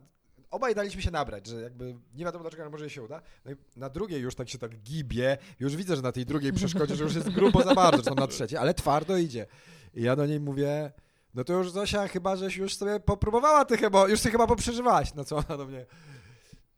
obaj 0.50 0.74
daliśmy 0.74 1.02
się 1.02 1.10
nabrać, 1.10 1.46
że 1.46 1.60
jakby 1.60 1.94
nie 2.14 2.24
wiadomo 2.24 2.42
dlaczego, 2.42 2.62
ale 2.62 2.70
może 2.70 2.84
jej 2.84 2.90
się 2.90 3.02
uda. 3.02 3.22
No 3.44 3.50
i 3.52 3.54
na 3.76 3.88
drugiej 3.90 4.20
już 4.20 4.34
tak 4.34 4.48
się 4.48 4.58
tak 4.58 4.76
gibie, 4.76 5.38
już 5.60 5.76
widzę, 5.76 5.96
że 5.96 6.02
na 6.02 6.12
tej 6.12 6.26
drugiej 6.26 6.52
przeszkodzie, 6.52 6.96
że 6.96 7.04
już 7.04 7.14
jest 7.14 7.30
grubo 7.30 7.62
za 7.62 7.74
bardzo, 7.74 7.96
że 7.96 8.04
tam 8.04 8.14
na 8.14 8.26
trzeciej, 8.26 8.58
ale 8.58 8.74
twardo 8.74 9.16
idzie. 9.16 9.46
I 9.94 10.02
ja 10.02 10.16
do 10.16 10.26
niej 10.26 10.40
mówię, 10.40 10.92
no 11.36 11.44
to 11.44 11.52
już 11.52 11.70
Zosia, 11.70 12.08
chyba 12.08 12.36
żeś 12.36 12.56
już 12.56 12.74
sobie 12.74 13.00
popróbowała 13.00 13.64
tych, 13.64 13.90
bo 13.90 14.08
już 14.08 14.22
się 14.22 14.30
chyba 14.30 14.46
poprzeżywałaś. 14.46 15.14
No 15.14 15.24
co 15.24 15.36
ona 15.36 15.56
do 15.56 15.66
mnie, 15.66 15.86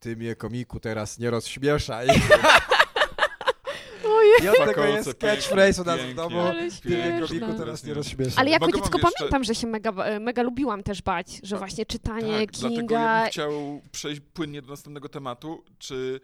ty 0.00 0.16
mnie 0.16 0.34
komiku 0.36 0.80
teraz 0.80 1.18
nie 1.18 1.30
rozśmieszaj. 1.30 2.08
I 4.42 4.48
od 4.48 4.56
tego 4.66 4.84
jest 4.84 5.14
catchphrase 5.14 5.82
u 5.82 5.84
nas 5.84 6.00
w 6.00 6.14
domu. 6.14 6.42
Ty 6.82 6.88
mnie 6.88 7.20
komiku 7.28 7.58
teraz 7.58 7.84
nie 7.84 7.94
rozśmieszaj. 7.94 8.34
Ale 8.36 8.50
jako 8.50 8.66
Mogę 8.66 8.78
dziecko 8.78 8.98
wam 8.98 9.02
jeszcze- 9.06 9.18
pamiętam, 9.18 9.44
że 9.44 9.54
się 9.54 9.66
mega, 9.66 9.90
e, 9.90 10.20
mega 10.20 10.42
lubiłam 10.42 10.82
też 10.82 11.02
bać, 11.02 11.40
że 11.42 11.56
właśnie 11.56 11.86
czytanie 11.86 12.38
Tak, 12.38 12.50
dlatego 12.50 12.74
ja 12.74 12.78
Kinga... 12.80 13.22
bym 13.22 13.30
chciał 13.30 13.82
przejść 13.92 14.20
płynnie 14.34 14.62
do 14.62 14.68
następnego 14.68 15.08
tematu. 15.08 15.64
Czy 15.78 16.20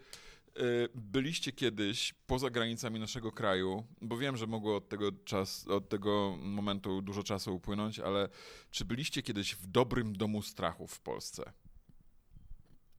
byliście 0.95 1.51
kiedyś 1.51 2.13
poza 2.27 2.49
granicami 2.49 2.99
naszego 2.99 3.31
kraju? 3.31 3.87
Bo 4.01 4.17
wiem, 4.17 4.37
że 4.37 4.47
mogło 4.47 4.75
od 4.75 4.89
tego, 4.89 5.11
czas, 5.11 5.67
od 5.67 5.89
tego 5.89 6.37
momentu 6.39 7.01
dużo 7.01 7.23
czasu 7.23 7.55
upłynąć, 7.55 7.99
ale 7.99 8.29
czy 8.71 8.85
byliście 8.85 9.21
kiedyś 9.21 9.55
w 9.55 9.67
dobrym 9.67 10.15
domu 10.15 10.41
strachu 10.41 10.87
w 10.87 10.99
Polsce? 10.99 11.53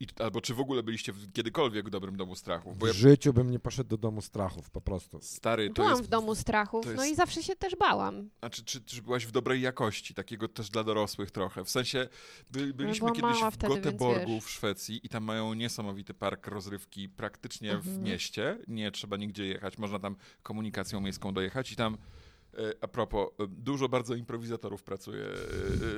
I, 0.01 0.07
albo 0.19 0.41
czy 0.41 0.55
w 0.55 0.61
ogóle 0.61 0.83
byliście 0.83 1.13
w, 1.13 1.33
kiedykolwiek 1.33 1.87
w 1.87 1.91
dobrym 1.91 2.17
domu 2.17 2.35
strachu? 2.37 2.75
Bo 2.75 2.87
W 2.87 2.89
ja, 2.89 2.95
życiu 2.95 3.33
bym 3.33 3.51
nie 3.51 3.59
poszedł 3.59 3.91
do 3.91 3.97
domu 3.97 4.23
strachów, 4.23 4.71
po 4.71 4.81
prostu. 4.81 5.19
stary, 5.23 5.69
to 5.69 5.75
Byłam 5.75 5.91
jest 5.91 6.03
w 6.03 6.09
domu 6.09 6.35
strachów, 6.35 6.87
no 6.87 6.93
jest- 6.93 7.07
i 7.13 7.17
zawsze 7.17 7.43
się 7.43 7.57
też 7.57 7.77
bałam. 7.77 8.31
Znaczy, 8.39 8.65
czy, 8.65 8.81
czy 8.81 9.03
byłaś 9.03 9.27
w 9.27 9.31
dobrej 9.31 9.61
jakości, 9.61 10.15
takiego 10.15 10.49
też 10.49 10.71
dla 10.71 10.85
dorosłych 10.85 11.31
trochę? 11.31 11.65
W 11.65 11.71
sensie, 11.71 12.09
by, 12.51 12.75
byliśmy 12.75 13.13
byłam 13.13 13.35
kiedyś 13.35 13.51
w 13.53 13.55
wtedy, 13.55 13.75
Göteborgu 13.75 14.41
w 14.41 14.51
Szwecji 14.51 15.01
i 15.03 15.09
tam 15.09 15.25
mają 15.25 15.55
niesamowity 15.55 16.15
park 16.15 16.47
rozrywki 16.47 17.09
praktycznie 17.09 17.71
w 17.79 17.87
Mhm. 17.87 18.03
mieście. 18.03 18.59
Nie 18.69 18.91
trzeba 18.91 19.17
nigdzie 19.17 19.47
jechać, 19.47 19.79
można 19.79 19.99
tam 19.99 20.17
komunikacją 20.43 21.01
miejską 21.01 21.35
dojechać 21.35 21.73
i 21.73 21.77
tam 21.77 21.99
a 22.81 22.89
propos, 22.89 23.29
e, 23.41 23.47
dużo 23.49 23.89
bardzo 23.89 24.15
improwizatorów 24.15 24.83
pracuje 24.83 25.25
e, 25.25 25.33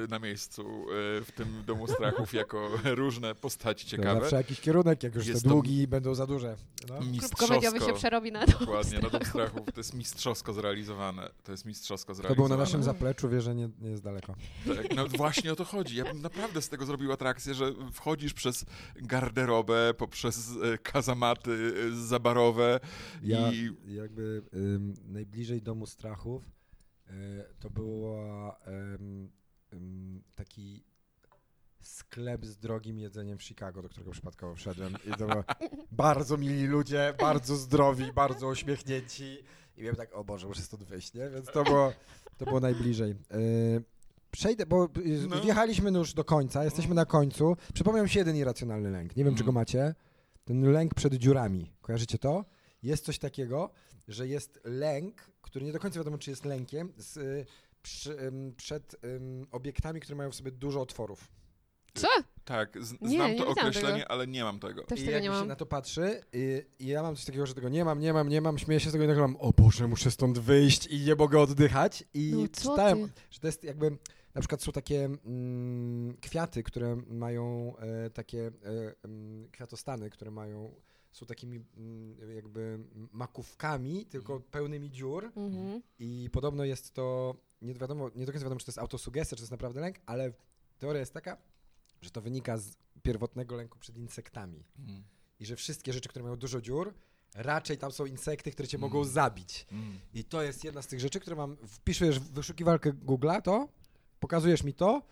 e, 0.05 0.07
na 0.09 0.19
miejscu 0.19 0.63
e, 0.63 0.85
w 1.25 1.33
tym 1.37 1.63
domu 1.67 1.87
strachów 1.87 2.33
jako 2.35 2.71
różne 2.85 3.35
postaci 3.35 3.85
To 3.85 3.91
ciekawe. 3.91 4.21
Zawsze 4.21 4.37
jakiś 4.37 4.61
kierunek, 4.61 5.03
jak 5.03 5.15
już 5.15 5.27
Jest 5.27 5.43
te 5.43 5.49
to- 5.49 5.55
długi 5.55 5.87
będą 5.87 6.15
za 6.15 6.27
duże. 6.27 6.57
No. 6.89 6.99
Klub 7.19 7.37
komediowy 7.37 7.63
się 7.67 7.71
Mistrzowsko. 7.73 7.95
przerobi 7.99 8.33
na 8.33 8.47
dom 8.47 8.61
Dokładnie, 8.61 8.99
na 8.99 9.11
dom 9.11 9.25
strachów. 9.25 9.61
To 9.75 9.81
jest 9.81 9.95
mistrzowsko 9.95 10.53
zrealizowane. 10.53 11.31
To 11.45 11.53
jest 11.53 11.65
mistrzowsko 11.65 12.09
To 12.13 12.15
zrealizowane. 12.15 12.37
było 12.37 12.49
na 12.49 12.65
naszym 12.65 12.83
zapleczu, 12.83 13.29
wie, 13.29 13.41
że 13.41 13.55
nie, 13.55 13.69
nie 13.81 13.91
jest 13.91 14.03
daleko. 14.03 14.35
Tak, 14.77 14.97
no 14.97 15.07
właśnie 15.07 15.53
o 15.53 15.57
to 15.57 15.65
chodzi. 15.65 15.97
Ja 15.97 16.05
bym 16.05 16.23
naprawdę 16.23 16.63
z 16.63 16.69
tego 16.69 16.87
zrobił 16.87 17.13
atrakcję, 17.13 17.55
że 17.55 17.73
wchodzisz 17.93 18.35
przez 18.35 18.65
garderobę, 18.97 19.95
poprzez 19.95 20.51
e, 20.75 20.79
kazamaty 20.79 21.73
e, 21.93 22.07
zabarowe 22.07 22.81
Ja 23.23 23.53
i 23.53 23.71
jakby 23.95 24.43
ym, 24.55 24.95
najbliżej 25.09 25.63
domu 25.63 25.87
strachów 25.87 26.48
to 27.61 27.71
było 27.71 28.21
ym, 28.67 29.31
ym, 29.73 30.23
taki 30.35 30.85
sklep 31.81 32.47
z 32.47 32.57
drogim 32.59 32.99
jedzeniem 32.99 33.39
w 33.39 33.43
Chicago, 33.43 33.83
do 33.83 33.89
którego 33.89 34.11
przypadkowo 34.11 34.55
wszedłem. 34.55 34.95
I 35.07 35.11
to 35.11 35.17
było 35.27 35.45
bardzo 35.93 36.37
mili 36.37 36.67
ludzie, 36.67 37.15
bardzo 37.21 37.57
zdrowi, 37.57 38.13
bardzo 38.13 38.49
uśmiechnięci. 38.49 39.39
I 39.77 39.81
miałem 39.83 39.97
tak, 39.97 40.15
o 40.15 40.25
Boże, 40.25 40.47
muszę 40.47 40.63
stąd 40.63 40.85
wyjść, 40.85 41.15
nie? 41.15 41.31
Więc 41.31 41.47
to 41.47 41.65
było, 41.65 41.93
to 42.39 42.45
było 42.45 42.61
najbliżej. 42.61 43.11
Y, 43.35 43.83
Przejdę, 44.31 44.67
bo 44.67 44.85
y, 44.85 45.27
No. 45.29 45.41
wjechaliśmy 45.41 45.91
już 45.91 46.15
do 46.15 46.25
końca, 46.25 46.65
jesteśmy 46.65 46.95
na 46.95 47.05
końcu. 47.07 47.57
Przypomniał 47.75 48.05
mi 48.05 48.11
się 48.11 48.19
jeden 48.21 48.37
irracjonalny 48.37 48.91
lęk. 48.91 49.17
Nie 49.17 49.25
wiem, 49.25 49.35
czy 49.35 49.45
go 49.45 49.51
Mhm. 49.51 49.55
macie. 49.55 49.95
Ten 50.45 50.73
lęk 50.73 50.95
przed 50.95 51.15
dziurami. 51.15 51.73
Kojarzycie 51.81 52.19
to? 52.19 52.45
Jest 52.83 53.05
coś 53.05 53.19
takiego, 53.19 53.71
że 54.09 54.29
jest 54.29 54.61
lęk, 54.65 55.31
który 55.51 55.67
nie 55.67 55.73
do 55.73 55.79
końca 55.79 55.99
wiadomo, 56.01 56.19
czy 56.19 56.31
jest 56.31 56.45
lękiem, 56.45 56.93
z, 56.97 57.17
y, 57.17 57.47
przy, 57.83 58.17
przed 58.57 58.97
ym, 59.05 59.47
obiektami, 59.51 60.01
które 60.01 60.17
mają 60.17 60.31
w 60.31 60.35
sobie 60.35 60.51
dużo 60.53 60.81
otworów. 60.81 61.29
Co? 61.95 62.09
tak, 62.45 62.85
z, 62.85 63.01
Nie, 63.01 63.09
znam 63.09 63.31
nie 63.33 63.39
to 63.39 63.49
określenie, 63.49 63.99
tego. 64.03 64.11
ale 64.11 64.27
nie 64.27 64.45
mam 64.45 64.61
tego. 64.61 64.83
Też 64.85 64.99
I 64.99 65.03
tego 65.03 65.13
jak 65.13 65.23
nie 65.23 65.29
mi 65.29 65.35
się 65.35 65.39
mam. 65.41 65.49
na 65.49 65.57
to 65.57 65.67
patrzy 65.67 66.21
i, 66.33 66.63
i 66.79 66.87
ja 66.87 67.03
mam 67.03 67.17
coś 67.17 67.25
takiego, 67.25 67.47
że 67.47 67.55
tego 67.55 67.69
nie 67.69 67.85
mam, 67.85 68.01
nie 68.01 68.13
mam, 68.13 68.29
nie 68.29 68.41
mam, 68.41 68.59
śmieję 68.59 68.81
się 68.81 68.89
z 68.89 68.93
tego 68.93 69.05
i 69.05 69.07
nagle 69.07 69.23
mam, 69.23 69.37
o 69.37 69.53
Boże, 69.53 69.89
muszę 69.89 70.11
stąd 70.11 70.39
wyjść 70.39 70.87
i 70.87 71.01
nie 71.01 71.15
mogę 71.15 71.41
oddychać. 71.41 72.05
I 72.15 72.33
No 72.37 72.49
czytałem, 72.49 73.09
ty? 73.09 73.21
że 73.31 73.41
to 73.41 73.47
jest 73.47 73.65
jakby, 73.65 73.91
na 74.35 74.41
przykład 74.41 74.63
są 74.63 74.73
takie 74.73 75.05
mm, 75.05 76.17
kwiaty, 76.21 76.63
które 76.63 76.97
mają 77.07 77.75
e, 77.77 78.11
takie 78.11 78.47
e, 78.47 78.51
mm, 79.05 79.49
kwiatostany, 79.51 80.11
które 80.11 80.31
mają, 80.31 80.75
są 81.19 81.27
takimi 81.27 81.61
mm, 81.77 82.35
jakby 82.35 82.79
makówkami, 83.13 84.07
tylko 84.07 84.41
pełnymi 84.41 84.91
dziur 84.91 85.33
Mhm. 85.37 85.83
i 85.99 86.29
podobno 86.33 86.65
jest 86.65 86.95
to, 86.95 87.35
nie 87.63 87.75
wiadomo, 87.75 88.11
nie 88.15 88.27
do 88.27 88.33
końca 88.33 88.45
wiadomo, 88.45 88.59
czy 88.61 88.67
to 88.67 88.71
jest 88.71 88.79
autosugestia, 88.79 89.37
czy 89.37 89.41
to 89.41 89.43
jest 89.43 89.51
naprawdę 89.51 89.81
lęk, 89.81 89.97
ale 90.07 90.33
teoria 90.79 91.01
jest 91.01 91.13
taka, 91.15 91.37
że 92.01 92.11
to 92.11 92.21
wynika 92.21 92.57
z 92.59 92.77
pierwotnego 93.03 93.57
lęku 93.57 93.79
przed 93.79 93.97
insektami 93.97 94.65
Mm. 94.79 95.03
i 95.41 95.47
że 95.47 95.57
wszystkie 95.57 95.93
rzeczy, 95.93 96.09
które 96.09 96.23
mają 96.23 96.37
dużo 96.37 96.61
dziur, 96.61 96.95
raczej 97.35 97.79
tam 97.79 97.93
są 97.93 98.07
insekty, 98.07 98.51
które 98.51 98.69
cię 98.69 98.77
Mm. 98.79 98.91
mogą 98.91 99.05
zabić. 99.05 99.67
Mm. 99.73 99.99
I 100.15 100.25
to 100.25 100.43
jest 100.43 100.65
jedna 100.65 100.83
z 100.83 100.87
tych 100.87 101.01
rzeczy, 101.01 101.21
które 101.21 101.37
mam, 101.37 101.57
wpisujesz 101.57 102.21
w 102.21 102.33
wyszukiwarkę 102.33 102.93
Google'a 102.93 103.43
to, 103.43 103.69
pokazujesz 104.21 104.63
mi 104.65 104.75
to 104.75 105.03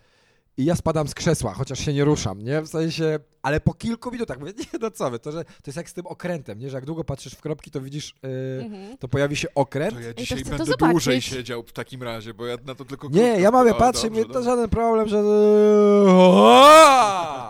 i 0.59 0.65
ja 0.65 0.77
spadam 0.77 1.09
z 1.09 1.15
krzesła, 1.15 1.55
chociaż 1.55 1.79
się 1.79 1.93
nie 1.93 2.05
ruszam, 2.05 2.43
nie? 2.43 2.63
W 2.63 2.69
sensie, 2.69 3.19
ale 3.43 3.61
po 3.61 3.75
kilku 3.75 4.11
minutach 4.11 4.39
mówię, 4.41 4.53
nie, 4.73 4.79
no 4.81 4.91
co 4.91 5.11
wy, 5.11 5.19
to, 5.19 5.33
że, 5.33 5.45
to 5.45 5.51
jest 5.67 5.77
jak 5.77 5.91
z 5.91 5.93
tym 5.95 6.07
okrętem, 6.07 6.59
nie? 6.59 6.71
Że 6.71 6.77
jak 6.77 6.85
długo 6.85 7.05
patrzysz 7.05 7.33
w 7.33 7.41
kropki, 7.41 7.71
to 7.71 7.81
widzisz, 7.81 8.15
yy, 8.23 8.65
Mhm. 8.65 8.99
to 8.99 9.09
pojawi 9.09 9.37
się 9.37 9.49
okręt. 9.55 9.95
To 9.95 10.01
ja 10.01 10.15
dzisiaj 10.15 10.43
to 10.43 10.51
będę 10.51 10.73
dłużej 10.79 11.21
siedział 11.23 11.63
w 11.63 11.73
takim 11.73 12.03
razie, 12.03 12.35
bo 12.35 12.47
ja 12.47 12.57
na 12.67 12.75
to 12.75 12.85
tylko 12.85 13.09
Nie, 13.09 13.13
krótko 13.23 13.41
ja 13.41 13.51
mam, 13.51 13.67
ja 13.67 13.73
o, 13.77 13.79
patrzę, 13.79 14.03
dobrze, 14.11 14.21
mnie 14.25 14.33
to 14.35 14.43
żaden 14.43 14.69
problem, 14.71 15.09
że... 15.09 15.23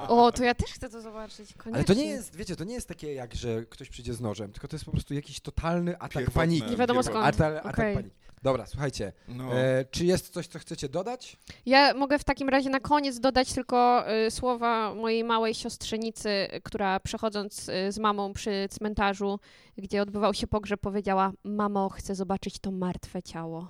O, 0.09 0.33
to 0.33 0.45
ja 0.45 0.55
też 0.55 0.71
chcę 0.73 0.89
to 0.89 1.01
zobaczyć. 1.01 1.53
Koniecznie. 1.55 1.73
Ale 1.75 1.85
to 1.85 1.95
nie 1.95 2.05
jest, 2.07 2.37
wiecie, 2.37 2.57
to 2.57 2.65
nie 2.65 2.75
jest 2.75 2.89
takie 2.89 3.15
jak, 3.15 3.35
że 3.35 3.65
ktoś 3.65 3.89
przyjdzie 3.89 4.15
z 4.15 4.21
nożem, 4.21 4.53
tylko 4.53 4.69
to 4.69 4.77
jest 4.77 4.85
po 4.85 4.91
prostu 4.91 5.15
jakiś 5.15 5.41
totalny 5.41 5.97
atak 5.97 6.13
Pierwotne, 6.13 6.41
paniki. 6.41 6.71
Nie 6.71 6.77
wiadomo 6.77 7.03
skąd. 7.03 7.27
Ata- 7.27 7.57
atak 7.61 7.75
Okej. 7.75 7.95
paniki. 7.95 8.17
Dobra, 8.43 8.67
słuchajcie, 8.67 9.13
No. 9.29 9.53
e, 9.59 9.85
czy 9.91 10.05
jest 10.05 10.29
coś, 10.33 10.47
co 10.47 10.59
chcecie 10.59 10.89
dodać? 10.89 11.37
Ja 11.67 11.95
mogę 11.95 12.19
w 12.19 12.25
takim 12.25 12.49
razie 12.49 12.71
na 12.71 12.81
koniec 12.81 13.21
dodać 13.21 13.53
tylko 13.53 14.05
y, 14.27 14.31
słowa 14.31 14.95
mojej 14.95 15.25
małej 15.25 15.55
siostrzenicy, 15.55 16.49
która 16.63 17.01
przechodząc 17.01 17.69
y, 17.69 17.93
z 17.93 17.99
mamą 17.99 18.33
przy 18.33 18.69
cmentarzu, 18.71 19.39
gdzie 19.79 20.03
odbywał 20.03 20.35
się 20.35 20.47
pogrzeb, 20.47 20.81
powiedziała: 20.81 21.33
Mamo, 21.45 21.89
chcę 21.89 22.15
zobaczyć 22.15 22.59
to 22.59 22.71
martwe 22.71 23.23
ciało. 23.23 23.69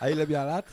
A 0.00 0.08
ile 0.08 0.26
miała 0.26 0.44
lat? 0.44 0.66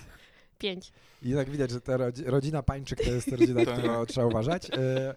Pięć. 0.58 0.92
I 1.24 1.34
tak 1.34 1.50
widać, 1.50 1.72
że 1.72 1.82
ta 1.82 1.98
rodzi- 1.98 2.24
rodzina 2.26 2.64
Pańczyk 2.64 3.04
to 3.04 3.10
jest 3.12 3.28
rodzina, 3.32 3.66
Tak. 3.66 3.78
którą 3.78 4.06
trzeba 4.06 4.28
uważać. 4.28 4.70
E, 4.70 5.16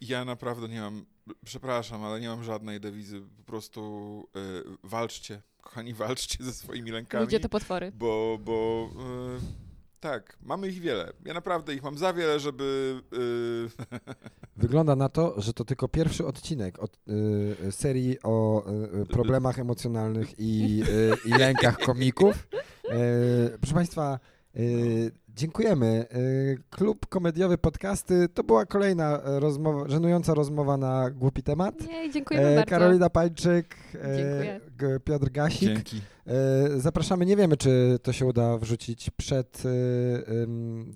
Ja 0.00 0.24
naprawdę 0.24 0.68
nie 0.68 0.80
mam, 0.80 1.04
przepraszam, 1.44 2.04
ale 2.04 2.20
nie 2.20 2.28
mam 2.28 2.44
żadnej 2.44 2.80
dewizy. 2.80 3.22
Po 3.36 3.42
prostu 3.42 4.28
e, 4.36 4.40
walczcie, 4.82 5.42
kochani, 5.60 5.94
walczcie 6.04 6.44
ze 6.44 6.52
swoimi 6.52 6.90
lękami. 6.90 7.24
Ludzie 7.24 7.40
to 7.40 7.48
potwory. 7.48 7.92
Bo, 7.92 8.38
bo 8.44 8.88
e, 9.36 9.66
tak, 10.00 10.36
mamy 10.42 10.68
ich 10.68 10.80
wiele. 10.80 11.12
Ja 11.24 11.34
naprawdę 11.34 11.74
ich 11.74 11.82
mam 11.82 11.98
za 11.98 12.12
wiele, 12.12 12.40
żeby. 12.40 13.00
e, 13.12 13.96
Wygląda 14.56 14.96
na 14.96 15.08
to, 15.08 15.40
że 15.40 15.52
to 15.52 15.64
tylko 15.64 15.88
pierwszy 15.88 16.26
odcinek 16.26 16.78
od 16.78 16.98
y, 17.08 17.72
serii 17.72 18.18
o 18.22 18.64
y, 19.02 19.06
problemach 19.06 19.58
emocjonalnych 19.58 20.34
i, 20.38 20.82
y, 20.88 21.28
i 21.28 21.30
lękach 21.30 21.78
komików. 21.78 22.48
Y, 22.84 23.58
proszę 23.60 23.74
Państwa, 23.74 24.18
dziękujemy. 25.28 26.06
Y, 26.16 26.62
Klub 26.70 27.06
Komediowy 27.06 27.58
Podcasty 27.58 28.28
to 28.34 28.44
była 28.44 28.66
kolejna 28.66 29.22
e, 29.22 29.40
rozmowa, 29.40 29.88
żenująca 29.88 30.34
rozmowa 30.34 30.76
na 30.76 31.10
głupi 31.10 31.42
temat. 31.42 31.86
Nie, 31.88 32.10
dziękujemy 32.10 32.46
E, 32.46 32.56
bardzo. 32.56 32.70
Karolina 32.70 33.10
Pańczyk, 33.10 33.76
e, 33.94 34.16
Dziękuję. 34.16 34.60
Piotr 35.04 35.30
Gasik. 35.30 35.60
Dzięki. 35.68 36.00
E, 36.26 36.80
Zapraszamy, 36.80 37.26
nie 37.26 37.36
wiemy, 37.36 37.56
czy 37.56 37.98
to 38.02 38.12
się 38.12 38.26
uda 38.26 38.58
wrzucić 38.58 39.10
przed 39.10 39.62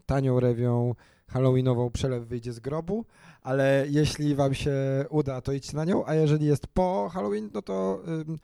tanią 0.07 0.41
rewią 0.41 0.95
halloweenową 1.29 1.91
Przelew 1.91 2.27
wyjdzie 2.27 2.53
z 2.53 2.61
grobu, 2.61 3.05
ale 3.43 3.87
jeśli 3.89 4.35
wam 4.35 4.55
się 4.55 4.73
uda, 5.11 5.41
to 5.41 5.53
idźcie 5.53 5.77
na 5.77 5.85
nią, 5.85 6.07
a 6.07 6.15
jeżeli 6.15 6.47
jest 6.47 6.67
po 6.67 7.09
Halloween, 7.13 7.51
no 7.55 7.63
to 7.63 8.03
ym, 8.09 8.39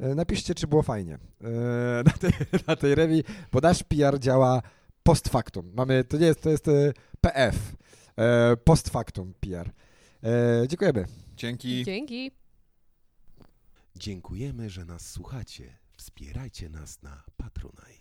napiszcie, 0.00 0.54
czy 0.54 0.66
było 0.66 0.82
fajnie 0.82 1.14
e, 1.14 1.48
na 2.06 2.12
tej, 2.12 2.30
na 2.66 2.76
tej 2.76 2.94
rewi, 2.94 3.24
bo 3.52 3.60
nasz 3.60 3.82
PR 3.82 4.18
działa 4.18 4.62
post 5.02 5.28
factum. 5.28 5.72
Mamy, 5.74 6.04
to 6.04 6.16
nie 6.16 6.26
jest, 6.26 6.42
to 6.42 6.50
jest 6.50 6.68
y, 6.68 6.92
PF, 7.20 7.76
e, 8.16 8.56
post 8.56 8.88
factum 8.88 9.34
PR. 9.40 9.70
E, 10.22 10.68
Dziękujemy. 10.68 11.06
Dzięki. 11.36 11.84
Dzięki. 11.84 12.30
Dziękujemy, 13.96 14.70
że 14.70 14.84
nas 14.84 15.10
słuchacie. 15.10 15.78
Wspierajcie 15.96 16.68
nas 16.68 17.02
na 17.02 17.22
Patronite. 17.36 17.99